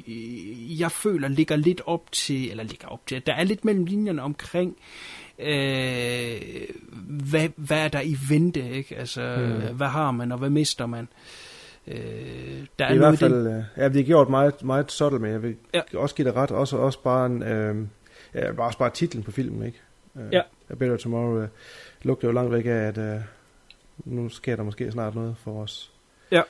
[0.79, 4.21] jeg føler ligger lidt op til, eller ligger op til, der er lidt mellem linjerne
[4.21, 5.22] omkring, øh,
[7.29, 8.95] hvad, hvad er der i vente, ikke?
[8.97, 9.35] Altså,
[9.69, 9.75] Mm.
[9.77, 11.07] hvad har man, og hvad mister man?
[11.87, 11.95] Øh,
[12.79, 15.19] der er i hvert i den- fald, øh, ja, det er gjort meget, meget subtle,
[15.19, 15.81] men jeg vil Ja.
[15.93, 17.75] også give det ret, også, også bare en, øh,
[18.35, 19.81] Ja, bare også bare titlen på filmen, ikke?
[20.15, 20.41] Øh, Ja.
[20.69, 21.47] A Better Tomorrow øh,
[22.03, 23.19] lugter jo langt væk af, at øh,
[24.05, 25.91] nu sker der måske snart noget for vores
[26.31, 26.41] Ja.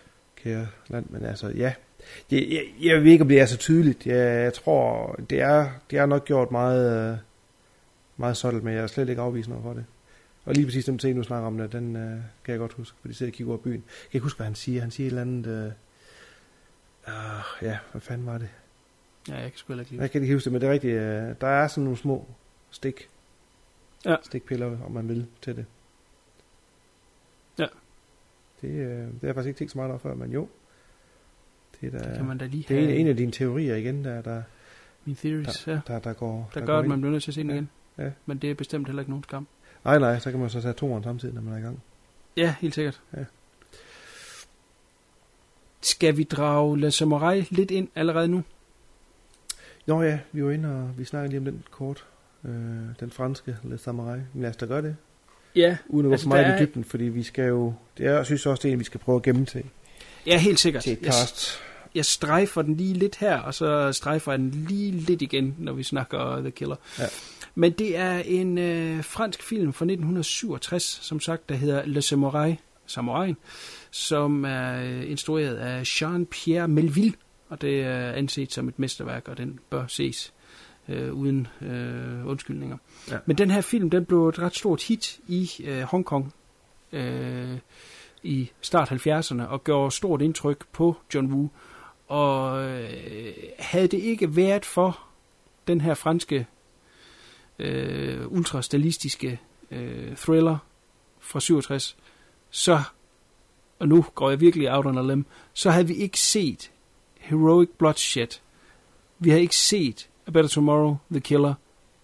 [0.43, 1.05] kære land.
[1.09, 1.73] Men altså, ja.
[2.31, 4.05] Jeg, jeg, jeg ved ikke, om det er så tydeligt.
[4.07, 7.17] Jeg, jeg tror, det er, det er nok gjort meget, øh,
[8.17, 9.85] meget sådan, men jeg er slet ikke afvisende over for det.
[10.45, 12.11] Og lige præcis den scene, du snakker om, der, den øh,
[12.43, 13.73] kan jeg godt huske, fordi de sidder og kigger over byen.
[13.73, 13.81] Jeg
[14.11, 14.81] kan ikke huske, hvad han siger.
[14.81, 15.47] Han siger et eller andet...
[15.47, 15.71] Øh,
[17.07, 18.49] uh, ja, hvad fanden var det?
[19.29, 20.93] Ja, jeg kan sgu ikke lide Jeg kan ikke huske det, men det er rigtigt.
[20.93, 22.27] Øh, der er sådan nogle små
[22.71, 23.09] stik.
[24.05, 24.15] Ja.
[24.23, 25.65] Stikpiller, om man vil, til det.
[27.59, 27.65] Ja.
[28.61, 30.47] Det, øh, det har jeg faktisk ikke tænkt så meget over før, men jo.
[31.81, 33.31] Det, er da, Det kan man da lige det er en, have- en af dine
[33.31, 34.43] teorier igen, der, der,
[35.05, 35.79] Mine theories, der, ja.
[35.87, 36.49] der, der går...
[36.53, 37.55] Der der gør, går at man bliver nødt til at se den Ja.
[37.55, 37.69] igen.
[37.97, 38.09] Ja.
[38.25, 39.47] Men det er bestemt heller ikke nogen skam.
[39.85, 41.81] Nej, nej, så kan man så tage toeren samtidig, når man er i gang.
[42.37, 43.01] Ja, helt sikkert.
[43.17, 43.23] Ja.
[45.81, 48.43] Skal vi drage Le Samurai lidt ind allerede nu?
[49.85, 52.05] Nå ja, vi var inde og vi snakkede lige om den kort.
[52.45, 52.51] Øh,
[52.99, 54.19] den franske Le Samurai.
[54.33, 54.95] Men lad os da gøre det.
[55.55, 57.73] Ja, Uden at gå altså, for meget der i er- dybden, fordi vi skal jo...
[57.97, 59.63] Det er, jeg synes også, det er en, vi skal prøve at gemme til.
[60.25, 60.83] Ja, helt sikkert.
[60.83, 61.59] Til et cast.
[61.95, 65.73] Jeg strejfer den lige lidt her, og så strejfer jeg den lige lidt igen, når
[65.73, 66.75] vi snakker The Killer.
[66.99, 67.05] Ja.
[67.55, 72.55] Men det er en øh, fransk film fra 1967, som sagt, der hedder Le Samurai,
[72.85, 73.37] Samuraien,
[73.91, 77.13] som er øh, instrueret af Jean-Pierre Melville,
[77.49, 80.33] og det er anset som et mesterværk, og den bør ses
[80.89, 82.77] øh, uden øh, undskyldninger.
[83.11, 83.17] Ja.
[83.25, 86.33] Men den her film, den blev et ret stort hit i øh, Hongkong
[86.91, 87.57] øh,
[88.23, 91.49] i start 70'erne, og gjorde stort indtryk på John Woo.
[92.13, 94.99] Og øh, havde det ikke været for
[95.67, 96.47] den her franske
[97.59, 99.39] øh, ultrastilistiske
[99.71, 100.57] øh, thriller
[101.19, 101.97] fra 67,
[102.49, 102.81] så,
[103.79, 106.71] og nu går jeg virkelig out on a limb, så havde vi ikke set
[107.19, 108.27] Heroic Bloodshed.
[109.19, 111.53] Vi havde ikke set A Better Tomorrow, The Killer,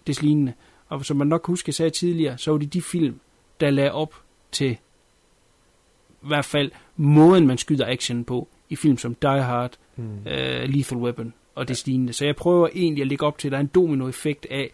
[0.06, 0.52] des lignende.
[0.88, 3.20] Og som man nok kan huske, jeg sagde tidligere, så var det de film,
[3.60, 4.22] der lagde op
[4.52, 4.70] til
[6.22, 10.02] i hvert fald måden, man skyder action på i film som Die Hard, Mm.
[10.26, 12.12] uh, Lethal Weapon og det lignende.
[12.12, 14.70] Så jeg prøver egentlig at lægge op til, at der er en dominoeffekt af,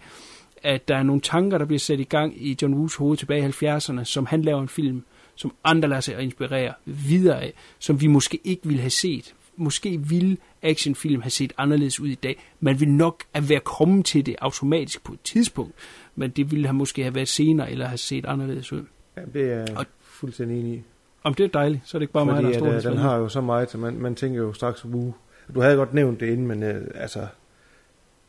[0.63, 3.49] at der er nogle tanker, der bliver sat i gang i John Woos hoved tilbage
[3.49, 8.01] i 70'erne, som han laver en film, som andre lader sig inspirere videre af, som
[8.01, 9.35] vi måske ikke ville have set.
[9.57, 12.43] Måske ville actionfilm have set anderledes ud i dag.
[12.61, 15.75] Man vil nok at være kommet til det automatisk på et tidspunkt,
[16.17, 18.85] men det ville have måske have været senere, eller have set anderledes ud.
[19.17, 20.83] Ja, det er jeg Og- fuldstændig enig i.
[21.27, 22.91] Om det er dejligt, så er det ikke bare mig, der Fordi er at, øh,
[22.93, 25.13] den har jo så meget, så man, man tænker jo straks, uh,
[25.55, 27.27] du havde godt nævnt det inden, men øh, altså,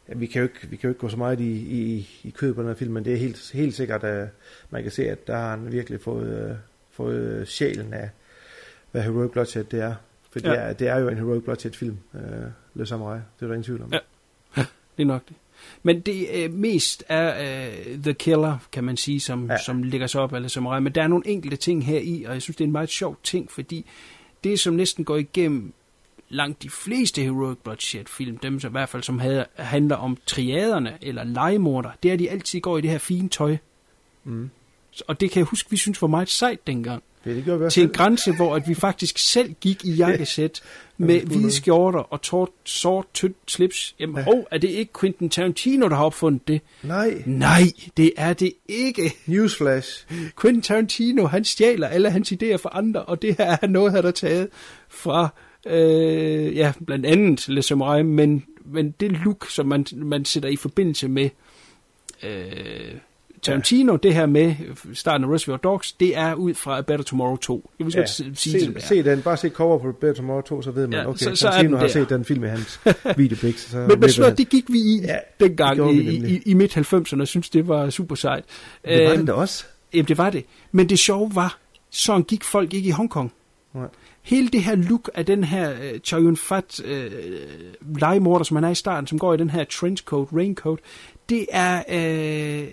[0.08, 2.54] vi, kan jo ikke, vi kan jo ikke gå så meget i, i, i kød
[2.54, 4.30] på den her film, men det er helt, helt sikkert, at
[4.70, 6.56] man kan se, at der har han virkelig fået, øh,
[6.92, 8.10] fået sjælen af,
[8.92, 9.96] hvad Heroic Bloodshed det er.
[10.32, 10.50] For ja.
[10.50, 12.22] det, er, det er jo en Heroic Bloodshed film, øh,
[12.74, 13.94] Le Samurai, det er der ingen tvivl om.
[13.94, 14.00] Ja.
[14.98, 15.36] Det er nok det.
[15.84, 19.58] Men det øh, mest er øh, The Killer, kan man sige, som, Ja.
[19.58, 20.82] som ligger sig op af samurai.
[20.82, 22.90] Men der er nogle enkelte ting her i, og jeg synes, det er en meget
[22.90, 23.86] sjov ting, fordi
[24.44, 25.74] det, som næsten går igennem
[26.30, 30.98] langt de fleste Heroic Bloodshed-film, dem som i hvert fald som havde, handler om triaderne
[31.02, 33.58] eller legemorder, det er, at de altid går i det her fine tøj.
[34.24, 34.50] Mm.
[35.08, 37.04] Og det kan jeg huske, vi synes var meget sejt dengang.
[37.28, 40.62] Det, det gjorde vi Til en grænse, hvor at vi faktisk selv gik i jakkesæt
[40.98, 43.96] med det skulle hvide skjorter og tort, sort, tyndt slips.
[44.00, 44.24] Jamen, Ja.
[44.24, 46.62] hov, er det ikke Quentin Tarantino, der har opfundet det?
[46.84, 47.62] Nej, Nej,
[47.98, 49.14] det er det ikke.
[49.26, 50.06] Newsflash.
[50.42, 54.04] Quentin Tarantino, han stjæler alle hans idéer fra andre, og det her er noget, han
[54.04, 54.48] har taget
[54.90, 55.30] fra,
[55.66, 60.56] øh, ja, blandt andet Le Samurai, men, men det look, som man, man sætter i
[60.56, 61.30] forbindelse med
[62.24, 62.92] øh,
[63.48, 63.98] Tarantino, ja.
[64.04, 64.56] det her med
[64.94, 67.72] starten af Reservoir Dogs, det er ud fra Better Tomorrow 2.
[67.80, 68.88] Jeg vil ja, sige, se, det, som det er.
[68.88, 71.36] se den, bare se cover på Better Tomorrow 2, så ved man, Ja, okay, så-
[71.36, 71.92] så, Tarantino har der.
[71.94, 72.80] set den film i hans
[73.18, 73.58] videoblik.
[73.58, 77.28] Så Men, men sådan det gik vi i Ja, dengang i, i, i midt-90'erne, og
[77.28, 78.44] synes det var super sejt.
[78.86, 79.66] det var Øhm, det også.
[79.94, 80.46] Jamen, det var det.
[80.72, 81.58] Men det sjove var,
[81.90, 83.34] sådan gik folk ikke i Hongkong.
[83.76, 83.88] Nej.
[84.22, 88.64] Hele det her look af den her uh, Chow Yun Fat uh, legemorder, som han
[88.64, 90.80] er i starten, som går i den her trenchcoat, raincoat,
[91.30, 92.68] det er uh,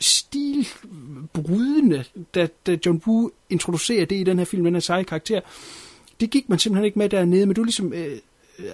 [0.00, 2.04] stilbrydende,
[2.34, 5.40] da, da John Woo introducerer det i den her film, den her seje karakter.
[6.20, 7.86] Det gik man simpelthen ikke med dernede, men du ligesom...
[7.86, 8.18] Uh,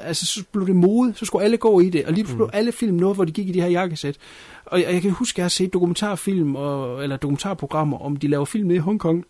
[0.00, 2.50] altså, så blev det mode, så skulle alle gå i det, og lige pludselig mm.
[2.52, 4.16] alle film noget, hvor de gik i de her jakkesæt.
[4.64, 8.16] Og jeg, og jeg kan huske, at jeg har set dokumentarfilm, og, eller dokumentarprogrammer, om
[8.16, 9.24] de laver film nede i Hongkong,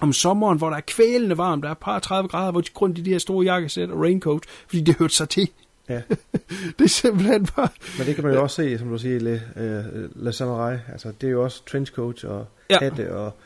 [0.00, 2.80] om sommeren, hvor der er kvælende varmt, der er par 30 grader, hvor de går
[2.80, 5.48] rundt i de her store jakkesæt og raincoat, fordi det hørte sig til.
[5.88, 6.02] Ja.
[6.78, 7.68] det er simpelthen bare...
[7.98, 10.78] Men det kan man jo også se, som du siger, Le, uh, Le Samurai.
[10.92, 12.78] Altså, det er jo også trenchcoat og Ja.
[12.78, 13.36] hatte og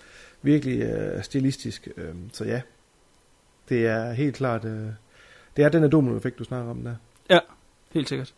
[0.42, 1.88] virkelig uh, stilistisk.
[1.96, 2.02] Uh,
[2.32, 2.60] så ja,
[3.68, 4.64] det er helt klart...
[4.64, 4.70] Uh,
[5.56, 6.94] det er den her domino-effekt, du snakker om der.
[7.30, 7.38] Ja,
[7.92, 8.34] helt sikkert.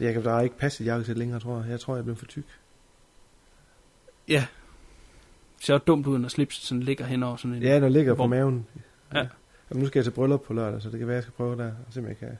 [0.00, 1.70] Jeg kan der er ikke passe et jakkesæt længere, tror jeg.
[1.70, 2.44] Jeg tror, jeg blev for tyk.
[4.28, 4.46] Ja.
[5.60, 7.62] Ser dumt ud, når slipset sådan ligger hen over sådan en...
[7.62, 8.66] Ja, der ligger på maven.
[9.14, 9.26] Ja.
[9.70, 11.56] Jamen, nu skal jeg til bryllup på lørdag, så det kan være, jeg skal prøve
[11.56, 12.38] der, og se om jeg kan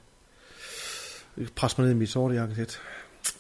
[1.56, 2.80] presse mig ned i mit sorte jakkesæt.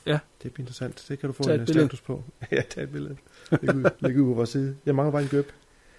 [0.06, 0.18] Ja.
[0.42, 1.04] Det bliver interessant.
[1.08, 2.24] Det kan du få Tag en status på.
[2.52, 3.16] ja, tag et billede.
[3.50, 4.76] Læg ud, læg ud på vores side.
[4.86, 5.52] Jeg mangler bare en gøb.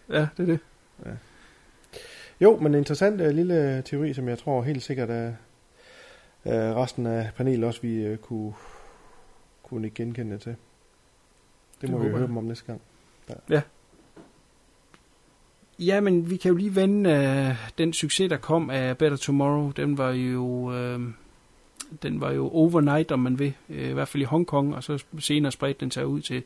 [0.10, 0.60] Ja, det er det.
[1.06, 1.12] Ja.
[2.42, 5.34] Jo, men en interessant uh, lille teori, som jeg tror helt sikkert, at
[6.46, 8.54] uh, resten af panelet også vi uh, kunne,
[9.64, 10.52] kunne ikke genkende til.
[10.52, 12.82] Det, Det må vi høre dem om næste gang.
[13.30, 13.34] Ja.
[13.50, 13.62] Ja,
[16.02, 19.72] men vi kan jo lige vende øh, den succes, der kom af Better Tomorrow.
[19.72, 20.74] Den var jo...
[20.74, 21.00] Øh,
[22.04, 23.54] den var jo overnight, om man vil.
[23.70, 26.44] Øh, I hvert fald i Hongkong, og så senere spredte den sig ud til,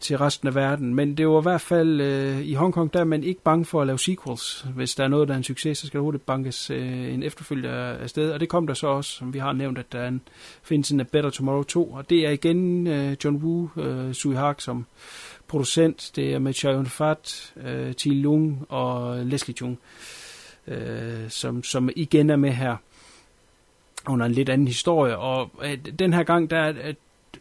[0.00, 0.94] til resten af verden.
[0.94, 3.80] Men det var i hvert fald øh, i Hongkong, der er man ikke bange for
[3.80, 4.66] at lave sequels.
[4.74, 7.22] Hvis der er noget, der er en succes, så skal der hurtigt bankes øh, en
[7.22, 8.30] efterfølger af sted.
[8.30, 10.20] Og det kom der så også, som vi har nævnt, at der er en,
[10.62, 11.84] findes en Better Tomorrow 2.
[11.84, 14.86] Og det er igen øh, John Woo, øh, Sui Hark som
[15.48, 16.12] producent.
[16.16, 19.78] Det er med Chayun Fat, øh, Thi Lung og Leslie Chung,
[20.66, 22.76] øh, som, som igen er med her
[24.06, 25.18] under en lidt anden historie.
[25.18, 26.96] Og øh, den her gang, der er at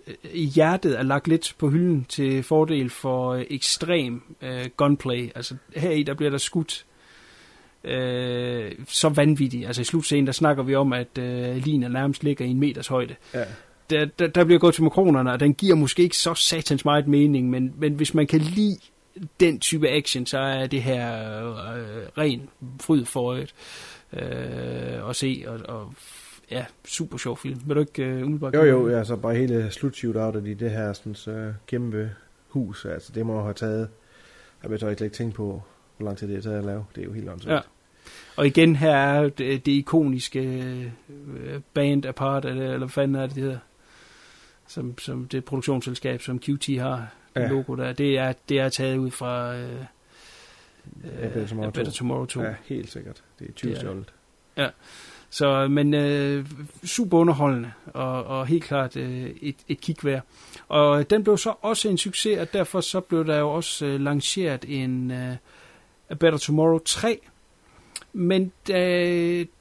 [0.08, 5.32] øh, hjertet er lagt lidt på hylden til fordel for øh, ekstrem øh, gunplay.
[5.36, 6.86] Altså her i, der bliver der skudt
[7.84, 9.68] øh, så vanvittigt.
[9.68, 12.88] Altså i slutscenen, der snakker vi om, at øh, liner nærmest ligger i en meters
[12.88, 13.16] højde.
[13.34, 13.44] Ja.
[13.90, 17.08] Der, der, der bliver gået til makronerne, og den giver måske ikke så satans meget
[17.08, 18.78] mening, men, men hvis man kan lide
[19.40, 22.50] den type action, så er det her øh, ren
[22.82, 23.54] fryd for øjet
[24.14, 25.94] øh, at se, og, og
[26.52, 27.62] ja, super sjov film.
[27.66, 28.54] Vil du ikke øh, umiddelbart?
[28.54, 32.12] Jo, jo, altså bare hele slutshootout i det her sådan, uh, kæmpe
[32.48, 33.90] hus, altså det må have taget,
[34.70, 35.62] jeg så ikke tænke på,
[35.98, 36.86] hvor lang tid det har taget at lave.
[36.96, 37.56] Det er jo helt åndssvagt.
[37.56, 37.62] Ja.
[38.36, 40.40] Og igen, her er det, det ikoniske
[41.10, 43.60] øh, band apart, eller, eller hvad fanden er det, det hedder?
[44.68, 47.48] Som, som det produktionsselskab, som QT har, Ja.
[47.48, 47.94] logo der.
[47.94, 49.70] Det er, det er taget ud fra øh,
[51.04, 51.98] Ja, Better Tomorrow A Better 2.
[51.98, 52.42] Tomorrow 2.
[52.42, 53.24] Ja, helt sikkert.
[53.40, 53.88] Det er 20 Det er det.
[53.90, 54.14] stjålet.
[54.58, 54.70] Ja.
[55.30, 56.46] Så, men øh,
[56.86, 60.22] super underholdende, og, og helt klart øh, et, et kig værd.
[60.68, 64.00] Og den blev så også en succes, og derfor så blev der jo også øh,
[64.00, 65.36] lanceret en øh,
[66.10, 67.20] A Better Tomorrow 3.
[68.14, 68.80] Men da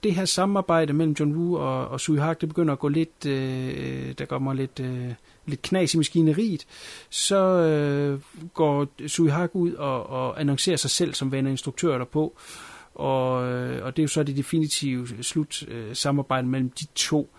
[0.02, 3.26] det her samarbejde mellem John Woo og, og Sui Hark, det begynder at gå lidt,
[3.26, 5.12] øh, der kommer lidt, øh,
[5.46, 6.66] lidt knas i maskineriet,
[7.10, 8.20] så øh,
[8.54, 12.36] går Sui Hark ud og, og annoncerer sig selv som værende instruktør derpå.
[12.94, 17.30] Og, øh, og det er jo så det definitive slut øh, samarbejde mellem de to.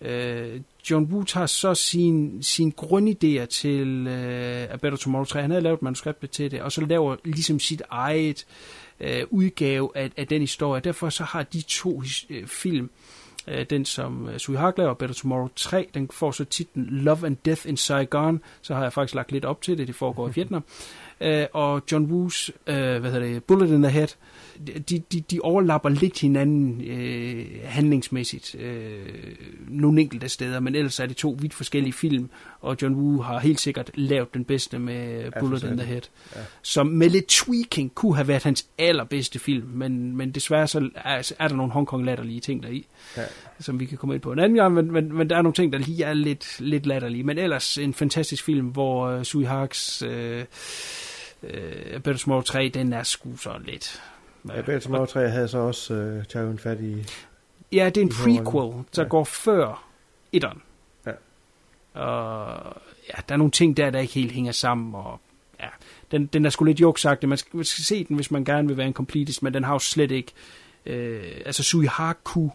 [0.00, 0.60] Øh,
[0.90, 5.40] John Woo tager så sin, sin grundidéer til øh, A Better Tomorrow 3.
[5.40, 8.80] Han havde lavet manuskriptet til det, og så laver ligesom sit eget øh,
[9.30, 10.80] udgave af, af den historie.
[10.80, 12.90] Derfor så har de to øh, film,
[13.48, 17.26] øh, den som øh, Sui Hark laver, Better Tomorrow 3, den får så titlen Love
[17.26, 18.40] and Death in Saigon.
[18.62, 20.64] Så har jeg faktisk lagt lidt op til det, det foregår i Vietnam.
[21.22, 24.08] Øh, og John Woos, øh, hvad hedder det, Bullet in the Head,
[24.66, 29.06] de, de, de overlapper lidt hinanden øh, handlingsmæssigt øh,
[29.68, 32.30] nogle enkelte steder, men ellers er det to vidt forskellige film,
[32.60, 36.00] og John Woo har helt sikkert lavet den bedste med Bullet in the Head,
[36.36, 36.40] Ja.
[36.62, 41.32] som med lidt tweaking kunne have været hans allerbedste film, men, men desværre så er,
[41.38, 43.22] er der nogle Hongkong latterlige ting deri, Ja.
[43.60, 45.54] som vi kan komme ind på en anden gang, men, men, men der er nogle
[45.54, 49.44] ting, der lige er lidt, lidt latterlige, men ellers en fantastisk film, hvor uh, Sui
[49.44, 50.44] Harks øh,
[51.42, 54.02] øh, Better Tomorrow 3, den er sgu så lidt
[54.48, 57.06] Ja, Better Tomorrow 3 havde så også øh, Chow Fat i...
[57.72, 59.08] Ja, det er en prequel, der Ja.
[59.08, 59.88] går før
[60.32, 60.62] etteren.
[61.06, 61.12] Ja.
[62.00, 62.76] Og
[63.08, 65.20] ja, der er nogle ting der, der ikke helt hænger sammen, og
[65.60, 65.68] ja,
[66.10, 67.28] den, den er sgu lidt joksagtig.
[67.28, 69.64] Man skal, man skal se den, hvis man gerne vil være en completist, men den
[69.64, 70.32] har jo slet ikke...
[70.86, 72.50] Øh, altså, Sui Hark kunne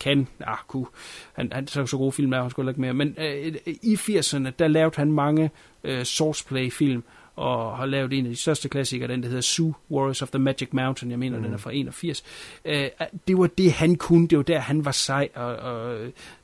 [0.00, 0.86] kan, ah, kunne,
[1.32, 3.94] han, han så, så gode film er han sgu heller ikke mere, men øh, i
[3.94, 5.50] 80'erne, der lavede han mange
[5.84, 7.04] øh, sourceplay-film,
[7.36, 10.38] og har lavet en af de største klassikere, den der hedder Sue, Warriors of the
[10.38, 11.44] Magic Mountain, jeg mener, mm.
[11.44, 12.24] den er fra 81.
[12.64, 12.88] Øh,
[13.28, 15.98] det var det, han kunne, det var der, han var sej, og, og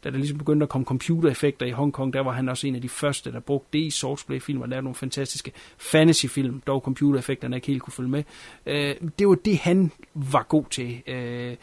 [0.05, 2.81] da der ligesom begyndte at komme computereffekter i Hongkong, der var han også en af
[2.83, 7.67] de første, der brugte det i sourceplay-film, og lavede nogle fantastiske fantasy-film, dog computereffekterne ikke
[7.67, 8.25] helt kunne følge med.
[8.67, 11.03] Øh, det var det, han var god til.
[11.07, 11.57] Øh,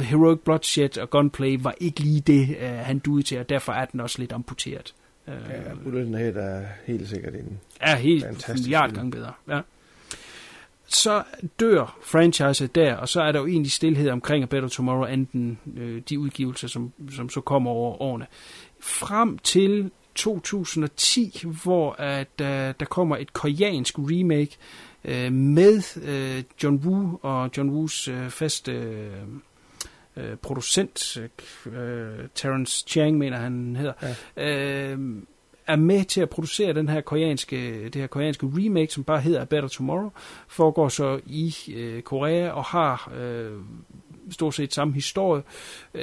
[0.00, 3.84] Heroic Bloodshed og Gunplay var ikke lige det, uh, han duede til, og derfor er
[3.84, 4.94] den også lidt amputeret.
[5.28, 9.32] Ja, Bullet in the Head er helt sikkert en er helt fantastisk milliard gange bedre.
[9.48, 9.60] Ja.
[10.86, 11.22] Så
[11.60, 15.58] dør franchiset der, og så er der jo egentlig stillhed omkring A Better Tomorrow, anden
[15.76, 18.26] øh, de udgivelser, som, som så kommer over årene.
[18.80, 24.56] Frem til 2010, hvor at, øh, der kommer et koreansk remake
[25.04, 29.12] øh, med øh, John Woo og John Woos øh, faste øh,
[30.18, 31.18] øh, producent,
[31.66, 33.92] øh, Terence Chang mener han hedder,
[34.36, 34.92] ja.
[34.92, 34.98] øh,
[35.68, 39.40] er med til at producere den her koreanske, det her koreanske remake, som bare hedder
[39.40, 40.10] A Better Tomorrow,
[40.48, 43.52] foregår så i øh, Korea og har øh,
[44.30, 45.42] stort set samme historie.
[45.94, 46.02] Øh,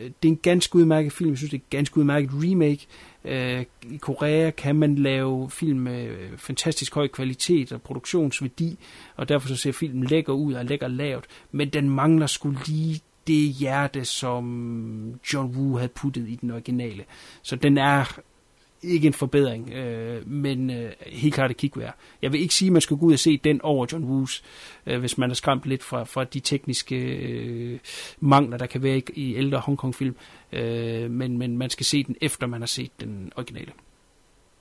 [0.00, 2.86] det er en ganske udmærket film, jeg synes det er en ganske udmærket remake.
[3.24, 8.78] Øh, I Korea kan man lave film med fantastisk høj kvalitet og produktionsværdi,
[9.16, 13.00] og derfor så ser filmen lækker ud og lækker lavt, men den mangler skulle lige
[13.26, 17.04] det hjerte, som John Woo havde puttet i den originale.
[17.42, 18.18] Så den er
[18.82, 21.96] ikke en forbedring, øh, men øh, helt klart et kigværd.
[22.22, 24.44] Jeg vil ikke sige, at man skal gå ud og se den over John Woos,
[24.86, 27.78] øh, hvis man er skræmt lidt fra, fra de tekniske øh,
[28.20, 30.16] mangler, der kan være i, i ældre Hongkong-film,
[30.52, 33.72] øh, men, men man skal se den efter, man har set den originale.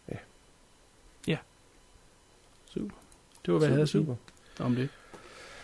[0.09, 0.17] Ja.
[1.27, 1.37] Ja.
[2.73, 2.95] Super.
[3.45, 4.15] Det var, hvad jeg havde at sige super.
[4.59, 4.89] om det.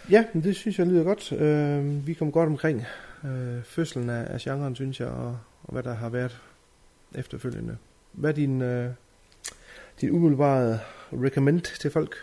[0.09, 1.31] Ja, men det synes jeg lyder godt.
[1.31, 2.85] Øh, vi kom godt omkring
[3.25, 6.41] øh, fødslen af, af genren, synes jeg, og, og hvad der har været
[7.15, 7.77] efterfølgende.
[8.11, 8.89] Hvad er din, øh,
[10.01, 10.79] din umiddelbare
[11.13, 12.15] recommend til folk?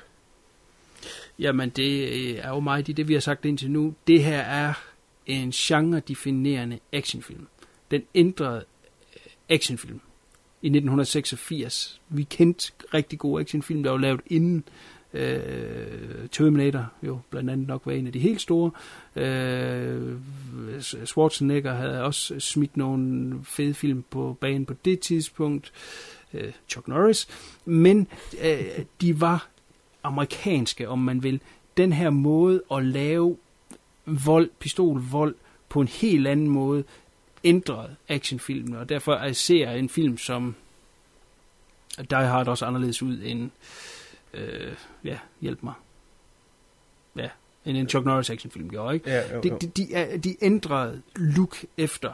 [1.38, 3.94] Jamen, det øh, er jo meget i det, vi har sagt indtil nu.
[4.06, 4.72] Det her er
[5.26, 7.46] en genre-definerende actionfilm.
[7.90, 8.64] Den ændrede
[9.14, 10.00] øh, actionfilm
[10.62, 12.00] i 1986.
[12.08, 14.64] Vi kendte rigtig gode actionfilm, der var lavet inden
[15.14, 18.70] øh, Terminator, jo blandt andet nok var en af de helt store.
[19.16, 20.16] Øh,
[20.80, 25.72] Schwarzenegger havde også smidt nogle fede film på banen på det tidspunkt.
[26.34, 27.28] Øh, Chuck Norris.
[27.64, 28.06] Men
[28.44, 29.48] øh, de var
[30.02, 31.40] amerikanske, om man vil.
[31.76, 33.36] Den her måde at lave
[34.06, 35.34] vold, pistolvold
[35.68, 36.84] på en helt anden måde,
[37.44, 40.54] ændrede actionfilmen, og derfor er jeg en film som
[42.10, 43.50] Die Hard også anderledes ud end øh,
[45.04, 45.74] ja, hjælp mig.
[47.16, 47.28] Ja,
[47.64, 49.10] end en Chuck Norris actionfilm gjorde, ikke?
[49.10, 49.58] Ja, jo, de, jo.
[49.60, 52.12] de, de, er, de ændrede look efter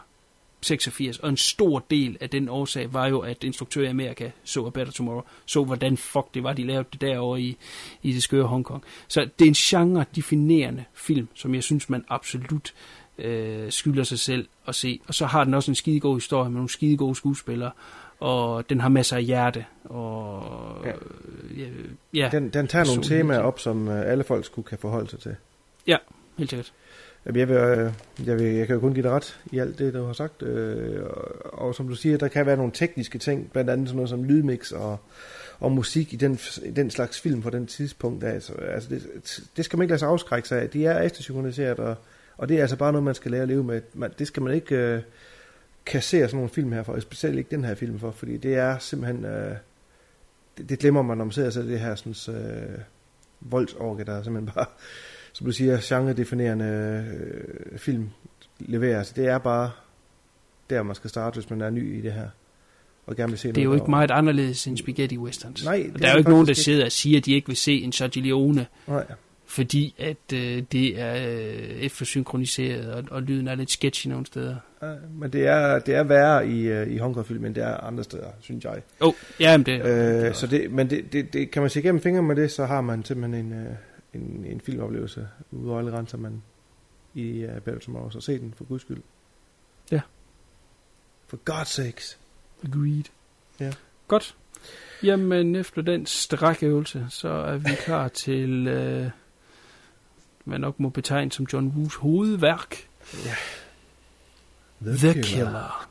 [0.65, 4.67] 86, og en stor del af den årsag var jo, at instruktører i Amerika så
[4.67, 7.57] A Better Tomorrow, så hvordan fuck det var, de lavede det derovre i,
[8.03, 8.85] i det skøre Hongkong.
[9.09, 12.75] Så det er en genre-definerende film, som jeg synes, man absolut
[13.19, 15.01] øh, skylder sig selv at se.
[15.07, 17.71] Og så har den også en skidegod historie med nogle skidegode skuespillere,
[18.25, 19.65] og den har masser af hjerte.
[19.85, 20.43] Og,
[20.85, 20.93] Ja.
[21.57, 21.67] ja,
[22.15, 25.19] ja, Den, den tager nogle temaer op, som øh, alle folk skulle kan forholde sig
[25.19, 25.37] til.
[25.87, 25.97] Ja,
[26.39, 26.73] helt sikkert.
[27.25, 27.93] Jeg, vil, øh,
[28.27, 30.43] jeg, vil, jeg kan jo kun give dig ret i alt det, du har sagt.
[30.43, 31.03] Øh,
[31.45, 34.25] og, som du siger, der kan være nogle tekniske ting, blandt andet sådan noget som
[34.25, 34.99] lydmix og,
[35.61, 36.39] og musik i den,
[36.77, 38.25] den slags film på den tidspunkt.
[38.25, 39.03] Altså, altså det,
[39.57, 40.71] det skal man ikke lade sig afskrække sig af.
[40.71, 41.97] De er eftersynchroniseret, og,
[42.37, 43.81] og det er altså bare noget, man skal lære at leve med.
[43.95, 45.01] Man, det skal man ikke øh,
[45.87, 48.55] kassere sådan nogle film her for, og specielt ikke den her film for, fordi det
[48.55, 49.25] er simpelthen...
[49.25, 49.57] Øh,
[50.59, 52.79] det, det glemmer man, når man ser sig det her sådan, øh,
[53.41, 54.67] voldsorke, der er simpelthen bare,
[55.33, 58.09] som du siger, genre-definerende øh, film
[58.59, 58.99] leverer.
[58.99, 59.71] Altså, det er bare
[60.71, 62.29] der, man skal starte, hvis man er ny i det her,
[63.07, 65.65] og gerne vil se Det er jo noget, ikke meget anderledes end spaghetti westerns.
[65.65, 67.35] Nej, Og det der er er jo ikke nogen, der sidder og siger, at de
[67.35, 69.07] ikke vil se en Sergio Leone, Nej.
[69.47, 74.57] Fordi at øh, det er øh, eftersynkroniseret, og, og lyden er lidt sketchy nogle steder.
[74.83, 78.05] Ja, men det er, det er værre i, øh, i Hongkong-film, end det er andre
[78.05, 78.83] steder, synes jeg.
[79.01, 82.01] Oh, ja, men det, Øh, så det, men det, det, det, kan man se igennem
[82.01, 83.75] fingre med det, så har man simpelthen en, øh,
[84.15, 86.43] en, en filmoplevelse ude alle grænser, man
[87.15, 89.03] i Better Tomorrow, så se den for guds skyld.
[89.91, 90.01] Ja.
[91.27, 92.19] For God's sakes.
[92.65, 93.05] Agreed.
[93.61, 93.73] Ja.
[94.09, 94.37] Godt.
[95.03, 99.11] Jamen, efter den strækøvelse, så er vi klar til, øh,
[100.45, 102.87] hvad nok må betegne som John Woos hovedværk.
[103.25, 103.35] Ja.
[104.83, 105.89] The, The Killer.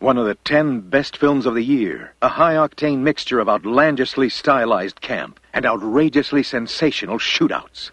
[0.00, 1.98] One of the ten best films of the year.
[2.20, 7.92] A high octane mixture of outlandishly stylized camp and outrageously sensational shootouts.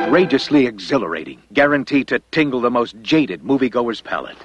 [0.00, 4.36] Outrageously exhilarating, guaranteed to tingle the most jaded moviegoer's palate.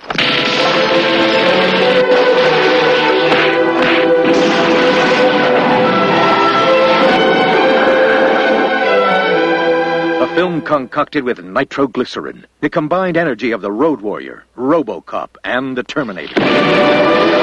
[10.21, 15.83] A film concocted with nitroglycerin, the combined energy of the Road Warrior, Robocop, and the
[15.83, 17.34] Terminator.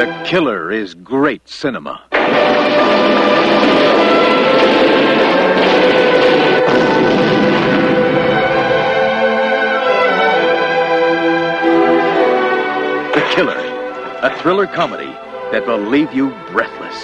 [0.00, 2.00] The killer is great cinema.
[13.12, 13.60] The Killer,
[14.22, 15.12] a thriller comedy
[15.52, 17.02] that will leave you breathless.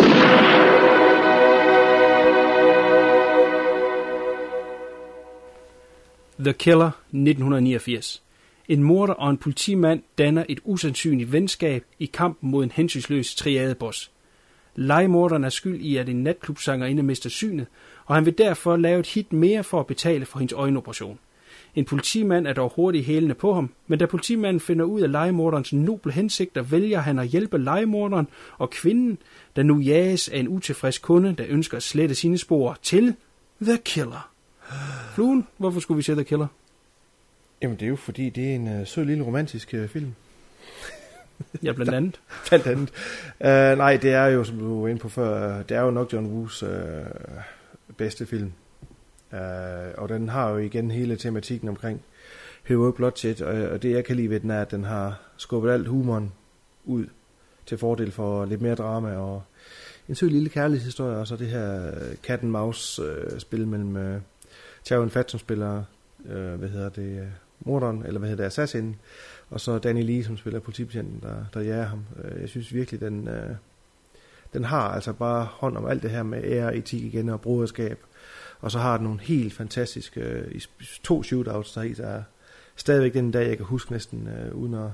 [6.39, 8.21] The Killer 1989
[8.69, 14.11] En morder og en politimand danner et usandsynligt venskab i kampen mod en hensynsløs triadeboss.
[14.75, 17.67] Legemorderen er skyld i, at en natklubsangerinde mister synet,
[18.07, 21.19] og han vil derfor lave et hit mere for at betale for hendes øjenoperation.
[21.75, 25.73] En politimand er dog hurtigt hælende på ham, men da politimanden finder ud af legemorderens
[25.73, 28.29] noble hensigter, vælger han at hjælpe legemorderen
[28.59, 29.19] og kvinden,
[29.57, 33.15] der nu jages af en utilfreds kunde, der ønsker at slette sine spor til
[33.63, 34.31] The Killer.
[35.15, 36.47] Fluen, hvorfor skulle vi se The Killer?
[37.63, 40.15] Jamen, det er jo fordi, det er en uh, sød lille romantisk uh, film.
[41.63, 42.21] Ja, blandt andet.
[42.49, 42.91] Blandt andet.
[43.41, 45.91] Uh, nej, det er jo, som du var inde på før, uh, det er jo
[45.91, 46.69] nok John Woos uh,
[47.97, 48.53] bedste film.
[49.33, 49.39] Uh,
[49.97, 52.03] og den har jo igen hele tematikken omkring
[52.65, 55.73] Hero Bloodshed, og, og det jeg kan lide ved den er, at den har skubbet
[55.73, 56.33] alt humoren
[56.85, 57.07] ud
[57.67, 59.43] til fordel for lidt mere drama og
[60.09, 61.93] en sød lille kærlighedshistorie, og så det her
[62.23, 64.21] cat and mouse uh, spil mellem uh,
[64.85, 65.85] Chauvin Fat, som spiller,
[66.19, 67.27] uh, hvad hedder det, uh,
[67.67, 68.97] morderen, eller hvad hedder det, assassin,
[69.51, 72.05] og så Danny Lee, som spiller politibetjenten, der, der jager ham.
[72.25, 73.57] Uh, jeg synes virkelig, den, uh,
[74.53, 77.99] den har altså bare hånd om alt det her med ære, etik igen og broderskab,
[78.61, 80.61] og så har den nogle helt fantastiske uh,
[81.03, 82.23] to shootouts, der er
[82.77, 84.91] stadigvæk den dag, jeg kan huske næsten, uh, uden at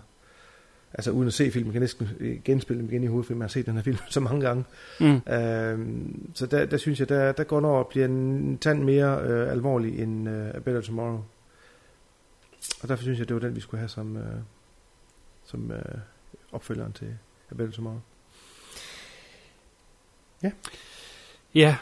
[0.94, 2.08] altså uden at se filmen, kan næsten
[2.44, 4.64] genspille dem igen i hovedet, fordi man har set den her film så mange gange.
[5.00, 5.32] Mm.
[5.32, 8.82] Øhm, så der, der synes jeg, der, der går den over og bliver en tand
[8.82, 11.24] mere øh, alvorlig end øh, A Better Tomorrow.
[12.82, 14.40] Og derfor synes jeg, det var den, vi skulle have som, øh,
[15.44, 15.98] som øh,
[16.52, 17.18] opfølgeren til
[17.50, 18.00] A Better Tomorrow.
[20.42, 20.50] Ja.
[21.54, 21.76] Ja,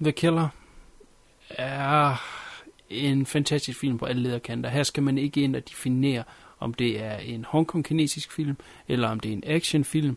[0.00, 0.48] The Killer
[1.50, 2.16] er
[2.90, 4.70] en fantastisk film på alle lederkanter.
[4.70, 6.24] Her skal man ikke ind og definere,
[6.58, 8.56] om det er en Hongkong-kinesisk film,
[8.88, 10.16] eller om det er en actionfilm,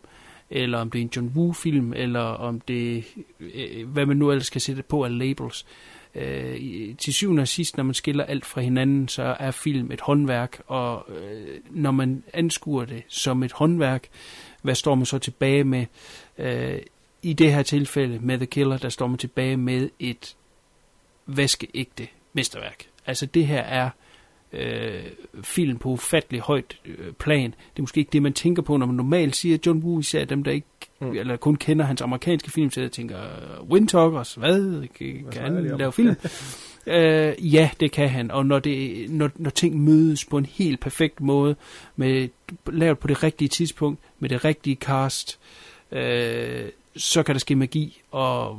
[0.50, 3.04] eller om det er en John Woo-film, eller om det
[3.40, 5.66] øh, øh hvad man nu ellers skal sætte på af labels.
[6.14, 10.00] Øh, til syvende og sidst, når man skiller alt fra hinanden, så er film et
[10.00, 14.08] håndværk, og øh, når man anskuer det som et håndværk,
[14.62, 15.86] hvad står man så tilbage med?
[16.38, 16.78] Øh,
[17.22, 20.36] I det her tilfælde med The Killer, der står man tilbage med et
[21.26, 22.86] vaskeægte mesterværk.
[23.06, 23.90] Altså det her er
[24.52, 25.04] øh,
[25.42, 27.50] film på ufattelig højt øh, plan.
[27.50, 30.24] Det er måske ikke det, man tænker på, når man normalt siger John Woo, især
[30.24, 30.66] dem, der ikke
[31.00, 31.10] mm.
[31.10, 33.16] eller kun kender hans amerikanske film, så jeg tænker,
[33.70, 34.86] Windtalkers, hvad?
[34.98, 36.16] Kan, kan han lave film?
[36.86, 40.80] øh, ja, det kan han, og når, det, når, når ting mødes på en helt
[40.80, 41.56] perfekt måde,
[41.96, 42.28] med
[42.66, 45.38] lavet på det rigtige tidspunkt, med det rigtige cast,
[45.92, 48.58] øh, så kan der ske magi, og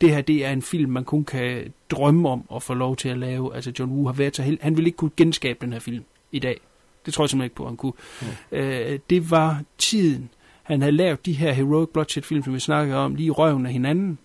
[0.00, 3.08] det her det er en film, man kun kan drømme om at få lov til
[3.08, 3.54] at lave.
[3.54, 4.58] Altså John Woo har været så held.
[4.60, 6.60] Han ville ikke kunne genskabe den her film i dag.
[7.06, 7.92] Det tror jeg simpelthen ikke på, han kunne.
[8.22, 8.56] Mm.
[8.58, 10.30] Øh, det var tiden.
[10.66, 13.66] Han havde lavet de her Heroic Bloodshed film, som vi snakkede om, lige i røven
[13.66, 14.18] af hinanden.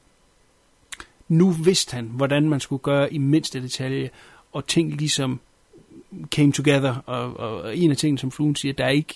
[1.27, 4.09] Nu vidste han, hvordan man skulle gøre i mindste detalje,
[4.51, 5.39] og ting ligesom
[6.31, 9.15] came together, og, og en af tingene, som Fluen siger, der er ikke,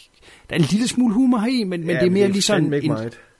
[0.49, 2.91] der er en lille smule humor i, men, ja, men det er mere ligesom en,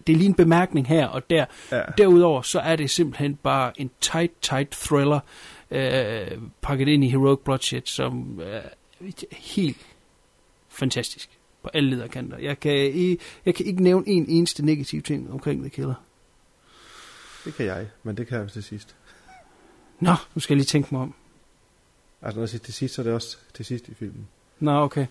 [0.08, 1.46] det er lige en bemærkning her og der.
[1.72, 1.82] Ja.
[1.98, 5.20] Derudover så er det simpelthen bare en tight, tight thriller,
[5.72, 8.62] øh, pakket ind i Heroic Bloodshed, som er
[9.02, 9.78] øh, helt
[10.70, 11.30] fantastisk
[11.66, 12.38] på alle lederkanter.
[12.38, 12.74] Jeg kan,
[13.46, 15.94] jeg kan ikke nævne en eneste negativ ting omkring The Killer.
[17.46, 18.96] Det kan jeg, men det kan jeg til sidst.
[20.00, 21.14] Nå, nu skal jeg lige tænke mig om.
[22.22, 24.28] Altså når jeg siger til sidst, så er det også til sidst i filmen.
[24.60, 25.06] Nå, okay.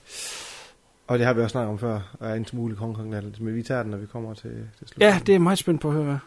[1.07, 3.09] Og det har vi også snakket om før, og er en smule Hong Kong
[3.41, 5.03] men vi tager den, når vi kommer til, til slut.
[5.03, 6.05] Ja, det er meget spændt på at høre.
[6.05, 6.19] Hvad.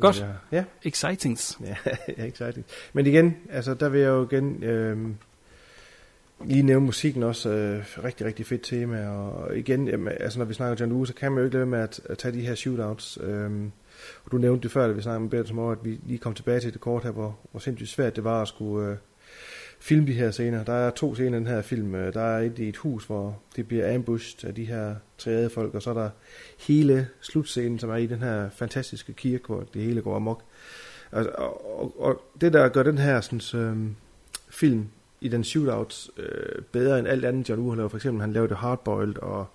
[0.00, 0.26] Godt.
[0.52, 0.64] Ja.
[0.82, 1.58] Excitings.
[1.60, 1.76] Ja,
[2.18, 2.66] ja, exciting.
[2.92, 5.14] Men igen, altså der vil jeg jo igen øh,
[6.44, 7.50] lige nævne musikken også.
[7.50, 9.08] Øh, rigtig, rigtig fedt tema.
[9.08, 11.66] Og igen, jamen, altså når vi snakker John Lewis, så kan man jo ikke lade
[11.66, 13.18] med at, at tage de her shootouts.
[13.22, 13.50] Øh,
[14.24, 16.34] og du nævnte det før, da vi snakkede med som Tomorrow, at vi lige kom
[16.34, 18.90] tilbage til det kort her, hvor, hvor sindssygt svært det var at skulle...
[18.90, 18.96] Øh,
[19.82, 20.64] filme de her scener.
[20.64, 21.94] Der er to scener i den her film.
[21.94, 25.50] Øh, der er et i et hus, hvor det bliver ambushed af de her træede
[25.50, 26.10] folk, og så er der
[26.58, 30.42] hele slutscenen, som er i den her fantastiske kirke, hvor det hele går amok.
[31.10, 33.76] Og, og, og, og det, der gør den her sådan, øh,
[34.50, 34.86] film
[35.22, 37.90] i den shootout øh, bedre end alt andet, John Woo har lavet.
[37.90, 39.46] For eksempel, han lavede Hardboiled, og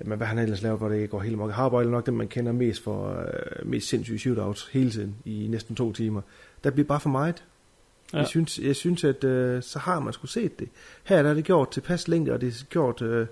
[0.00, 1.50] jamen, hvad han ellers laver, hvor det går helt amok.
[1.50, 5.46] Hardboiled er nok den, man kender mest for øh, mest sindssyge shootouts hele tiden i
[5.50, 6.20] næsten to timer.
[6.64, 7.44] Der bliver bare for meget.
[8.12, 8.18] Ja.
[8.18, 10.68] Jeg synes, jeg synes at øh, så har man skulle set det.
[11.04, 13.26] Her der er det gjort tilpas længde, og det er gjort øh,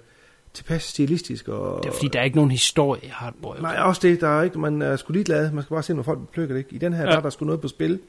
[0.52, 1.48] tilpas stilistisk.
[1.48, 3.62] Og, det er fordi, der er ikke nogen historie i Hardboiled.
[3.62, 4.20] Nej, også det.
[4.20, 5.51] Der er ikke, man er sgu ligeglad.
[5.52, 6.59] Man skal bare se, når folk plukker det.
[6.59, 6.74] Ikke?
[6.74, 7.10] I den her, ja.
[7.10, 8.01] der er der sgu noget på spil.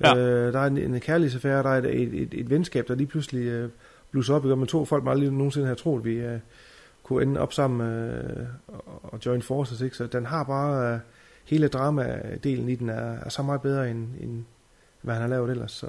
[0.00, 0.16] Ja.
[0.16, 3.06] Øh, der er en, en kærlighedsaffære, der er et, et, et, et venskab, der lige
[3.06, 3.68] pludselig øh,
[4.10, 4.44] blusser op.
[4.44, 4.56] Ikke?
[4.56, 6.38] Man to folk, man aldrig nogensinde har troet, vi øh,
[7.02, 8.46] kunne ende op sammen øh,
[9.02, 9.80] og, join forces.
[9.80, 9.96] Ikke?
[9.96, 10.94] Så den har bare...
[10.94, 10.98] Øh,
[11.46, 14.44] hele drama-delen i den er, er så meget bedre end, end
[15.02, 15.72] hvad han har lavet ellers.
[15.72, 15.88] Så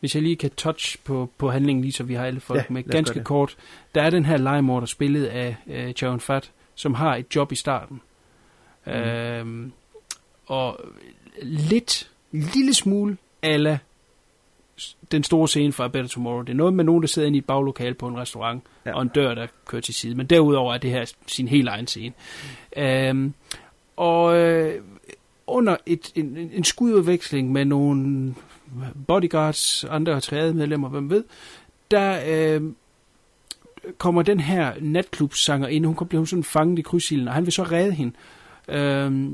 [0.00, 2.64] hvis jeg lige kan touch på, på handlingen, lige så vi har alle folk Ja,
[2.68, 3.56] med ganske kort.
[3.94, 7.54] Der er den her legemorder spillet af øh, Sharon Fat, som har et job i
[7.54, 8.00] starten.
[8.86, 8.92] Mm.
[8.92, 9.72] Øhm,
[10.46, 10.80] og
[11.42, 13.78] lidt, lille smule ala
[15.12, 16.42] den store scene fra Better Tomorrow.
[16.42, 18.94] Det er noget med nogen, der sidder inde i et baglokale på en restaurant, ja.
[18.94, 20.14] og en dør, der kører til side.
[20.14, 22.12] Men derudover er det her sin helt egen scene.
[22.76, 22.82] Mm.
[22.82, 23.34] Øhm,
[23.96, 24.82] og øh,
[25.46, 28.34] under et, en, en- skududveksling med nogle
[29.06, 31.24] bodyguards, andre tredje medlemmer, hvem ved,
[31.90, 32.62] der øh,
[33.98, 35.86] kommer den her natklubsanger ind.
[35.86, 38.12] Hun bliver hun sådan fanget i krydsilden, og han vil så redde hende.
[38.68, 39.30] Øh,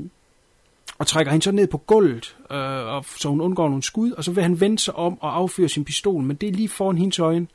[1.01, 2.57] og trækker hende så ned på gulvet, øh,
[2.95, 5.69] og, så hun undgår nogle skud, og så vil han vende sig om og affyre
[5.69, 7.47] sin pistol, men det er lige foran hendes øjne.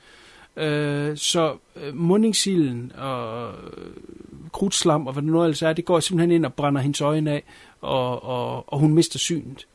[0.56, 3.90] Øh, så øh, mundingsilden og øh,
[4.52, 7.30] krudtslam og hvad det nu ellers er, det går simpelthen ind og brænder hendes øjne
[7.30, 7.42] af,
[7.80, 9.66] og, og, og hun mister synet.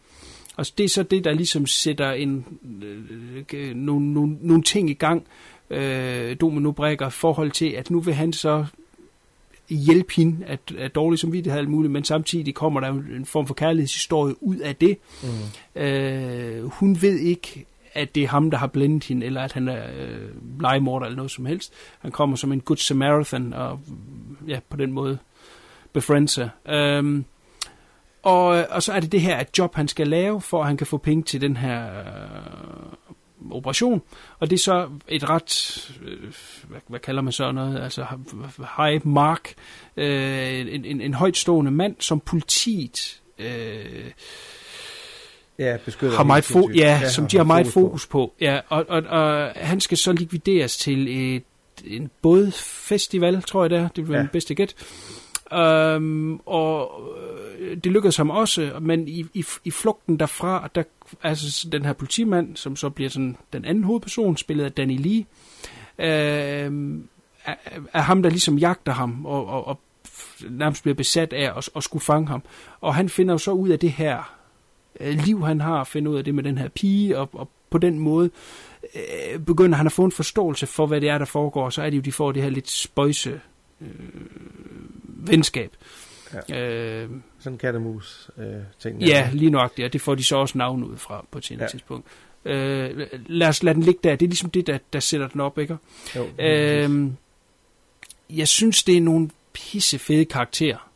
[0.56, 2.46] Og det er så det, der ligesom sætter en,
[2.84, 5.24] øh, øh nogle, nogle, nogle ting i gang,
[5.70, 8.66] øh, domino-brækker, forhold til, at nu vil han så
[9.76, 13.26] hjælpe hende at, at dårlig som vi det alt muligt, men samtidig kommer der en
[13.26, 14.98] form for kærlighedshistorie ud af det.
[15.24, 15.82] Mm.
[15.82, 19.68] Øh, hun ved ikke, at det er ham, der har blændet hende, eller at han
[19.68, 21.74] er øh, legemorder eller noget som helst.
[22.00, 23.80] Han kommer som en good Samaritan, og
[24.48, 25.18] ja, på den måde
[25.94, 26.50] befriende sig.
[26.70, 27.26] Øhm,
[28.24, 30.78] og, og så er det det her et job, han skal lave, for at han
[30.78, 33.16] kan få penge til den her øh,
[33.52, 34.02] operation.
[34.40, 36.34] Og det er så et ret, øh,
[36.70, 38.06] hvad, hvad kalder man så noget, altså
[38.78, 39.54] high mark,
[39.98, 44.12] øh, en, en, en højtstående mand, som politiet øh,
[45.60, 45.78] Ja,
[46.16, 48.34] har meget fo- ja, ja, som de har meget fokus fokus på.
[48.42, 51.44] Ja, og, og, og han skal så likvideres til et,
[51.86, 53.88] en bådfestival, tror jeg det er.
[53.88, 54.18] Det bliver ja.
[54.18, 54.22] Ja.
[54.22, 54.76] den bedste gæt.
[55.54, 57.02] Øhm, og
[57.60, 60.84] øh, det lykkedes ham også, men i, i, i flugten derfra, der
[61.24, 65.26] altså den her politimand, som så bliver sådan den anden hovedperson, spillet af Danny Lee,
[66.00, 67.08] øhm,
[67.46, 67.56] er,
[67.94, 69.80] er ham, der ligesom jagter ham, og, og, og
[70.50, 72.44] nærmest bliver besat af at, at skulle fange ham.
[72.82, 74.36] Og han finder jo så ud af det her
[75.00, 77.78] øh, liv, han har, finder ud af det med den her pige, og, og på
[77.78, 78.30] den måde
[78.96, 81.82] øh, begynder han at få en forståelse for, hvad det er, der foregår, og så
[81.82, 83.42] er det jo, de får det her lidt spøjse
[83.82, 83.88] øh,
[85.28, 85.72] venskab.
[86.50, 86.60] Ja.
[86.60, 88.46] Øh, Sådan kattemus øh,
[88.80, 89.02] ting.
[89.02, 91.64] ja, lige nøjagtigt, og det får de så også navn ud fra på et senere
[91.64, 91.70] ja.
[91.70, 92.08] Tidspunkt.
[92.46, 94.16] Øh, lad os lade den ligge der.
[94.16, 95.78] Det er ligesom det, der, der sætter den op, ikke?
[96.16, 97.12] Jo, øh,
[98.30, 100.90] jeg synes, det er nogle pisse fede karakterer.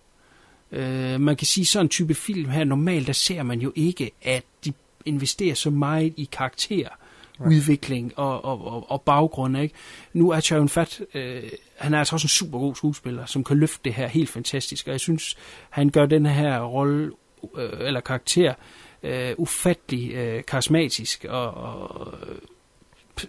[0.71, 4.11] Øh, man kan sige, sådan en type film her, normalt der ser man jo ikke,
[4.21, 4.73] at de
[5.05, 6.29] investerer så meget i
[7.39, 9.57] karakter, udvikling og, og, og, og baggrund.
[9.57, 9.75] Ikke?
[10.13, 11.43] Nu er Sharon Fat, øh,
[11.75, 14.87] han er altså også en super god skuespiller, som kan løfte det her helt fantastisk,
[14.87, 15.37] og jeg synes,
[15.69, 17.11] han gør den her rolle,
[17.57, 18.53] øh, eller karakter,
[19.03, 22.13] øh, ufattelig øh, karismatisk, og, og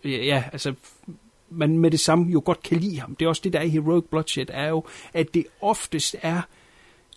[0.04, 0.74] øh, ja, altså
[1.50, 3.14] man med det samme jo godt kan lide ham.
[3.16, 4.84] Det er også det, der er i Heroic Bloodshed, er jo,
[5.14, 6.40] at det oftest er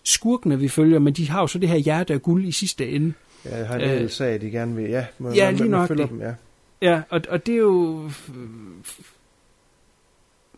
[0.04, 2.88] skurkene, vi følger, men de har jo så det her hjerte af guld i sidste
[2.90, 3.12] ende.
[3.44, 4.90] Ja, har en Øh, sag, de gerne vil.
[4.90, 6.12] Ja, man, ja, lige man, man nok følger det.
[6.12, 6.34] dem, ja.
[6.82, 8.48] Ja, og, og det er jo øh,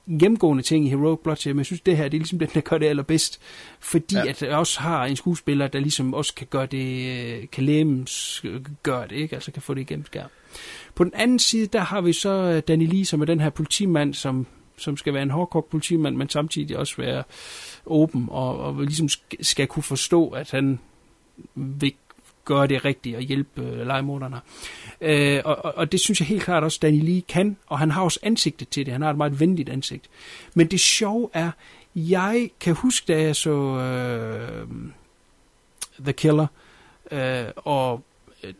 [0.07, 2.49] en gennemgående ting i Heroic Bloodshed, men jeg synes, det her det er ligesom den,
[2.55, 3.40] der gør det allerbedst.
[3.81, 4.28] Fordi ja.
[4.28, 8.44] At jeg også har en skuespiller, der ligesom også kan gøre det, øh, kan lægens
[8.82, 9.35] gøre det, ikke?
[9.35, 10.28] Altså kan få det igennem skærm.
[10.94, 13.51] På den anden side, der har vi så øh, Danny Lee, som er den her
[13.51, 14.47] politimand, som,
[14.77, 17.23] som skal være en hårdkogt politimand, men samtidig også være
[17.86, 20.78] åben og, og ligesom sk- skal kunne forstå, at han
[21.55, 21.94] vil
[22.44, 24.40] gøre det rigtigt og hjælpe øh, legemorderne.
[25.01, 27.90] Øh, og, og, og det synes jeg helt klart også, Danny Lee kan, og han
[27.90, 28.93] har også ansigtet til det.
[28.93, 30.10] Han har et meget venligt ansigt.
[30.55, 31.51] Men det sjove er,
[31.97, 34.69] jeg kan huske, da jeg så øh,
[36.01, 36.47] The Killer
[37.10, 38.02] øh, og
[38.44, 38.55] øh,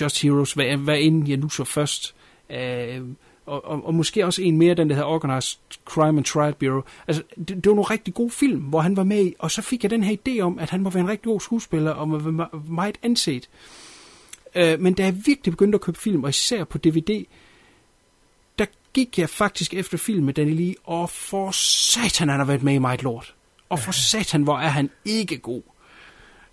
[0.00, 2.14] Just Heroes, hvad, hvad end jeg nu så først,
[2.50, 3.02] øh,
[3.48, 6.82] og, og, og måske også en mere, den der hedder Organized Crime and Trial Bureau.
[7.06, 9.62] Altså, det, det var nogle rigtig gode film, hvor han var med i, og så
[9.62, 12.08] fik jeg den her idé om, at han må være en rigtig god skuespiller, og
[12.08, 13.48] må være meget anset.
[14.54, 17.24] Øh, men da jeg virkelig begyndte at købe film, og især på DVD,
[18.58, 22.62] der gik jeg faktisk efter film med Danny Lee, og for satan, han har været
[22.62, 23.34] med i meget lort.
[23.68, 25.62] Og for satan, hvor er han ikke god,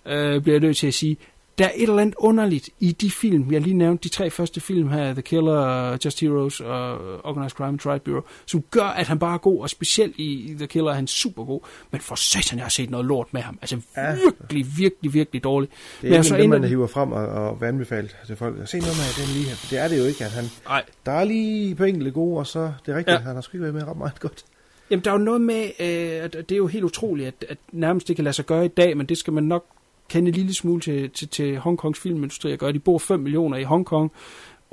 [0.06, 1.18] øh, bliver jeg nødt til at sige.
[1.58, 4.62] Der er et eller andet underligt i de film, jeg lige nævnte, de tre første
[4.62, 6.92] film her, The Killer, Just Heroes og
[7.26, 10.56] Organized Crime and Trial Bureau, som gør, at han bare er god, og specielt i
[10.58, 11.62] The Killer er han super god.
[11.92, 13.58] Men for satan, jeg har set noget lort med ham.
[13.62, 14.16] Altså Ja.
[14.16, 15.72] virkelig, virkelig, virkelig dårligt.
[15.72, 18.36] Det Men er jeg ikke så det, man hiver frem og, og vil anbefale til
[18.36, 18.56] folk.
[18.68, 19.56] Se noget med den lige her.
[19.70, 20.44] Det er det jo ikke, at han...
[20.66, 20.84] Nej.
[21.06, 22.72] Der er lige på enkelte gode, og så...
[22.86, 23.22] Det er rigtigt, Ja.
[23.22, 24.46] han har sgu ikke været med ret meget godt.
[24.92, 27.58] Jamen, der er jo noget med, øh, at det er jo helt utroligt, at, at
[27.72, 29.66] nærmest det kan lade sig gøre i dag, men det skal man nok
[30.10, 32.72] kende en lille smule til, til, til Hongkongs filmindustri at gøre.
[32.72, 34.12] De bor 5 millioner i Hongkong,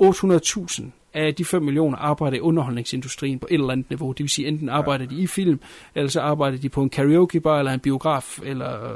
[0.03, 0.83] 800.000
[1.13, 4.11] af de 5 millioner arbejder i underholdningsindustrien på et eller andet niveau.
[4.11, 5.59] Det vil sige, enten arbejder de i film,
[5.95, 8.93] eller så arbejder de på en karaokebar, eller en biograf, eller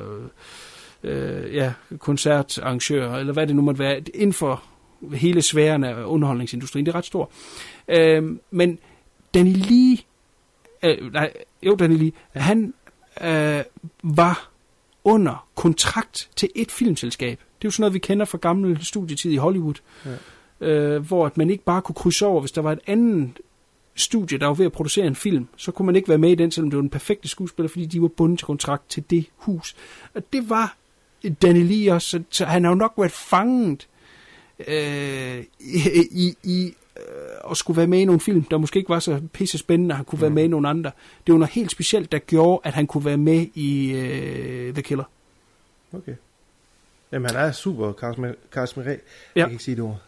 [1.04, 4.64] øh, ja, koncertarrangør, eller hvad det nu måtte være, inden for
[5.14, 6.86] hele sfæren af underholdningsindustrien.
[6.86, 7.28] Det er ret stort.
[7.88, 8.80] Øh, men
[9.34, 9.98] Danny Lee,
[10.84, 11.34] øh, nej,
[11.64, 12.74] jo, Danny Lee, han
[13.22, 13.64] øh,
[14.04, 14.50] var
[15.08, 17.40] under kontrakt til et filmselskab.
[17.40, 19.76] Det er jo sådan noget, vi kender fra gammel studietid i Hollywood.
[20.06, 20.68] Ja.
[20.68, 23.40] Øh, hvor at man ikke bare kunne krydse over, hvis der var et andet
[23.96, 26.36] studie, der var ved at producere en film, så kunne man ikke være med i
[26.36, 29.26] den, selvom det var den perfekte skuespiller, fordi de var bundet til kontrakt til det
[29.36, 29.76] hus.
[30.14, 30.78] Og det var
[31.42, 33.88] Danny Lee også, så, så han har jo nok været fanget
[34.68, 35.80] øh, i,
[36.12, 36.74] i, i
[37.08, 39.94] øh, at skulle være med i nogle film, der måske ikke var så pisse spændende,
[39.94, 40.22] at han kunne mm.
[40.22, 40.92] være med i nogle andre.
[41.28, 44.82] Det var noget helt specielt, der gjorde, at han kunne være med i øh, The
[44.82, 45.04] Killer.
[45.94, 46.16] Okay.
[47.12, 48.98] Jamen, han er super karisma- karisma- ja.
[49.36, 50.02] jeg kan ikke sige det ord.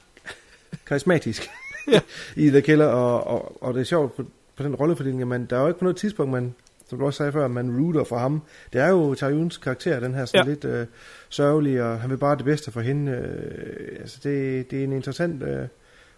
[0.85, 1.49] Karismatisk
[1.87, 2.01] ja.
[2.43, 5.57] i The Killer, og, og, og det er sjovt på, på den rollefordeling, men der
[5.57, 6.55] er jo ikke på noget tidspunkt, man,
[6.89, 8.41] som du også sagde før, man rooter for ham.
[8.73, 10.49] Det er jo Taryuns karakter, den her sådan ja.
[10.49, 10.87] lidt øh,
[11.29, 13.11] sørgelig, og han vil bare det bedste for hende.
[13.11, 15.67] Øh, altså, det, det er en interessant øh,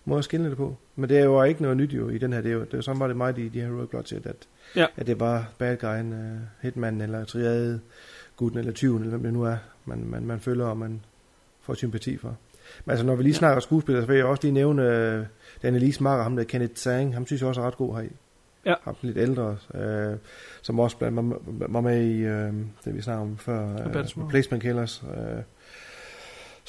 [0.06, 0.78] måde at skille det på.
[0.96, 2.42] Men det er jo ikke noget nyt jo i den her.
[2.42, 4.26] Det er jo, det er jo sådan var det meget i de her Heroic Bloodshed,
[4.26, 4.36] at,
[4.76, 4.86] ja.
[4.98, 7.80] at det er bare bad guyen, uh, hitman eller triade
[8.38, 11.02] gutten eller tyven, eller hvem det nu er, man, man, man føler, og man
[11.62, 12.38] får sympati for.
[12.86, 15.26] Men altså, når vi lige snakker skuespillere, så vil jeg også lige nævne uh,
[15.62, 18.04] den Elise Marker, ham der Kenneth Sang, ham synes jeg også er ret god her
[18.04, 18.10] i.
[18.66, 18.74] Ja.
[18.84, 20.18] Ham lidt ældre, uh,
[20.62, 22.56] som også var, var med i uh,
[22.86, 25.04] det, vi snakker om før, uh, Placement Killers.
[25.04, 25.42] Uh,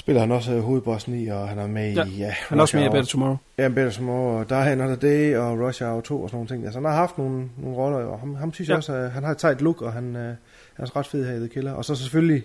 [0.03, 2.05] spiller han også uh, hovedbossen i, og han er med ja.
[2.05, 2.11] i...
[2.19, 3.37] Ja, han er også med i Better Tomorrow.
[3.59, 6.65] Ja, Better Tomorrow, og Die Another Day, og Rush Hour 2 og sådan nogle ting.
[6.65, 9.25] Altså, han har haft nogle, nogle roller, og ham, ham synes jeg også, at han
[9.25, 10.37] har et tight look, og han, uh, han
[10.79, 11.73] er ret fed her i The Killer.
[11.73, 12.43] Og så selvfølgelig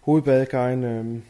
[0.00, 0.84] hovedbadeguyen...
[0.84, 1.20] Uh,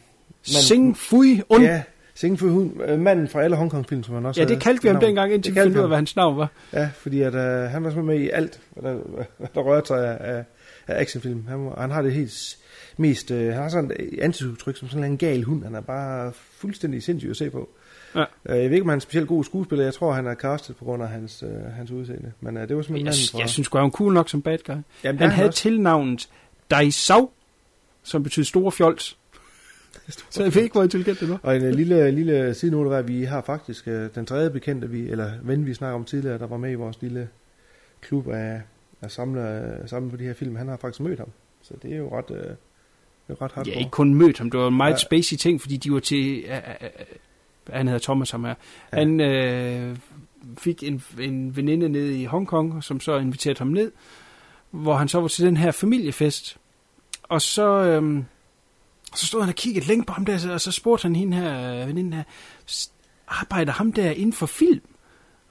[0.43, 1.63] Sing Fui Un.
[1.63, 1.83] Ja,
[2.15, 4.89] Sing Fui Un, uh, manden fra alle Hongkong-film, som han også Ja, det kaldte vi
[4.89, 6.49] ham dengang, indtil vi fandt ud af, hvad hans navn var.
[6.73, 8.99] Ja, fordi at, uh, han var simpelthen med i alt, hvad der,
[9.39, 10.45] hvad der rørte sig af, af,
[10.89, 11.47] af actionfilm.
[11.49, 12.59] Han, han har det helt
[12.97, 15.65] mest, øh, han har sådan et ansigtsudtryk som sådan en gal hund.
[15.65, 17.69] Han er bare fuldstændig sindssyg at se på.
[18.15, 18.21] Ja.
[18.21, 18.27] Øh,
[18.63, 19.85] jeg ved ikke, om han er en specielt god skuespiller.
[19.85, 22.33] Jeg tror, han er castet på grund af hans, øh, hans udseende.
[22.41, 23.39] Men øh, det var simpelthen jeg, manden fra...
[23.39, 24.75] Jeg synes godt, han var cool nok som bad guy.
[24.75, 25.59] Jamen, han han havde også.
[25.63, 26.29] tilnavnet
[26.71, 27.31] Daisau,
[28.03, 29.19] som betyder store fjols.
[30.31, 31.41] Så jeg ved ikke, hvor intelligent det var.
[31.43, 34.91] Og en uh, lille, lille sidenote var, at vi har faktisk uh, den tredje bekendte,
[34.91, 37.29] vi, eller ven, vi snakker om tidligere, der var med i vores lille
[38.01, 38.63] klub af,
[39.03, 40.57] af samle, samle på de her film.
[40.57, 41.29] Han har faktisk mødt ham.
[41.63, 42.31] Så det er jo ret...
[42.31, 42.57] Uh, det
[43.29, 44.51] er ret ja, ikke kun mødt ham.
[44.51, 44.99] Det var en meget ja.
[44.99, 46.45] spacey ting, fordi de var til...
[46.45, 48.55] Uh, uh, han hedder Thomas, ham her.
[48.93, 48.99] Ja.
[48.99, 49.97] Han uh,
[50.59, 53.93] fik en, en veninde ned i Hongkong, som så inviterede ham ned,
[54.71, 56.57] hvor han så var til den her familiefest.
[57.23, 57.99] Og så...
[57.99, 58.25] Um,
[59.15, 61.87] så stod han og kiggede længe på ham der, og så spurgte han hende her,
[61.87, 62.23] veninden her,
[63.29, 64.81] arbejder ham der inden for film?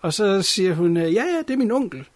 [0.02, 2.08] Og så siger hun, ja, ja, det er min onkel.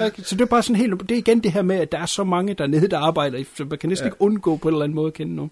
[0.00, 1.98] Okay, så det er bare sådan helt, det er igen det her med, at der
[1.98, 4.08] er så mange dernede, der arbejder, så man kan næsten ja.
[4.08, 5.50] ikke undgå på en eller anden måde at kende nogen.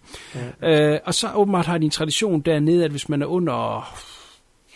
[0.62, 0.93] Ja.
[0.94, 3.89] Øh, og så åbenbart har de en tradition dernede, at hvis man er under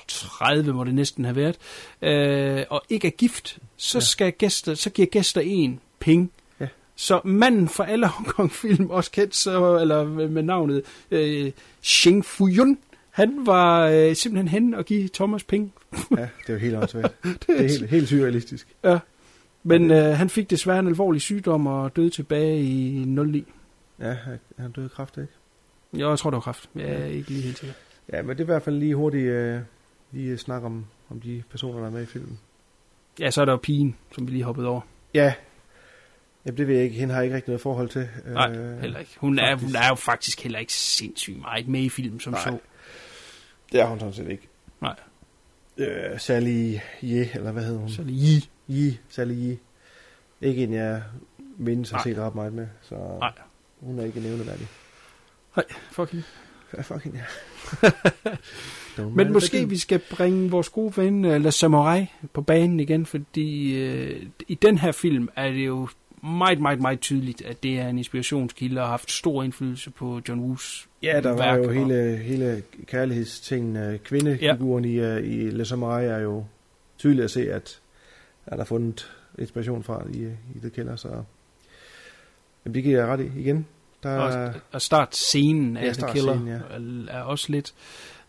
[0.09, 1.57] 30, må det næsten have været,
[2.03, 4.05] øh, og ikke er gift, så, ja.
[4.05, 6.29] skal gæster, så giver gæster en penge.
[6.61, 6.67] Ja.
[6.97, 11.53] Så manden fra alle Hongkong-film, også kendt så, eller med navnet øh,
[11.83, 12.79] Sheng Fuyun,
[13.11, 15.73] han var øh, simpelthen hen og give Thomas penge.
[15.93, 17.23] ja, det er jo helt åndssvagt.
[17.23, 18.67] det er helt, helt surrealistisk.
[18.85, 18.99] Ja.
[19.69, 23.45] Men øh, han fik desværre en alvorlig sygdom og døde tilbage i 09.
[24.01, 24.17] Ja,
[24.59, 25.33] han døde kræft, ikke?
[25.97, 26.71] Ja, jeg tror, det var kræft.
[26.75, 27.07] Jeg er ja.
[27.07, 27.75] ikke lige helt sikker.
[28.13, 29.61] Ja, men det er i hvert fald lige hurtigt øh,
[30.13, 32.39] lige snak om, om de personer, der er med i filmen.
[33.21, 34.81] Ja, så er der jo pigen, som vi lige hoppede over.
[35.15, 35.35] Ja,
[36.47, 36.97] Jamen, det ved jeg ikke.
[36.97, 38.09] Hende har jeg ikke rigtig noget forhold til.
[38.27, 39.17] Nej, øh, heller ikke.
[39.19, 42.43] Hun er, hun er jo faktisk heller ikke sindssygt meget med i filmen som Nej.
[42.43, 42.59] så.
[43.73, 44.49] Det er hun sådan set ikke.
[44.81, 44.97] Nej.
[45.79, 46.75] Øh, Sally
[47.05, 47.91] Ye, eller hvad hedder hun?
[47.91, 48.43] Sally Ye.
[48.71, 49.59] Ye, Sally Ye.
[50.41, 51.03] Ikke en, jeg
[51.57, 53.33] mindes har set ret meget med, så Nej.
[53.81, 54.67] hun er ikke nævneværdig.
[55.57, 56.25] Nej, fuck hende.
[56.77, 57.91] Ja, fuck hende, ja.
[59.15, 64.23] Men måske vi skal bringe vores gode ven, eller Samurai, på banen igen, fordi øh,
[64.49, 65.89] i den her film er det jo
[66.23, 70.21] meget, meget, meget tydeligt, at det er en inspirationskilde og har haft stor indflydelse på
[70.29, 73.99] John Woos Ja, der var jo hele, hele kærlighedstingen.
[73.99, 75.17] Kvindefiguren ja.
[75.17, 76.45] i, uh, i Le Samurai er jo
[76.99, 77.81] tydeligt at se, at
[78.53, 80.23] er der fundet inspiration fra i,
[80.55, 81.09] i The Killer, så
[82.65, 83.67] jamen, det giver jeg ret i igen.
[84.03, 87.53] Der Og, er, og start scenen af Ja, ja, The start Killer scenen, er, også
[87.53, 87.75] lidt.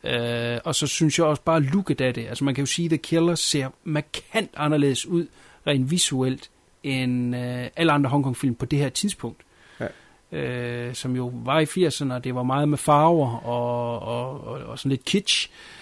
[0.04, 2.28] Uh, og så synes jeg også bare looket af det.
[2.28, 5.28] Altså man kan jo sige, at The Killer ser markant anderledes ud,
[5.68, 6.50] rent visuelt,
[6.84, 7.42] end uh,
[7.76, 9.42] alle andre Hongkong-film på det her tidspunkt.
[9.80, 10.88] Ja.
[10.88, 14.60] Uh, som jo var i 80'erne, og det var meget med farver og, og, og,
[14.60, 15.50] og sådan lidt kitsch.
[15.50, 15.79] øh,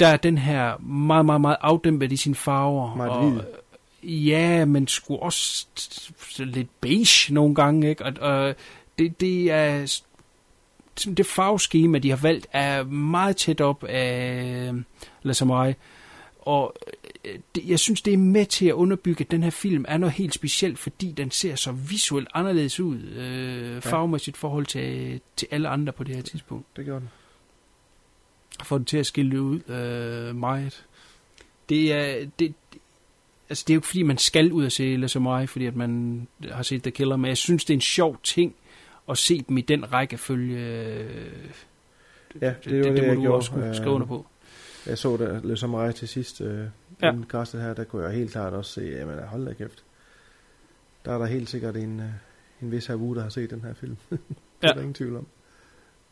[0.00, 2.96] der er den her meget, meget, meget afdæmpet i sine farver.
[2.96, 3.40] Meget og, hvid.
[4.02, 5.66] Ja, men sgu også
[6.38, 8.04] lidt beige nogle gange, ikke?
[8.04, 8.54] Og, og
[8.98, 9.86] det, det er
[11.04, 14.72] det farveskema, de har valgt, er meget tæt op af
[15.22, 15.74] La Samurai.
[16.38, 16.74] Og
[17.24, 19.98] øh, det, jeg synes, det er med til at underbygge, at den her film er
[19.98, 25.48] noget helt specielt, fordi den ser så visuelt anderledes ud, øh, farvemæssigt forhold til, til
[25.50, 26.76] alle andre på det her tidspunkt.
[26.76, 27.08] Det gjorde den.
[28.64, 30.84] Får den til at skille ud øh, meget.
[31.68, 32.54] Det er, det,
[33.48, 35.76] altså det er jo ikke fordi, man skal ud og se La Samurai, fordi at
[35.76, 38.54] man har set The Killer, men jeg synes, det er en sjov ting
[39.08, 40.58] at se dem i den rækkefølge.
[40.60, 41.34] øh,
[42.40, 43.36] Ja, det, det, var det, det, må du gjorde.
[43.36, 44.26] også kunne skrive under på.
[44.86, 46.58] Jeg så der Le Samurai til sidst, øh,
[47.02, 47.06] Ja.
[47.06, 47.12] ja.
[47.12, 49.84] den castet her, der kunne jeg helt klart også se, jamen hold da kæft.
[51.04, 52.06] Der er der helt sikkert en, øh,
[52.62, 53.96] en vis her der har set den her film.
[54.10, 54.18] det
[54.62, 54.68] Ja.
[54.68, 55.26] er der ingen tvivl om.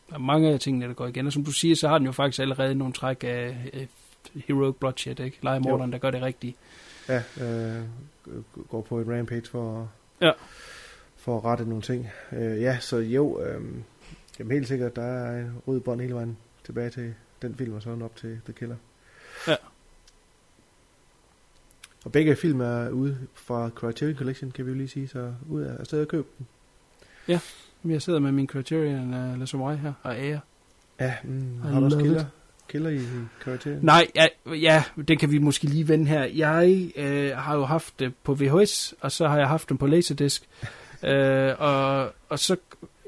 [0.08, 2.06] Der er mange af tingene, der går igen, og som du siger, så har den
[2.06, 3.86] jo faktisk allerede nogle træk af øh,
[4.46, 5.38] Heroic Bloodshed, ikke?
[5.42, 6.56] Legemorderen, der gør det rigtige.
[7.08, 7.82] Ja, øh,
[8.70, 9.90] går på et rampage for,
[10.20, 10.30] Ja.
[11.16, 12.08] for at rette nogle ting.
[12.32, 13.62] Øh, ja, så jo, øh,
[14.38, 17.82] jamen helt sikkert, der er en rød bånd hele vejen tilbage til den film, og
[17.82, 18.76] så op til The Killer.
[19.48, 19.56] Ja.
[22.04, 25.62] Og begge film er ude fra Criterion Collection, kan vi jo lige sige, så ud
[25.62, 26.46] af afsted og køb dem.
[27.28, 27.40] Ja,
[27.90, 30.40] jeg sidder med min Criterion uh, La Samurai her, og ære.
[31.00, 32.26] Ja, mm, har du også it.
[32.68, 33.00] killer i
[33.40, 33.78] Criterion?
[33.82, 36.24] Nej, ja, ja, den kan vi måske lige vende her.
[36.24, 39.86] Jeg øh, har jo haft det på VHS, og så har jeg haft den på
[39.86, 40.42] Laserdisc.
[41.10, 42.56] øh, og, og så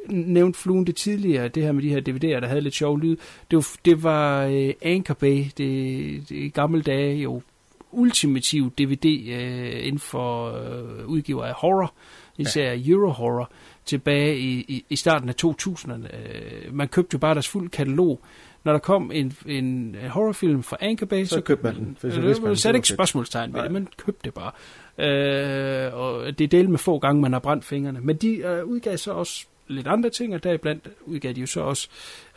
[0.09, 3.17] nævnte Fluen det tidligere, det her med de her DVD'er, der havde lidt sjov lyd.
[3.51, 7.43] Det var, det var øh, Anchor Bay, det, det i gamle dage jo
[7.93, 11.95] ultimativ DVD øh, inden for øh, udgiver af horror,
[12.39, 12.91] især ja.
[12.91, 13.51] Euro-horror,
[13.87, 16.17] tilbage i, i, i starten af 2000'erne.
[16.17, 18.21] Øh, man købte jo bare deres fuld katalog.
[18.65, 22.13] Når der kom en, en horrorfilm fra Anchor Bay, så, Så købte man den, Øh,
[22.13, 24.53] man, det satte var ikke spørgsmålstegn ved det, man købte det bare.
[24.99, 28.01] Øh, og det er del med få gange, man har brændt fingrene.
[28.01, 31.61] Men de øh, udgav så også lidt andre ting, og deriblandt udgav de jo så
[31.61, 31.89] også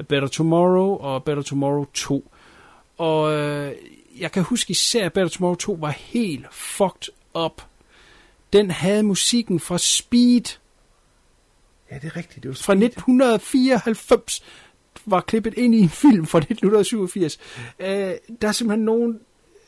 [0.08, 2.32] Better Tomorrow og Better Tomorrow 2.
[2.98, 3.72] Og øh,
[4.20, 7.14] jeg kan huske især, at Better Tomorrow 2 var helt fucked
[7.46, 7.62] up.
[8.54, 10.60] Den havde musikken fra Speed
[11.92, 12.44] Ja, det er rigtigt.
[12.44, 14.44] Det var fra 1994
[15.06, 17.40] var klippet ind i en film fra 1987.
[17.80, 17.88] Øh,
[18.42, 19.20] der er simpelthen nogen...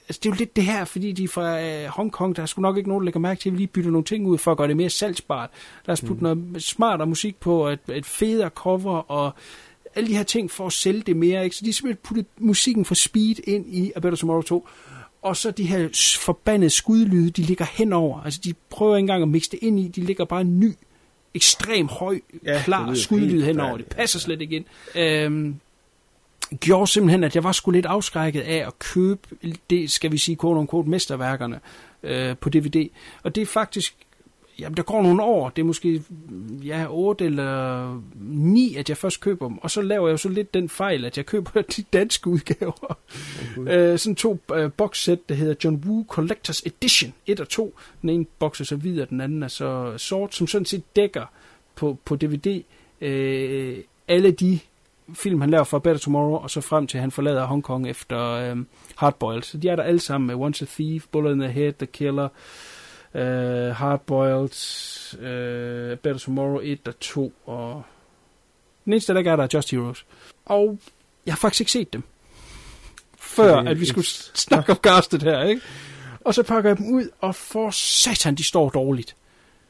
[0.10, 2.45] Altså, det er jo lidt det her, fordi de er fra øh, Hongkong, der er
[2.45, 4.38] sgu nok ikke nogen, der lægger mærke til, at vi lige bytter nogle ting ud,
[4.38, 5.49] for at gøre det mere salgsbart.
[5.85, 6.22] Lad os putte mm.
[6.22, 9.34] noget smartere musik på, et, et federe cover, og
[9.95, 11.43] alle de her ting for at sælge det mere.
[11.43, 11.56] Ikke?
[11.56, 14.68] Så de har simpelthen puttet musikken fra Speed ind i A Better Tomorrow 2.
[15.22, 18.22] Og så de her forbandede skudlyde, de ligger henover.
[18.22, 20.73] Altså, de prøver ikke engang at mixe det ind i, de ligger bare ny,
[21.33, 23.77] ekstrem høj, Ja, klar skudlyd henover.
[23.77, 24.65] Det passer slet ikke ind.
[24.95, 25.55] Øhm,
[26.59, 29.27] gjorde simpelthen, at jeg var sgu lidt afskrækket af at købe
[29.69, 31.59] det, skal vi sige, quote unquote, mesterværkerne
[32.03, 32.89] øh, på DVD.
[33.23, 33.95] Og det er faktisk,
[34.59, 36.03] jamen der går nogle år, det er måske
[36.63, 39.57] ja, 8 eller 9, at jeg først køber dem.
[39.57, 42.97] Og så laver jeg jo så lidt den fejl, at jeg køber de danske udgaver.
[43.57, 47.75] øh, sådan to øh, boxsæt, der hedder John Woo Collectors Edition 1 og 2.
[48.01, 50.95] Den ene box er så hvid, og den anden er så sort, som sådan set
[50.95, 51.25] dækker
[51.75, 52.63] på, på DVD
[53.01, 54.59] øh, alle de
[55.13, 58.19] film, han laver fra Better Tomorrow, og så frem til, at han forlader Hongkong efter
[58.19, 59.43] øhm, Hardboiled.
[59.43, 61.85] Så de er der alle sammen med Once a Thief, Bullet in the Head, The
[61.85, 62.29] Killer, øh,
[63.73, 64.49] Hardboiled,
[65.19, 67.83] øh, Better Tomorrow 1 og 2, og
[68.85, 70.05] den eneste, der ikke er der, er Just Heroes.
[70.45, 70.79] Og
[71.25, 72.03] jeg har faktisk ikke set dem,
[73.19, 75.61] før at vi skulle snakke om castet her, ikke?
[76.25, 79.15] Og så pakker jeg dem ud, og for satan, de står dårligt.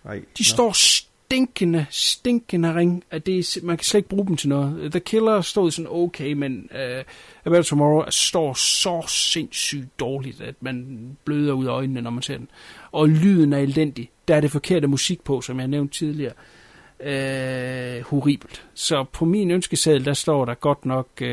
[0.03, 0.43] Nej, De nå.
[0.43, 0.73] står
[1.31, 3.03] stinkende, stinkende ring.
[3.11, 4.91] At det er, man kan slet ikke bruge dem til noget.
[4.91, 6.79] The Killer stod sådan okay, men uh,
[7.45, 12.21] A Better Tomorrow står så sindssygt dårligt, at man bløder ud af øjnene, når man
[12.21, 12.47] ser den.
[12.91, 14.09] Og lyden er elendig.
[14.27, 16.33] Der er det forkerte musik på, som jeg nævnte tidligere.
[16.99, 18.65] Uh, horribelt.
[18.73, 21.27] Så på min ønskeseddel, der står der godt nok uh,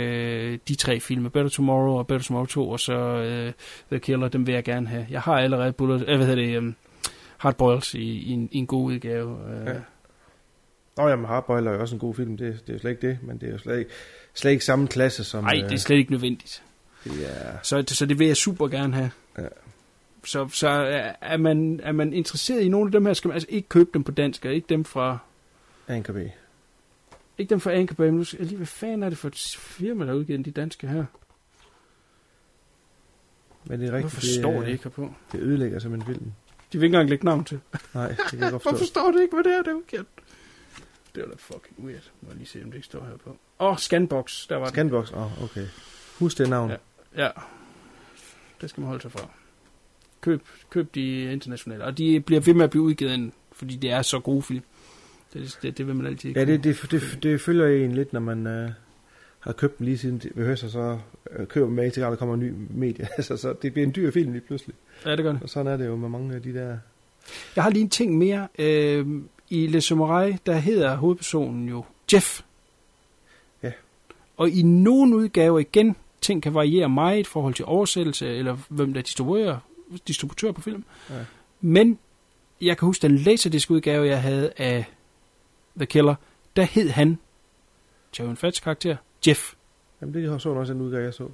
[0.68, 1.30] de tre film.
[1.30, 3.16] Better Tomorrow og Better Tomorrow 2, og så
[3.46, 3.52] uh,
[3.90, 5.06] The Killer, dem vil jeg gerne have.
[5.10, 6.74] Jeg har allerede Bullet, uh, hvad hedder det, um,
[7.38, 9.28] Hardboils i, i, en, i en god udgave.
[9.28, 9.74] Uh, Ja.
[10.96, 13.08] Nå, jamen Hardboiled er jo også en god film, det, det er jo slet ikke
[13.08, 13.90] det, men det er jo slet ikke,
[14.34, 15.44] slet ikke samme klasse som...
[15.44, 16.62] Nej, det er slet ikke nødvendigt.
[17.06, 17.12] Ja.
[17.62, 19.10] Så, så det vil jeg super gerne have.
[19.38, 19.46] Ja.
[20.24, 20.68] Så, så
[21.20, 23.90] er- man, er man interesseret i nogle af dem her, skal man altså ikke købe
[23.94, 25.18] dem på dansk, og ikke dem fra,
[25.88, 26.16] Anchor B.
[27.38, 29.56] ikke dem fra Anchor men nu skal jeg lige, hvad fanden er det for et
[29.58, 31.04] firma, der har udgivet de danske her?
[33.64, 35.12] Men det er rigtigt, Hvorfor står er- det ikke herpå?
[35.32, 36.32] Det ødelægger som en film.
[36.72, 37.60] De vil ikke engang lægge navn til.
[37.94, 38.70] Nej, det kan jeg godt forstå.
[38.70, 40.08] Hvorfor står det ikke, hvad det er, det er ukendt?
[41.14, 42.10] Det var da fucking weird.
[42.20, 43.30] Må jeg lige se, om det ikke står her på.
[43.60, 44.74] Åh, oh, Scanbox, der var den.
[44.74, 45.66] Scanbox, åh, oh, okay.
[46.18, 46.70] Husk det navn.
[46.70, 46.76] Ja.
[47.24, 47.30] Ja.
[48.60, 49.30] Det skal man holde sig for.
[50.20, 51.84] Køb, køb de internationale.
[51.84, 54.64] Og de bliver ved med at blive udgivet, ind, fordi det er så gode film.
[55.32, 58.20] Det, det, det vil man altid Ja, det, det, det, det følger en lidt, når
[58.20, 58.70] man øh,
[59.40, 60.98] har købt den lige siden behøver så
[61.30, 63.08] øh, køber man med til, at der kommer en ny medie.
[63.16, 64.76] altså, så det bliver en dyr film lige pludselig.
[65.06, 65.42] Ja, det gør det.
[65.42, 66.78] Og sådan er det jo med mange af de der...
[67.56, 68.48] Jeg har lige en ting mere.
[68.58, 69.06] Øh,
[69.50, 72.40] I Le Samurai, der hedder hovedpersonen jo Jeff.
[73.62, 73.72] Ja.
[74.36, 78.94] Og i nogle udgaver igen, ting kan variere meget i forhold til oversættelse, eller hvem
[78.94, 79.58] der distribuerer,
[80.08, 80.84] distributør på film.
[81.10, 81.14] Ja.
[81.60, 81.98] Men
[82.60, 84.84] jeg kan huske den laserdisc udgave, jeg havde af
[85.76, 86.14] The Killer,
[86.56, 87.18] der hed han,
[88.18, 88.96] Javon Fats karakter,
[89.26, 89.54] Jeff.
[90.00, 91.28] Jamen, det så også en udgave, jeg så.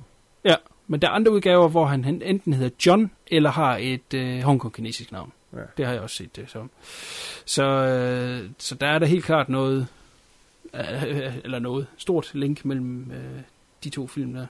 [0.44, 0.56] Ja,
[0.86, 5.12] men der er andre udgaver, hvor han, enten hedder John, eller har et øh, Hongkong-kinesisk
[5.12, 5.32] navn.
[5.52, 5.61] Ja.
[5.77, 6.70] Det har jeg også set det som.
[7.44, 9.86] Så, øh, så der er der helt klart noget,
[10.74, 13.40] øh, eller noget, stort link mellem øh,
[13.85, 14.47] de to film der.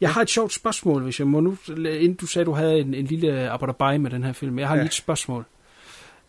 [0.00, 2.94] Jeg har et sjovt spørgsmål, hvis jeg må nu, inden du sagde, du havde en,
[2.94, 4.58] en lille apodabai med den her film.
[4.58, 4.82] Jeg har ja.
[4.82, 5.44] lige et spørgsmål.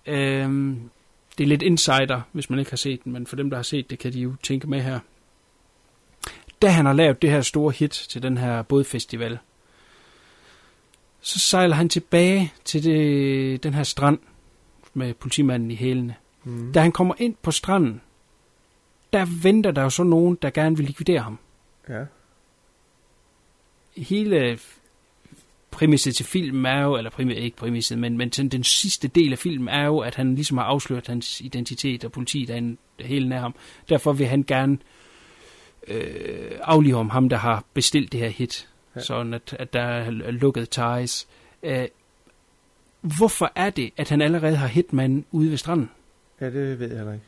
[0.06, 0.90] Øhm,
[1.38, 3.64] det er lidt insider, hvis man ikke har set den, men for dem, der har
[3.64, 4.99] set det, kan de jo tænke med her.
[6.61, 9.39] Da han har lavet det her store hit til den her bådfestival,
[11.21, 14.19] så sejler han tilbage til det, den her strand
[14.93, 16.15] med politimanden i hælene.
[16.43, 16.73] Mm.
[16.73, 18.01] Da han kommer ind på stranden,
[19.13, 21.39] der venter der jo så nogen, der gerne vil likvidere ham.
[21.89, 22.03] Ja.
[23.97, 24.59] Hele
[25.71, 29.31] præmisset til filmen er jo, eller præmis, ikke præmisset, men, men sådan den sidste del
[29.31, 32.77] af filmen er jo, at han ligesom har afsløret hans identitet, og politiet er en,
[32.99, 33.55] hele nær ham.
[33.89, 35.01] Derfor vil han gerne øh,
[36.61, 39.01] aflive om ham, der har bestilt det her hit, Ja.
[39.01, 41.27] sådan at, at der er lukket ties.
[41.63, 41.87] Øh,
[43.01, 45.89] hvorfor er det, at han allerede har hitman ude ved stranden?
[46.41, 47.25] Ja, det ved jeg heller ikke.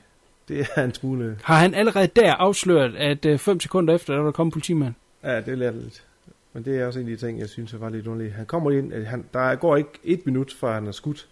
[0.47, 1.39] Det er en smule...
[1.43, 4.93] Har han allerede der afsløret, at øh, fem sekunder efter, der var der kommet politimand?
[5.23, 6.03] Ja, det er lidt.
[6.53, 8.35] Men det er også en af de ting, jeg synes var lidt underligt.
[8.35, 11.27] Han kommer ind, at han, der går ikke et minut, før han er skudt.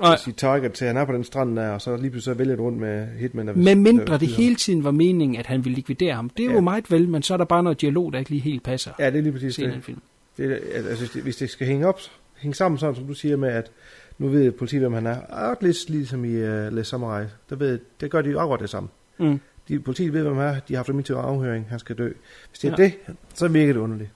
[0.00, 0.16] Nej.
[0.16, 2.56] Sit target til, han er på den strand der, og så lige pludselig så vælger
[2.56, 3.46] det rundt med hitman.
[3.46, 6.28] der- Men mindre der det hele tiden var meningen, at han ville likvidere ham.
[6.30, 6.54] Det er ja.
[6.54, 8.90] Jo meget vel, men så er der bare noget dialog, der ikke lige helt passer.
[8.98, 9.78] Ja, det er lige præcis det.
[9.84, 10.02] filmen.
[10.36, 12.00] det er, altså, hvis det skal hænge op,
[12.36, 13.70] hænge sammen sådan, som du siger med, at
[14.18, 15.20] nu ved politiet, hvem han er.
[15.20, 17.24] Og lidt ligesom i uh, Les Samurai.
[17.50, 18.88] Der, ved, det gør de jo akkurat det samme.
[19.18, 19.40] Mm.
[19.68, 20.60] De, politiet ved, hvem han er.
[20.68, 21.66] De har haft ham til afhøring.
[21.70, 22.12] Han skal dø.
[22.50, 22.82] Hvis det er Ja.
[22.82, 22.90] ja.
[23.08, 24.10] det, så virker det underligt.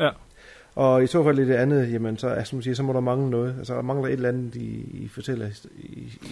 [0.00, 0.10] Ja.
[0.74, 2.92] Og i så fald lidt det andet, jamen så, altså, som du siger, så må
[2.92, 3.54] der mangle noget.
[3.58, 4.60] Altså der mangler et eller andet, de,
[4.92, 6.28] I fortæller i, i, i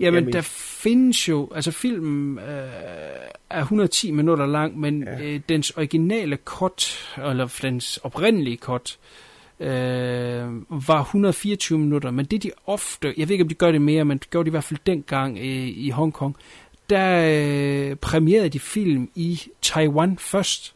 [0.00, 0.40] Jamen, jamen, der
[0.82, 1.48] findes jo...
[1.54, 2.68] Altså, filmen øh,
[3.50, 5.22] er 110 minutter lang, men ja.
[5.22, 8.98] øh, dens originale cut, eller dens oprindelige cut,
[9.60, 9.68] øh,
[10.88, 12.10] var 124 minutter.
[12.10, 13.14] Men det de ofte...
[13.16, 14.80] Jeg ved ikke, om de gør det mere, men det gjorde de i hvert fald
[14.86, 16.36] dengang øh, i Hongkong.
[16.90, 17.22] Der
[17.90, 20.74] øh, premierede de film i Taiwan først.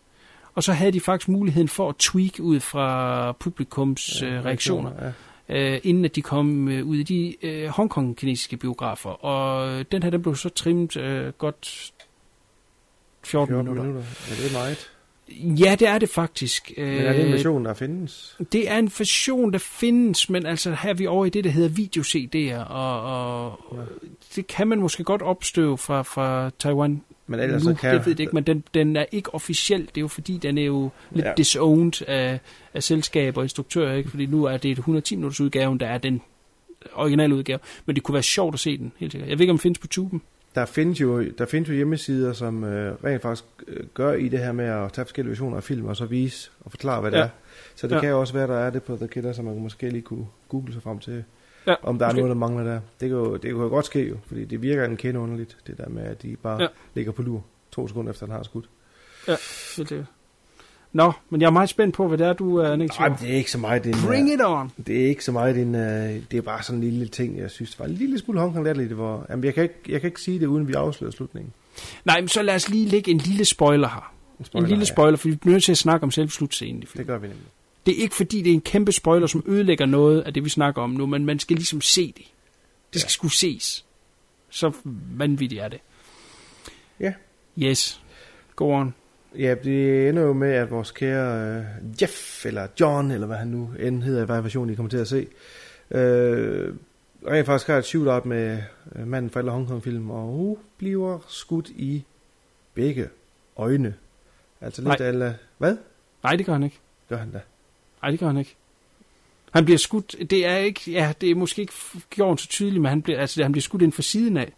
[0.54, 4.44] Og så havde de faktisk muligheden for at tweak ud fra publikums Ja, ja, øh,
[4.44, 5.12] reaktioner, reaktioner,
[5.74, 9.24] øh, inden at de kom øh, ud i de øh, Hongkong-kinesiske biografer.
[9.24, 11.92] Og øh, den her, den blev så trimmet øh, godt
[13.24, 13.82] 14, 14 minutter.
[13.82, 14.08] minutter.
[14.28, 14.90] Ja, det er meget.
[15.28, 16.72] Ja, det er det faktisk.
[16.76, 18.36] Men er det en version, der findes?
[18.52, 21.50] Det er en version, der findes, men altså her er vi over i det, der
[21.50, 23.78] hedder video-CD'er, og, og ja.
[24.36, 27.02] det kan man måske godt opstøve fra, fra Taiwan.
[27.26, 29.80] Men ellers nu, så kan- Jeg ved det ikke, men den, den er ikke officiel.
[29.80, 31.32] Det er jo fordi, den er jo lidt Ja.
[31.36, 32.40] disowned af,
[32.74, 34.10] af selskaber og instruktører, ikke?
[34.10, 36.22] fordi nu er det et 110 minutters udgaven, der er den
[36.94, 37.58] originale udgave.
[37.86, 39.30] Men det kunne være sjovt at se den, helt sikkert.
[39.30, 40.22] Jeg ved ikke, om den findes på tuben.
[40.54, 44.38] Der findes jo, der findes jo hjemmesider, som øh, rent faktisk øh, gør i det
[44.38, 47.16] her med at tage forskellige versioner af film, og så vise og forklare, hvad det
[47.18, 47.22] Ja.
[47.22, 47.28] er.
[47.74, 48.00] Så det Ja.
[48.00, 50.26] kan jo også være, der er det på The Killer, så man måske lige kunne
[50.48, 51.24] google sig frem til,
[51.66, 52.16] Ja, om der måske.
[52.18, 52.80] er noget, der mangler der.
[53.00, 55.56] Det kan, jo, det kan jo godt ske jo, fordi det virker en kende underligt,
[55.66, 56.62] det der med, at de bare Ja.
[56.62, 56.68] ja.
[56.94, 58.68] ligger på lur to sekunder efter, han har skudt.
[59.28, 59.36] Ja,
[59.76, 60.06] helt sikkert.
[60.92, 63.00] Nå, men jeg er meget spændt på, hvad det er, du er negativ.
[63.00, 63.94] Nej, det er ikke så meget en...
[64.06, 64.70] Bring øh, it on!
[64.86, 65.74] Det er ikke så meget en...
[65.74, 68.76] øh, det er bare sådan en lille ting, jeg synes var en lille smule Hongkong
[68.76, 69.26] lidt, hvor...
[69.30, 71.52] Jamen, jeg kan, ikke, jeg kan ikke sige det, uden vi afslører slutningen.
[72.04, 74.12] Nej, men så lad os lige lægge en lille spoiler her.
[74.38, 74.92] En, spoiler, en lille ja.
[74.92, 76.84] spoiler, for vi bliver nødt til at snakke om selve slutscenen.
[76.96, 77.46] Det gør vi nemlig.
[77.86, 80.48] Det er ikke fordi, det er en kæmpe spoiler, som ødelægger noget af det, vi
[80.48, 82.24] snakker om nu, men man skal ligesom se det.
[82.92, 83.12] Det skal ja.
[83.12, 83.84] skulle ses.
[84.50, 84.72] Så
[85.16, 85.80] vanvittigt er det.
[87.00, 87.12] Ja.
[87.58, 88.02] Yes.
[88.56, 88.94] Go on.
[89.38, 91.64] Ja, det ender jo med, at vores kære øh,
[92.02, 94.96] Jeff, eller John, eller hvad han nu end hedder, i hvad version I kommer til
[94.96, 95.26] at se,
[95.90, 96.74] øh,
[97.28, 98.58] rent faktisk har et shootout med
[98.96, 102.04] øh, manden fra alle Hongkong-film, og hun bliver skudt i
[102.74, 103.08] begge
[103.56, 103.94] øjne.
[104.60, 105.08] Altså lidt Nej.
[105.08, 105.38] alle...
[105.58, 105.76] Hvad?
[106.22, 106.78] Nej, det gør han ikke.
[107.08, 107.40] Gør han da?
[108.04, 108.56] Nej, det gør han ikke.
[109.50, 111.72] Han bliver skudt, det er ikke, ja, det er måske ikke
[112.10, 114.52] gjort så tydeligt, men han bliver, altså, han bliver skudt ind fra siden af.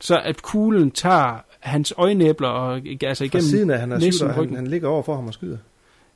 [0.00, 4.32] Så at kuglen tager hans øjenæbler og altså Fra igennem siden af, han er skyder,
[4.32, 5.56] han, han ligger over for ham og skyder.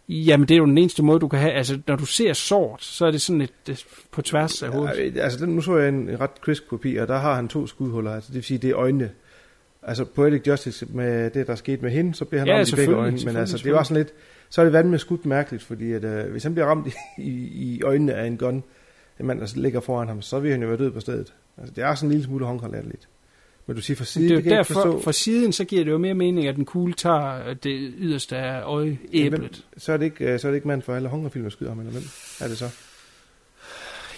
[0.08, 1.52] Jamen, det er jo den eneste måde, du kan have.
[1.52, 5.14] Altså, når du ser sort, så er det sådan et, et på tværs af hovedet.
[5.16, 7.66] Ja, altså, nu så jeg en, en ret krisk kopi, og der har han to
[7.66, 8.14] skudhuller.
[8.14, 9.10] Altså, det vil sige, det er øjnene.
[9.82, 12.76] Altså, Poetic Justice, med det, der skete med hende, så bliver han Ja, ramt i
[12.76, 13.18] begge øjne.
[13.24, 14.12] Men altså, det var sådan lidt,
[14.50, 16.86] så er det vandet med skudt mærkeligt, fordi at, øh, hvis han bliver ramt
[17.18, 18.62] i, i, øjnene af en gun,
[19.20, 21.32] en mand, der ligger foran ham, så vil han jo være død på stedet.
[21.58, 23.08] Altså, det er sådan en lille smule håndgranatligt.
[23.66, 25.00] Men du siger fra siden, det er det derfor, forstå.
[25.00, 28.62] fra siden, så giver det jo mere mening, at den kugle tager det yderste af
[28.62, 29.64] øjeæblet.
[29.76, 31.70] Så er det ikke, øh, så er det ikke mand for alle hungerfilm, der skyder
[31.70, 32.02] ham, eller hvem
[32.40, 32.70] er det så?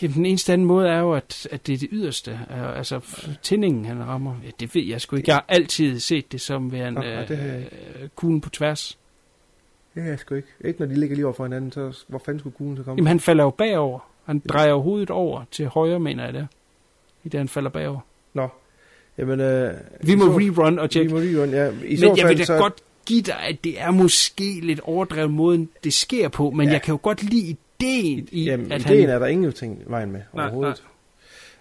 [0.03, 2.31] Jamen, den eneste anden måde er jo, at, at det er det yderste.
[2.31, 3.01] Øh, Altså,
[3.43, 4.35] tændingen, han rammer.
[4.45, 5.29] Ja, det ved jeg sgu ikke.
[5.29, 8.99] Jeg har altid set det som har jeg øh, kuglen på tværs.
[9.99, 10.49] Det er jeg sgu ikke.
[10.65, 12.97] Ikke når de ligger lige over for hinanden, så hvor fanden skulle kuglen så komme?
[12.99, 14.11] Jamen, han falder jo bagover.
[14.25, 16.49] Han drejer hovedet over til højre, mener jeg det.
[17.25, 18.01] I det, han falder bagover.
[18.35, 18.49] Nå.
[19.19, 21.15] Jamen, øh, Vi må så- rerun og tjekke.
[21.15, 21.69] Vi må rerun, ja.
[21.71, 22.75] I Men så jeg fald, vil da så, godt
[23.07, 26.73] give dig, at det er måske lidt overdrevet måden, det sker på, men ja.
[26.73, 29.11] jeg kan jo godt lide ideen i, Jamen, at ideen han...
[29.11, 30.85] er der ingenting i vejen med Nej, overhovedet.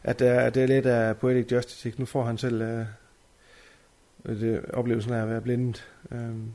[0.04, 1.90] At, uh, at det er lidt af poetic justice.
[1.90, 2.00] ikke?
[2.00, 5.88] Nu får han selv uh, det, oplevelsen af at være blindet.
[6.12, 6.52] Um,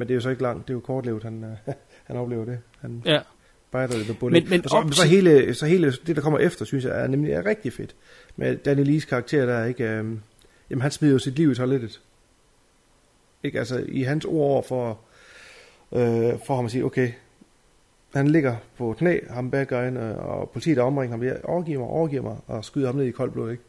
[0.00, 0.68] men det er jo så ikke langt.
[0.68, 1.74] Det er jo kortlevet, han, uh,
[2.06, 2.58] han oplever det.
[2.80, 3.20] Han Ja.
[3.70, 4.42] bejder det på bunden.
[4.42, 7.02] Men- men og så, op så, hele, så hele det, der kommer efter, synes jeg,
[7.02, 7.94] er nemlig er rigtig fedt.
[8.36, 10.00] Med Danny Lees karakter, der er ikke...
[10.00, 10.22] Um,
[10.70, 12.00] jamen, han smider jo sit liv i toilettet.
[13.42, 13.58] Ikke?
[13.58, 15.00] Altså, i hans ord over for,
[15.92, 17.12] øh, for ham at sige, okay,
[18.14, 21.78] han ligger på knæ, ham bad guyen, øh, og politiet er omringet ham, jeg overgiver
[21.78, 23.62] mig, overgiver mig, og skyder ham ned i koldt blod, ikke?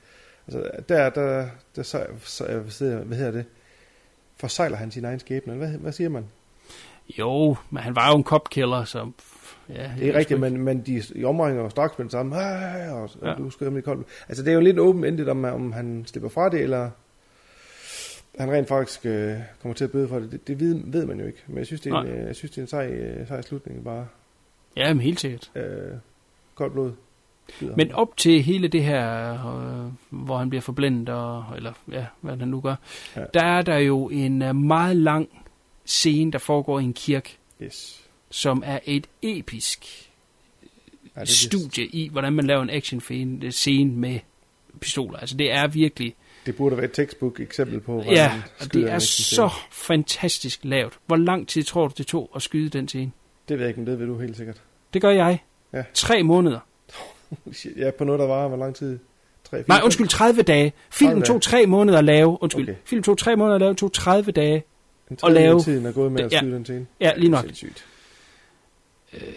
[0.48, 3.46] Altså, der, der, der, så, så, hvad hedder det?
[4.42, 6.26] Forsejler han sin egen skæbne, eller hvad, hvad siger man?
[7.20, 9.12] Jo, men han var jo en copkiller, så...
[9.70, 12.36] Ja, Det er rigtigt, men, men de i omringer jo straks med det samme,
[12.94, 13.34] og, Ja.
[13.34, 14.04] du i koldt blod.
[14.28, 16.90] Altså, det er jo lidt åbent endet, om, om han slipper fra det, eller
[18.40, 20.32] han rent faktisk øh, kommer til at bøde for det.
[20.32, 22.16] Det, det ved, ved man jo ikke, men jeg synes, det er en, Nej.
[22.16, 24.08] øh, jeg synes, det er en sej, øh, sej slutning, bare
[24.78, 25.52] Ja, men helt sikkert.
[25.56, 25.92] øh,
[26.56, 26.92] koldt blod.
[27.78, 32.38] Men op til hele det her, øh, hvor han bliver forblændet, og, eller ja, hvad
[32.38, 32.76] han nu gør,
[33.16, 33.22] Ja.
[33.34, 35.30] der er der jo en øh, meget lang
[35.86, 38.02] scene, der foregår i en kirke, Yes.
[38.30, 40.08] som er et episk
[41.16, 43.02] Ja, det studie i, hvordan man laver en action
[43.52, 44.20] scene med
[44.80, 45.18] pistoler.
[45.20, 46.16] Altså det er virkelig,
[46.46, 50.94] Det burde være et textbook eksempel på, hvordan ja, og det er så fantastisk lavet.
[51.08, 53.12] Hvor lang tid tror du, det tog at skyde den scene?
[53.50, 54.62] Det ved jeg ikke, men det ved du helt sikkert.
[54.94, 55.40] Det gør jeg.
[55.74, 55.84] Ja.
[55.94, 56.60] Tre måneder.
[57.78, 59.00] Ja, på noget, der var hvor lang tid?
[59.44, 60.74] 3, 4, Nej, undskyld, 30 dage.
[60.90, 61.42] Filmen 30 tog dage.
[61.42, 62.38] tre måneder at lave.
[62.44, 62.70] Undskyld.
[62.70, 62.76] Okay.
[62.86, 64.64] Filmen tog tre måneder at lave, tog 30 dage.
[65.12, 66.38] En at lave- tiden er gået med at Ja.
[66.40, 66.86] skyde den scene.
[67.00, 67.42] Ja, lige nok.
[67.46, 67.86] Sindssygt.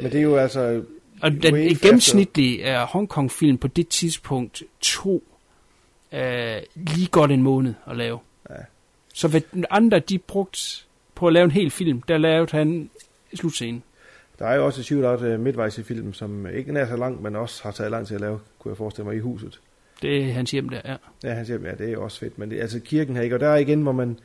[0.00, 0.82] Men det er jo altså...
[1.22, 5.22] Og den gennemsnitlige uh, Hongkong-film på det tidspunkt tog
[6.12, 6.18] uh,
[6.74, 8.18] lige godt en måned at lave.
[8.50, 8.54] Ja.
[9.14, 9.40] Så hvad
[9.70, 12.90] andre de brugt på at lave en hel film, der lavede han
[13.34, 13.82] slutscenen.
[14.39, 17.23] Der er jo også et shootout uh, midtvejs i filmen, som ikke er så langt,
[17.23, 19.61] men også har taget lang tid at lave, kunne jeg forestille mig, i huset.
[20.02, 20.97] Det er hans hjem der, ja.
[21.24, 23.40] Ja, han siger, ja, det er også fedt, men det, altså kirken her ikke, og
[23.40, 24.19] der er igen, hvor man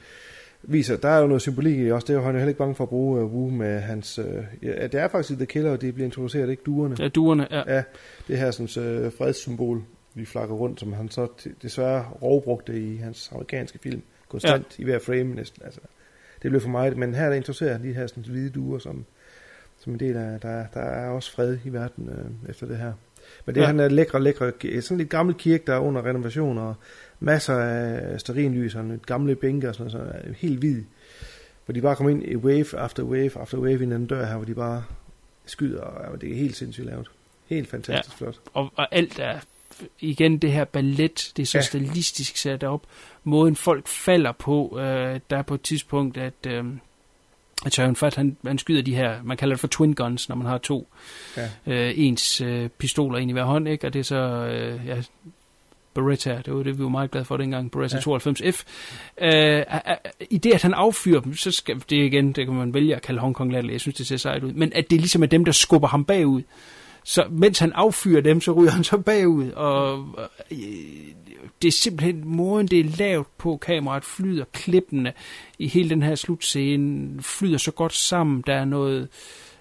[0.63, 2.49] viser, der er jo noget symbolik i også, det er jo han er jo heller
[2.49, 4.25] ikke bange for at bruge uh, Wu med hans, uh,
[4.63, 6.95] ja, det er faktisk The Killer, og det bliver introduceret, ikke duerne.
[6.99, 7.75] Ja, duerne, ja.
[7.75, 7.83] Ja,
[8.27, 9.83] det her sådan, uh, fredssymbol,
[10.13, 11.27] vi flakker rundt, som han så
[11.61, 14.81] desværre rovbrugte i hans amerikanske film, konstant ja.
[14.81, 15.81] i hver frame næsten, altså.
[16.41, 19.05] Det blev for meget, men her der introducerer han de her sådan, hvide duer, som,
[19.79, 22.93] som en del af, der, der er også fred i verden øh, efter det her.
[23.45, 23.65] Men det ja.
[23.65, 24.51] Han er lækre, lækre,
[24.81, 26.75] sådan lidt gammel kirke, der er under renovation, og
[27.19, 30.83] masser af sterinlys, og lidt gamle bænke og sådan noget, så helt hvid.
[31.65, 34.35] Hvor de bare kommer ind i wave after wave after wave ind den dør her,
[34.35, 34.83] hvor de bare
[35.45, 37.11] skyder, og det er helt sindssygt lavet.
[37.45, 38.25] Helt fantastisk ja.
[38.25, 38.39] flot.
[38.53, 39.39] Og, og alt er
[39.99, 41.61] igen det her ballet, det er så ja.
[41.61, 42.81] stilistisk sat op.
[43.23, 46.65] Måden folk falder på, øh, der er på et tidspunkt, at, øh,
[47.65, 50.35] at Søren Fat, han, han skyder de her, man kalder det for twin guns, når
[50.35, 50.87] man har to
[51.37, 51.49] Ja.
[51.67, 53.87] øh, ens øh, pistoler ind i hver hånd, ikke?
[53.87, 55.01] og det er så, øh, ja,
[55.93, 58.11] Beretta, det var det, vi var meget glade for dengang, Beretta Ja.
[58.11, 58.17] ja.
[58.17, 58.63] 92F.
[59.21, 59.63] Øh,
[60.29, 63.01] I det, at han affyrer dem, så skal det igen, det kan man vælge at
[63.01, 65.27] kalde Hong Kong latterligt, jeg synes, det ser sejt ud, men at det ligesom er
[65.27, 66.41] dem, der skubber ham bagud.
[67.03, 70.05] Så mens han affyrer dem, så ryger han så bagud, og
[70.51, 70.57] øh,
[71.61, 75.13] det er simpelthen måden, det er lavet på kameraet, flyder klippene
[75.59, 79.07] i hele den her slutscene, flyder så godt sammen, der er noget,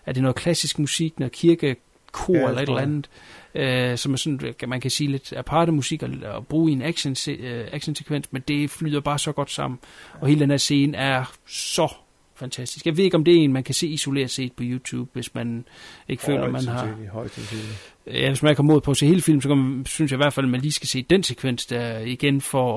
[0.06, 3.10] er det noget klassisk musik, noget kirkekor Ja, eller et eller andet,
[3.54, 6.82] øh, som er sådan, man kan sige lidt aparte musik at, at bruge i en
[6.82, 9.78] action, øh, action sekvens, men det flyder bare så godt sammen.
[10.20, 11.94] Og hele den her scene er så
[12.38, 12.86] fantastisk.
[12.86, 15.34] Jeg ved ikke, om det er en, man kan se isoleret set på YouTube, hvis
[15.34, 15.64] man
[16.08, 16.88] ikke føler, Højst man har...
[17.28, 17.94] sandsynligt.
[18.06, 20.16] Ja, hvis man ikke har mod på at se hele filmen, så man, synes jeg
[20.16, 22.68] i hvert fald, at man lige skal se den sekvens der igen for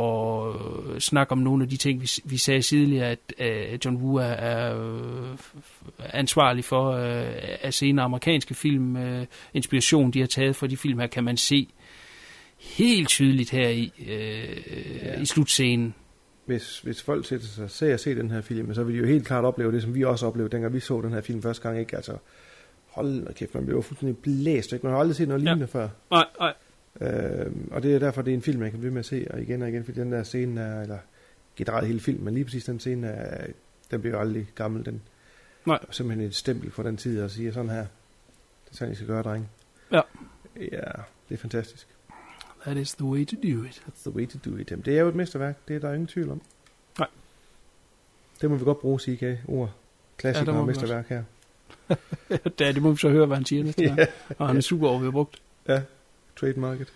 [0.50, 3.98] at øh, snakke om nogle af de ting, vi, vi sagde tidligere, at øh, John
[3.98, 5.38] Woo er, er øh,
[6.00, 7.26] ansvarlig for øh,
[7.62, 8.98] at senere amerikanske film.
[8.98, 11.68] Øh, inspiration, de har taget for de film her, kan man se
[12.62, 14.58] helt tydeligt her i, øh,
[15.04, 15.22] ja.
[15.22, 15.94] i slutscenen.
[16.52, 19.06] Hvis, hvis folk sætter sig ser og se den her film, så vil de jo
[19.06, 21.64] helt klart opleve det, som vi også oplevede, dengang vi så den her film første
[21.64, 21.80] gang.
[21.80, 21.96] Ikke?
[21.96, 22.18] Altså,
[22.88, 24.74] hold da kæft, man blev fuldstændig blæst.
[24.74, 24.86] Ikke?
[24.86, 25.90] Man har aldrig set noget lignende før.
[26.12, 26.54] Nej, nej.
[27.02, 29.28] Øhm, og det er derfor, det er en film, man kan blive med at se,
[29.30, 30.98] og igen og igen, fordi den der scene er, eller
[31.56, 33.48] generelt hele filmen, men lige præcis den scene, er,
[33.92, 34.86] den bliver jo aldrig gammel.
[34.86, 35.02] Den
[35.66, 35.80] Nej.
[35.82, 37.86] er simpelthen et stempel for den tid, at sige sådan her,
[38.66, 39.48] det er sådan, I skal gøre, drenge.
[39.92, 40.02] Ja.
[40.56, 40.92] Ja,
[41.30, 41.88] det er fantastisk.
[42.66, 43.82] That is the way to do it.
[43.88, 44.72] That's the way to do it.
[44.72, 46.42] Jamen, det er jo et mesterværk, det er der ingen tvivl om.
[47.00, 47.08] Nej.
[48.42, 49.74] Det må vi godt bruge, CK, ord.
[50.18, 51.24] Klassiker Ja, og mesterværk her.
[52.60, 54.00] ja, det må vi så høre, hvad han siger næste gang.
[54.38, 55.42] Og han er super over, vi har brugt.
[55.68, 55.82] Ja,
[56.40, 56.88] trademarket.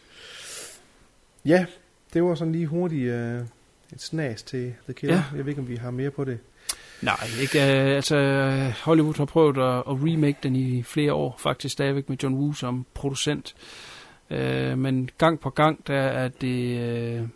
[1.46, 1.66] Ja,
[2.14, 3.48] det var sådan lige hurtigt uh,
[3.94, 5.16] et snas til The Killer.
[5.16, 5.24] Ja.
[5.36, 6.40] Jeg ved ikke, om vi har mere på det.
[7.02, 7.60] Nej, ikke.
[7.60, 8.18] Øh, altså,
[8.84, 12.54] Hollywood har prøvet at, at remake den i flere år, faktisk stadigvæk med John Woo
[12.54, 13.56] som producent.
[14.30, 17.28] Øh, men gang på gang, der er det øh,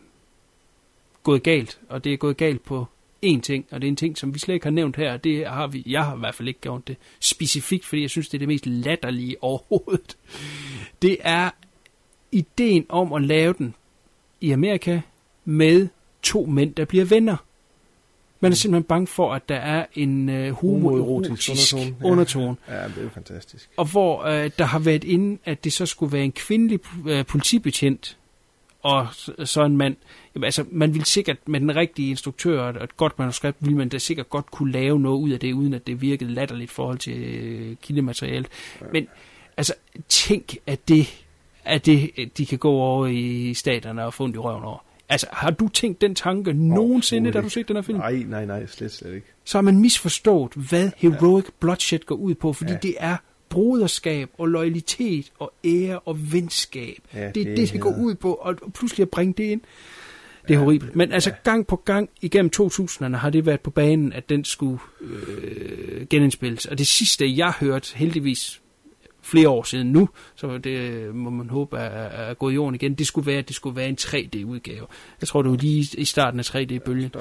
[1.24, 2.86] gået galt, og det er gået galt på
[3.26, 5.18] én ting, og det er en ting, som vi slet ikke har nævnt her.
[5.18, 8.30] Det har vi, jeg har i hvert fald ikke gjort det specifikt, fordi jeg synes,
[8.30, 10.18] det er det mest latterlige overhovedet.
[11.02, 11.49] Det er
[12.32, 13.76] ideen om at lave den
[14.41, 15.02] i Amerika
[15.45, 15.88] med
[16.22, 17.38] to mænd, der bliver venner.
[18.41, 21.95] Man er simpelthen bange for, at der er en øh, homoerotisk undertone.
[22.02, 22.06] Ja.
[22.06, 22.56] undertone.
[22.68, 23.70] Ja, det er jo fantastisk.
[23.78, 27.26] Og hvor øh, der har været inde, at det så skulle være en kvindelig øh,
[27.26, 28.18] politibetjent,
[28.84, 29.07] og
[29.45, 29.95] så, en mand.
[30.36, 33.90] Jamen, altså, man ville sikkert med den rigtige instruktør og et godt manuskript, ville man
[33.90, 36.74] da sikkert godt kunne lave noget ud af det, uden at det virkede latterligt i
[36.74, 38.48] forhold til øh, kildematerialet.
[38.82, 38.86] Ja.
[38.94, 39.07] Men
[39.57, 39.74] altså,
[40.10, 41.26] tænk, at det,
[41.66, 44.78] at det, de kan gå over i staterne og få ondt i røven over.
[45.10, 47.98] Altså, har du tænkt den tanke nogensinde, da du set den her film?
[47.98, 49.27] Nej, nej, nej, slet, slet ikke.
[49.44, 51.49] så har man misforstået, hvad heroic ja.
[51.60, 52.76] bloodshed går ud på, fordi ja.
[52.76, 52.80] Ja.
[52.88, 53.18] det er
[53.49, 56.98] broderskab og loyalitet og ære og venskab.
[57.14, 59.61] Ja, det det det, det går er- ud på, og pludselig at bringe det ind.
[60.48, 60.95] Det er ja, horribelt.
[60.95, 64.80] Men altså gang på gang igennem 2000'erne har det været på banen, at den skulle
[65.02, 66.65] øh, genindspilles.
[66.65, 68.61] Og det sidste, jeg hørte, heldigvis
[69.30, 72.93] flere år siden nu, så det må man håbe er, er gået i jorden igen,
[72.93, 74.88] det skulle være, at det skulle være en 3D-udgave.
[75.22, 77.11] Jeg tror, det var lige i starten af 3D-bølgen.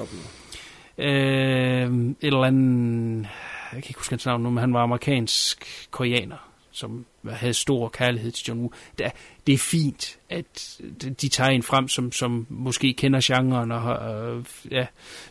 [0.97, 3.27] Øh, et eller andet,
[3.73, 7.89] jeg kan ikke huske hans navn nu, men han var amerikansk koreaner, som havde stor
[7.89, 8.71] kærlighed til John Woo.
[8.97, 9.09] Det er,
[9.47, 10.77] det er fint, at
[11.21, 14.85] de tager en frem, som, som måske kender genren, og, øh, ja.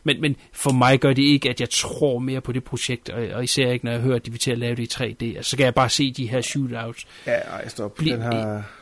[0.04, 3.28] men, men for mig gør det ikke, at jeg tror mere på det projekt, og,
[3.28, 5.36] og især ikke, når jeg hører, at de vil til at lave det i 3D.
[5.36, 7.06] Altså, så kan jeg bare se de her shootouts.
[7.26, 7.94] Ja, ej, stop.
[7.98, 8.32] Bli- Den har...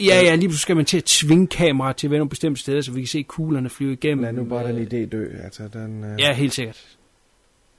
[0.01, 2.61] Ja, ja, lige pludselig skal man til at tvinge kameraet til at være nogle bestemte
[2.61, 4.24] steder, så vi kan se kuglerne flyve igennem.
[4.24, 5.28] Lad nu bare den idé dø.
[5.45, 6.20] Altså, den, øh...
[6.20, 6.85] Ja, helt sikkert.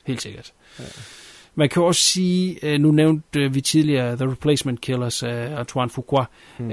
[0.07, 0.53] Helt sikkert.
[0.79, 0.83] Ja.
[1.59, 5.89] Man kan også sige, øh, nu nævnte øh, vi tidligere The Replacement Killers af Antoine
[5.89, 6.25] Fuqua,
[6.57, 6.71] mm.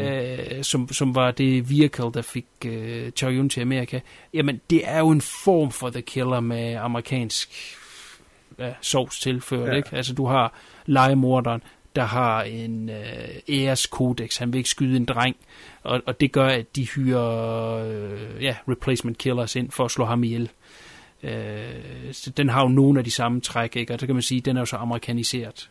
[0.63, 4.01] som, som var det vehicle, der fik øh, Chow Yun til Amerika.
[4.35, 7.51] Jamen, det er jo en form for The Killer med amerikansk
[8.59, 9.75] ja, sovs tilført, Ja.
[9.77, 9.89] ikke?
[9.93, 10.53] Altså, du har
[10.87, 11.63] legemorderen,
[11.97, 15.37] der har en øh, æreskodex, han vil ikke skyde en dreng,
[15.83, 20.05] og, og det gør, at de hyrer øh, ja, replacement killers ind for at slå
[20.05, 20.51] ham ihjel.
[21.25, 23.95] Øh, så den har jo nogle af de samme træk, ikke?
[23.95, 25.71] og så kan man sige, at den er jo så amerikaniseret.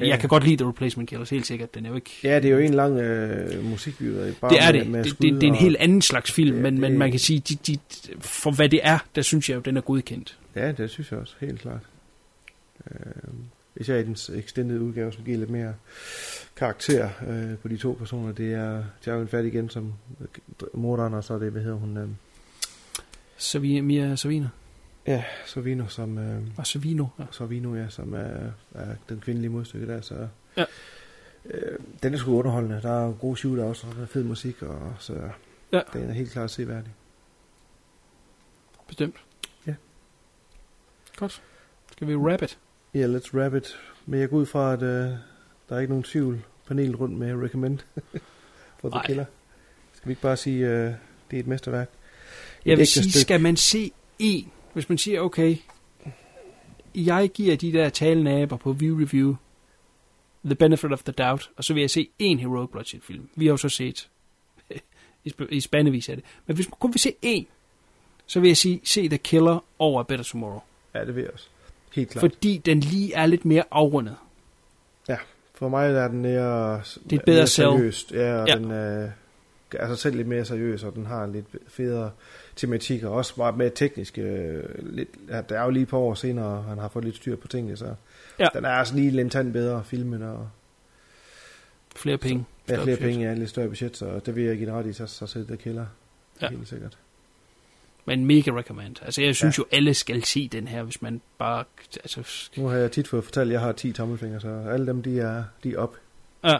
[0.00, 0.08] Ja.
[0.08, 1.74] Jeg kan godt lide The Replacement Killers, helt sikkert.
[1.74, 2.10] Den er jo ikke...
[2.24, 4.32] Ja, det er jo en lang øh, musikvideo.
[4.40, 4.90] Bare Det er med, det.
[4.90, 6.98] Med Det, skud det, det er en helt anden slags film, Ja, men, det- men
[6.98, 7.78] man kan sige, de, de,
[8.20, 10.38] for hvad det er, der synes jeg jo, den er godkendt.
[10.56, 11.80] Ja, det synes jeg også, helt klart.
[12.90, 12.96] Øh,
[13.76, 15.74] især i den extended udgave, som giver lidt mere
[16.56, 18.32] karakter øh, på de to personer.
[18.32, 19.92] Det er Jaron Fat igen som
[20.74, 21.96] morderen, og så er det, hvad hedder hun?
[21.96, 22.08] Øh,
[23.38, 24.48] Savi- Mia Savina.
[25.06, 26.18] Ja, Sovino som...
[26.18, 27.24] Øh, Og Savino, ja.
[27.30, 30.28] Sovino, ja, som er, er den kvindelige modstykke der, så...
[30.56, 30.64] Ja.
[31.44, 32.80] Øh, den er sgu underholdende.
[32.82, 35.30] Der er gode shootouts, og der er fed musik, og så
[35.72, 35.80] Ja.
[35.92, 36.92] den er helt klart seværdig.
[38.86, 39.16] Bestemt.
[39.66, 39.74] Ja.
[41.16, 41.42] Godt.
[41.92, 42.58] Skal vi wrap it?
[42.94, 43.78] Ja, yeah, let's wrap it.
[44.06, 44.88] Men jeg går ud fra, at øh,
[45.68, 47.78] der er ikke nogen tvivl panel rundt med recommend
[48.80, 49.06] for The Nej.
[49.06, 49.24] Killer.
[49.94, 50.92] Skal vi ikke bare sige, øh,
[51.30, 51.88] det er et mesterværk?
[52.64, 53.20] Jeg Et vil sige, stykke.
[53.20, 55.56] skal man se en, hvis man siger, okay,
[56.94, 59.34] jeg giver de der talende aber på View Review
[60.44, 63.28] the benefit of the doubt, og så vil jeg se en Heroic Bloodshed film.
[63.36, 64.08] Vi har jo så set
[65.24, 66.24] i sp- i spandevis af det.
[66.46, 67.46] Men hvis man kun vil se en,
[68.26, 70.60] så vil jeg sige, se The Killer over Better Tomorrow.
[70.94, 71.46] Ja, det vil jeg også.
[71.94, 72.20] Helt klart.
[72.20, 74.16] Fordi den lige er lidt mere afrundet.
[75.08, 75.16] Ja,
[75.54, 78.12] for mig er den mere, Det er et bedre mere seriøst.
[78.12, 78.52] Ja, og Ja.
[78.54, 78.58] ja.
[78.58, 79.10] den er
[79.78, 82.10] altså selv lidt mere seriøs, og den har en lidt federe
[82.60, 84.18] tematik, og også meget mere teknisk.
[84.18, 87.36] Øh, lidt, ja, der er jo lige på år senere, han har fået lidt styr
[87.36, 87.94] på tingene, så
[88.38, 88.48] Ja.
[88.54, 90.48] den er altså lige tand bedre filmen, og
[91.96, 92.44] Flere penge.
[92.68, 93.12] ja, Større flere budget.
[93.12, 95.46] penge, ja, lidt større budget, så det vil jeg give ret i, så, så sidder
[95.46, 95.86] det kælder.
[96.42, 96.48] Ja.
[96.48, 96.98] Helt sikkert.
[98.04, 98.96] Men mega recommend.
[99.02, 99.62] Altså, jeg synes ja.
[99.62, 101.64] jo, alle skal se den her, hvis man bare...
[101.96, 105.02] Altså, Nu har jeg tit fået fortalt, at jeg har 10 tommelfingre, så alle dem,
[105.02, 105.96] de er, de er op.
[106.44, 106.58] ja.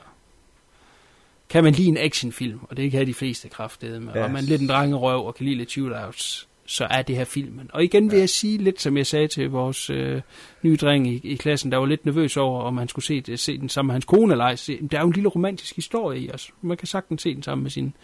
[1.50, 4.24] Kan man lide en actionfilm, og det kan de fleste kraftede med, Ja.
[4.24, 7.24] og man er lidt en drengerøv og kan lide lidt shootouts, så er det her
[7.24, 7.70] filmen.
[7.72, 10.20] Og igen vil jeg sige lidt, som jeg sagde til vores øh,
[10.62, 13.40] nye dreng i, i klassen, der var lidt nervøs over, om han skulle se, det,
[13.40, 14.56] se den sammen med hans kone eller ej.
[14.90, 16.50] Der er jo en lille romantisk historie i os.
[16.62, 17.94] Man kan sagtens se den sammen med sin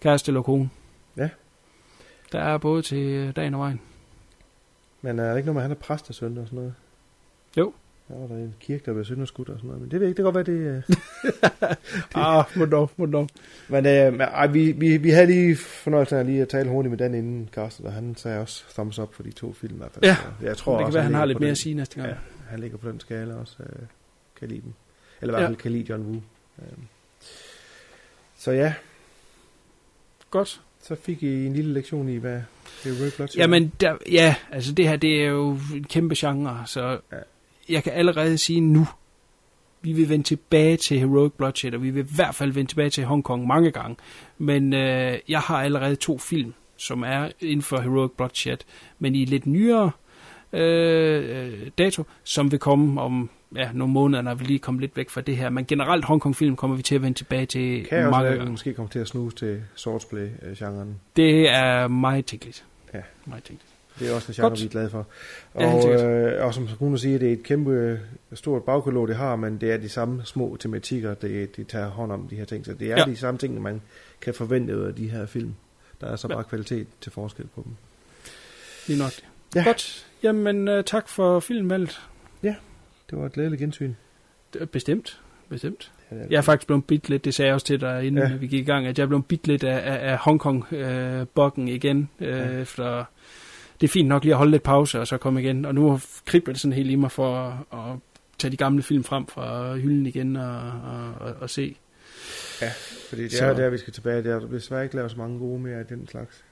[0.00, 0.70] kæreste eller kone.
[1.16, 1.28] Ja.
[2.32, 3.80] Der er både til øh, dagen og vejen.
[5.02, 6.74] Men er der ikke noget med, at han er præstesøn og sådan noget?
[7.56, 7.72] Jo.
[8.12, 10.10] Ja, der er en kirke, der bliver synderskudt og sådan noget, men det ved jeg
[10.10, 10.86] ikke, det kan godt være, det...
[11.64, 11.72] øh,
[12.14, 13.28] Ah, må dog, må dog.
[13.68, 16.90] Men øh, men, ej, vi, vi, vi havde lige fornøjelsen af lige at tale hurtigt
[16.90, 19.74] med Dan inden castet, og han sagde også thumbs up for de to film.
[19.74, 20.04] i hvert fald.
[20.04, 21.58] Ja, Så jeg tror det kan også, være, han har ligger lidt mere den- at
[21.58, 22.08] sige næste gang.
[22.08, 22.14] Ja,
[22.48, 23.82] han ligger på den skala også, øh,
[24.38, 24.72] kan lide dem.
[25.20, 25.46] Eller i hvert Ja.
[25.48, 26.20] fald kan lide John Woo.
[26.58, 26.64] Øh.
[28.38, 28.74] Så ja,
[30.30, 30.60] Godt.
[30.82, 32.40] så fik I en lille lektion i, hvad
[32.84, 36.98] Heroic Bloodshed Jamen, der, ja, altså det her, det er jo en kæmpe genre, så
[37.12, 37.16] Ja.
[37.68, 38.86] Jeg kan allerede sige nu,
[39.82, 42.90] vi vil vende tilbage til Heroic Bloodshed, og vi vil i hvert fald vende tilbage
[42.90, 43.96] til Hong Kong mange gange.
[44.38, 48.56] Men øh, jeg har allerede to film, som er inden for Heroic Bloodshed,
[48.98, 49.90] men i lidt nyere
[50.52, 54.96] øh, øh, dato, som vil komme om ja, nogle måneder, når vi lige kommer lidt
[54.96, 55.50] væk fra det her.
[55.50, 58.36] Men generelt Hong Kong-film kommer vi til at vende tilbage til kan også mange vi
[58.36, 58.50] gange.
[58.50, 61.00] måske komme til at snuse til swordplay-genren.
[61.16, 62.64] Det er meget tænkeligt.
[62.94, 63.00] Ja.
[63.26, 63.71] Meget tænkeligt.
[63.98, 64.60] Det er også en genre, Godt.
[64.60, 65.06] vi er glade for.
[65.54, 66.04] Ja, Og, sikkert.
[66.34, 67.98] øh, og som Rune siger, det er et kæmpe øh,
[68.34, 72.12] stort bagkatalog, det har, men det er de samme små tematikker, det, de tager hånd
[72.12, 72.66] om de her ting.
[72.66, 72.98] Så det er Ja.
[72.98, 73.04] ja.
[73.04, 73.80] de samme ting, man
[74.20, 75.54] kan forvente ud af de her film.
[76.00, 76.34] Der er så Ja.
[76.34, 77.72] bare kvalitet til forskel på dem.
[78.86, 79.12] Lige nok.
[79.54, 79.64] Ja.
[79.64, 80.06] Godt.
[80.22, 82.00] Jamen, uh, tak for filmvalget.
[83.10, 83.92] Det var et glædeligt gensyn.
[84.54, 85.20] Det Bestemt.
[85.48, 85.92] Bestemt.
[86.10, 88.04] Ja, det er Jeg er faktisk blevet bit lidt, det sagde jeg også til dig,
[88.06, 88.28] inden ja.
[88.30, 88.36] Ja.
[88.36, 92.08] vi gik i gang, at jeg er blevet bit lidt af, af, af Hongkong-bokken igen.
[92.20, 92.60] Øh, Ja.
[92.60, 93.04] efter,
[93.82, 95.64] det er fint nok lige at holde lidt pause, og så komme igen.
[95.64, 97.96] Og nu kribler det sådan helt i mig for at, at
[98.38, 101.76] tage de gamle film frem fra hylden igen og, og, og, og se.
[102.62, 102.70] Ja,
[103.08, 104.22] fordi det Så- er der, vi skal tilbage.
[104.22, 106.44] Der er desværre ikke lavet så mange gode mere af den slags.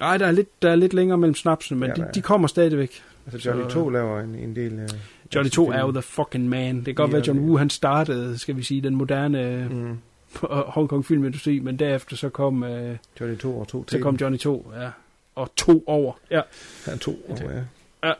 [0.00, 2.48] Ej, der er lidt, der er lidt længere mellem snapsene, men Ja, de, de kommer
[2.48, 3.02] stadigvæk.
[3.32, 4.86] Altså Johnny Så- 2 laver en, en del af...
[5.34, 6.76] Johnny af 2 sine er jo the fucking man.
[6.76, 8.94] Det kan godt Ja, være, at John det- Woo han startede, skal vi sige, den
[8.96, 9.98] moderne Mm.
[10.74, 14.38] Hong Kong filmindustri, men derefter så kom, øh, Johnny 2 og 2 så kom Johnny
[14.38, 14.88] 2, ja.
[15.36, 16.12] Og to over.
[16.30, 16.40] Ja,
[16.84, 17.64] Han 2 og ja.
[18.04, 18.12] ja.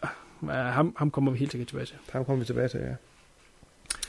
[0.43, 1.97] ja ham, ham kommer vi helt sikkert tilbage til.
[2.13, 2.95] Ham kommer vi tilbage til, ja.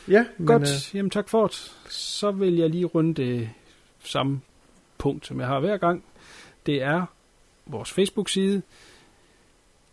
[0.07, 1.71] Ja, men, Godt, øh, jamen tak for det.
[1.89, 3.49] Så vil jeg lige runde det
[4.03, 4.41] samme
[4.97, 6.03] punkt, som jeg har hver gang.
[6.65, 7.05] Det er
[7.65, 8.61] vores Facebook-side.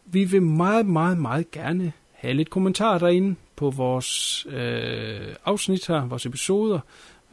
[0.04, 6.06] Vi vil meget, meget, meget gerne have lidt kommentarer derinde på vores øh, afsnit her,
[6.06, 6.80] vores episoder.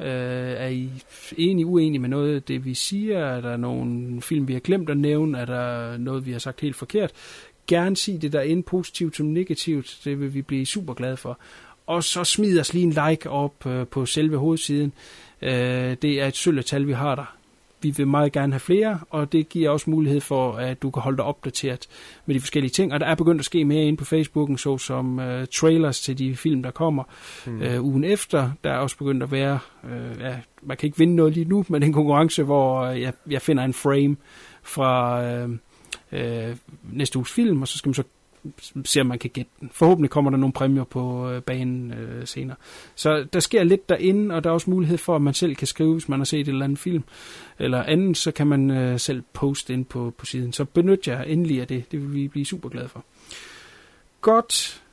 [0.02, 0.90] Øh, er I
[1.38, 3.20] enige, uenige med noget af det, vi siger?
[3.20, 5.38] Er der nogle film, vi har glemt at nævne?
[5.38, 7.12] Er der noget, vi har sagt helt forkert?
[7.68, 10.02] Gerne sig det derinde, positivt som negativt.
[10.04, 11.40] Det vil vi blive super glade for.
[11.88, 14.94] Og så smid os lige en like op øh, på selve hovedsiden.
[15.42, 17.36] Øh, det er et sølvtal, vi har der.
[17.82, 21.02] Vi vil meget gerne have flere, og det giver også mulighed for, at du kan
[21.02, 21.88] holde dig opdateret
[22.26, 22.94] med de forskellige ting.
[22.94, 26.36] Og der er begyndt at ske mere inde på Facebooken, såsom øh, trailers til de
[26.36, 27.04] film, der kommer
[27.46, 27.62] mm.
[27.62, 28.52] øh, ugen efter.
[28.64, 31.66] Der er også begyndt at være, øh, ja, man kan ikke vinde noget lige nu,
[31.70, 34.18] men en konkurrence, hvor øh, jeg, jeg finder en frame
[34.64, 35.50] fra øh,
[36.12, 36.56] øh,
[36.92, 38.04] næste uges film, og så skal man så
[38.86, 39.70] se, om man kan gætte den.
[39.74, 42.58] Forhåbentlig kommer der nogle præmier på øh, banen øh, senere.
[42.96, 45.68] Så der sker lidt derinde, og der er også mulighed for, at man selv kan
[45.68, 47.04] skrive, hvis man har set et eller andet film
[47.60, 50.54] eller andet, så kan man øh, selv poste ind på, på siden.
[50.54, 51.92] Så benyt jer endelig af det.
[51.92, 53.04] Det vil vi blive super glade for.
[54.22, 54.84] Godt.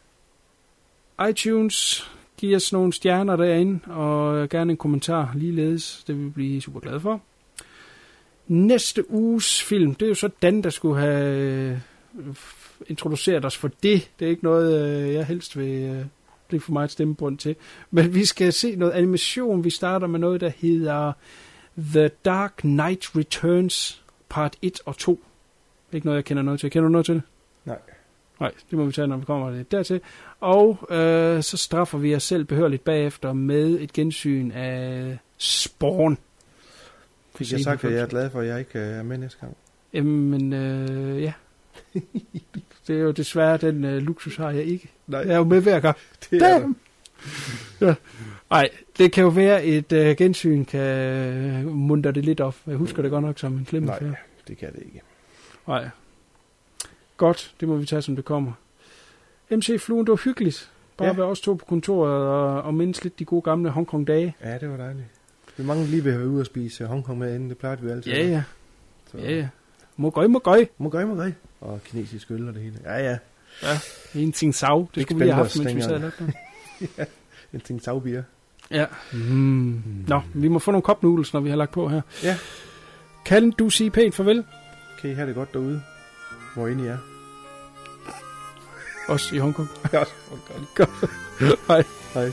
[1.30, 6.04] iTunes, giv os nogle stjerner derinde, og øh, gerne en kommentar ligeledes.
[6.06, 7.20] Det vil vi blive super glade for.
[8.46, 11.78] Næste uges film, det er jo så Dan, der skulle have øh,
[12.86, 14.10] introduceret os for det.
[14.18, 16.05] Det er ikke noget, øh, jeg helst vil øh,
[16.48, 17.56] blive for meget stemmebund til.
[17.90, 19.64] Men vi skal se noget animation.
[19.64, 21.12] Vi starter med noget, der hedder
[21.78, 25.12] The Dark Knight Returns part 1 og 2.
[25.12, 26.70] Det er ikke noget, jeg kender noget til.
[26.70, 27.22] Kender du noget til det?
[27.64, 27.78] Nej.
[28.40, 30.00] Nej, det må vi tage, når vi kommer det dertil.
[30.40, 36.18] Og øh, så straffer vi os selv behørligt bagefter med et gensyn af Spawn.
[37.34, 39.40] Fik jeg sagt, at jeg er glad for, at jeg ikke øh, er med næste
[39.40, 39.56] gang.
[39.92, 41.32] Jamen, øh, ja.
[42.89, 44.90] Det er jo desværre den uh, luksus har jeg ikke.
[45.06, 45.20] Nej.
[45.20, 45.97] Jeg er jo med hver gang.
[46.31, 46.77] Det er Damn!
[47.81, 47.94] Ja.
[48.51, 52.56] Nej, det kan jo være, et uh, gensyn kan munter det lidt op.
[52.66, 53.98] Jeg husker det godt nok som en slem Nej,
[54.48, 55.01] det kan det ikke.
[55.69, 55.89] Nej.
[57.16, 58.52] Godt, det må vi tage, som det kommer.
[59.51, 60.70] MC Fluen, det var hyggeligt.
[60.97, 61.15] Bare Ja.
[61.15, 64.35] være os to på kontoret og, og mindes lidt de gode gamle Hongkong-dage.
[64.44, 65.06] Ja, det var dejligt.
[65.56, 67.48] Vi mange lige vil være ude og spise Hongkong med inden.
[67.51, 68.12] Det plejede vi altid.
[68.12, 68.43] Ja, ja.
[69.12, 69.19] Så.
[69.19, 69.48] Ja, ja.
[69.97, 70.66] Må gøj, må gøj.
[70.78, 71.32] Må gøj, må gøj.
[71.60, 72.78] Og kinesisk øl og det hele.
[72.85, 73.18] Ja, ja.
[73.62, 73.78] Ja,
[74.14, 74.89] en ting sav.
[74.94, 76.35] Det Ikke skulle vi have haft, mens vi sad og det.
[76.98, 77.05] ja,
[77.52, 78.22] en ting savbier.
[78.70, 78.86] Ja.
[79.12, 79.82] Mm.
[80.09, 82.01] Nå, vi må få nogle cup noodles, når vi har lagt på her.
[82.22, 82.36] Ja.
[83.24, 84.44] Kan du sige pænt farvel?
[85.01, 85.82] Kan I have det godt derude,
[86.55, 86.98] hvor end I er.
[89.09, 89.68] Også i Hongkong.
[89.93, 90.12] Ja, også.
[90.74, 90.90] Godt.
[91.68, 91.85] Hej.
[92.14, 92.32] Hej.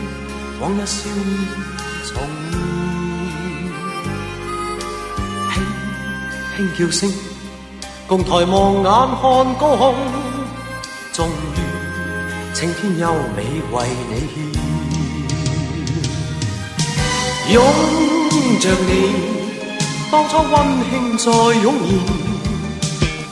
[0.61, 1.25] 往日笑面
[2.05, 2.15] 重
[5.49, 5.57] 现，
[6.55, 7.11] 轻轻叫声，
[8.05, 9.21] 共抬望眼看
[9.55, 9.95] 高空，
[11.13, 11.57] 终于
[12.53, 13.39] 青天优美
[13.71, 13.75] 为
[14.11, 14.35] 你献，
[17.53, 17.57] 拥
[18.59, 18.91] 着你，
[20.11, 20.53] 当初温
[20.91, 21.25] 馨再
[21.59, 21.89] 涌现，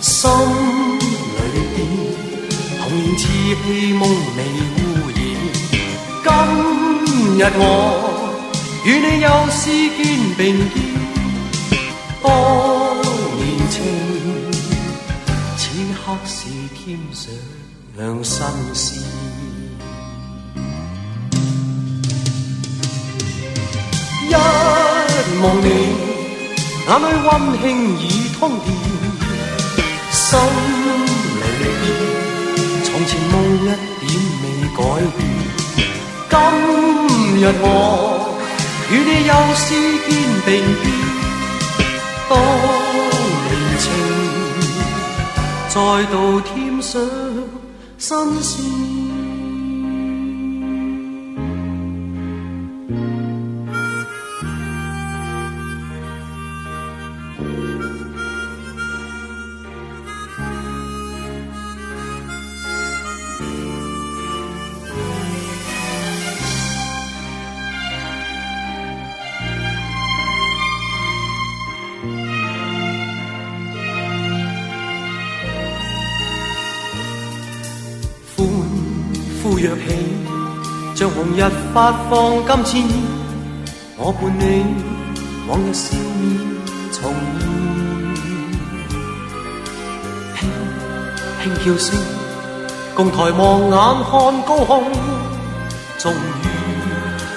[0.01, 0.17] 心
[1.37, 1.41] 裏
[1.75, 1.77] 邊
[2.81, 3.21] 童年稚
[3.63, 4.78] 气梦未污染。
[4.78, 4.78] 今
[7.39, 7.63] 日我
[8.83, 10.03] 与你又是肩
[10.35, 10.75] 并肩，
[12.21, 12.27] 當
[13.37, 13.77] 年情，
[15.55, 15.63] 此
[15.95, 16.35] 刻是
[16.75, 17.31] 添上
[17.95, 18.43] 两新
[18.73, 18.83] 鮮。
[24.27, 24.33] 一
[25.41, 25.65] 望你，
[26.87, 27.27] 眼里温
[27.61, 27.63] 馨
[28.01, 28.03] 已
[28.37, 28.67] 通电，
[30.11, 30.27] 心
[31.39, 31.87] 裏邊
[32.83, 34.11] 從前梦一点
[34.43, 34.45] 未
[34.75, 34.79] 改
[35.15, 35.19] 变。
[36.31, 36.37] 今
[37.41, 37.65] 日我
[38.91, 39.67] 与你又是
[40.09, 40.11] 肩
[40.45, 40.47] 并
[40.83, 40.91] 肩，
[42.29, 42.31] 当
[43.45, 43.83] 年情
[45.69, 45.75] 再
[46.11, 46.49] 度添
[46.81, 46.99] 上
[47.97, 48.07] 新
[48.41, 48.98] 鲜。
[81.19, 81.43] 往日
[81.73, 82.87] 發放金箭，
[83.97, 84.63] 我伴你
[85.49, 86.39] 往日笑面
[86.93, 87.37] 重現，
[90.39, 90.41] 輕
[91.43, 91.89] 輕叫聲，
[92.95, 93.75] 共抬望眼
[94.09, 94.11] 看
[94.43, 94.85] 高空，
[95.97, 96.15] 終於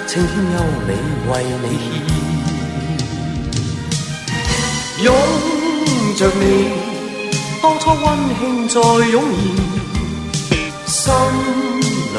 [0.07, 0.57] 青天優
[0.87, 0.91] 美
[1.27, 1.31] 為
[1.63, 1.65] 你
[5.03, 5.11] 獻，擁
[6.17, 6.41] 着你，
[7.61, 8.05] 當初溫
[8.39, 9.13] 馨再湧現。
[10.87, 11.13] 心
[12.13, 12.15] 里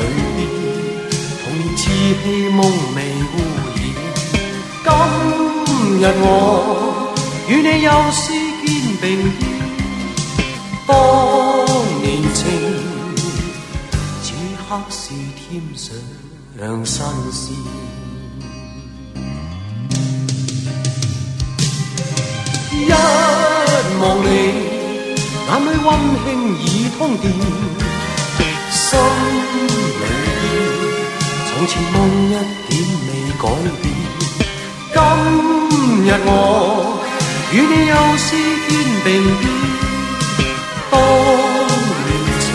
[2.05, 2.61] 邊童年稚氣夢
[2.95, 2.99] 未
[3.33, 3.35] 污
[3.75, 3.81] 染。
[4.85, 4.89] 今
[6.01, 6.29] 日我
[7.49, 8.23] 與你又是
[8.61, 8.69] 肩
[9.01, 9.41] 並肩，
[10.87, 10.93] 當
[12.03, 12.43] 年情，
[14.23, 14.27] 此
[14.69, 15.01] 刻是
[15.35, 15.43] 添
[15.75, 15.87] 上
[16.85, 17.03] 新
[17.33, 17.43] 鮮。
[22.77, 22.93] 一
[24.01, 24.29] 望你，
[25.49, 25.89] 眼裏溫
[26.25, 26.29] 馨
[26.61, 26.63] 已
[26.99, 27.23] 通電。
[28.71, 30.24] 心裏邊，
[31.64, 31.96] 从前梦
[32.28, 32.34] 一
[32.70, 32.72] 点
[33.06, 33.10] 未
[33.42, 33.44] 改
[33.82, 33.86] 变。
[34.94, 34.98] 今
[36.06, 36.32] 日我
[37.54, 38.28] 与你又是
[38.68, 38.72] 肩
[39.04, 39.08] 并
[39.42, 39.44] 肩，
[40.92, 40.94] 当
[42.06, 42.10] 年
[42.46, 42.48] 情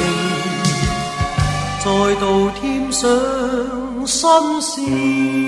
[1.80, 1.84] 再
[2.20, 2.22] 度
[2.60, 2.62] 添
[2.92, 3.02] 上
[4.06, 4.14] 新
[4.60, 5.47] 鲜。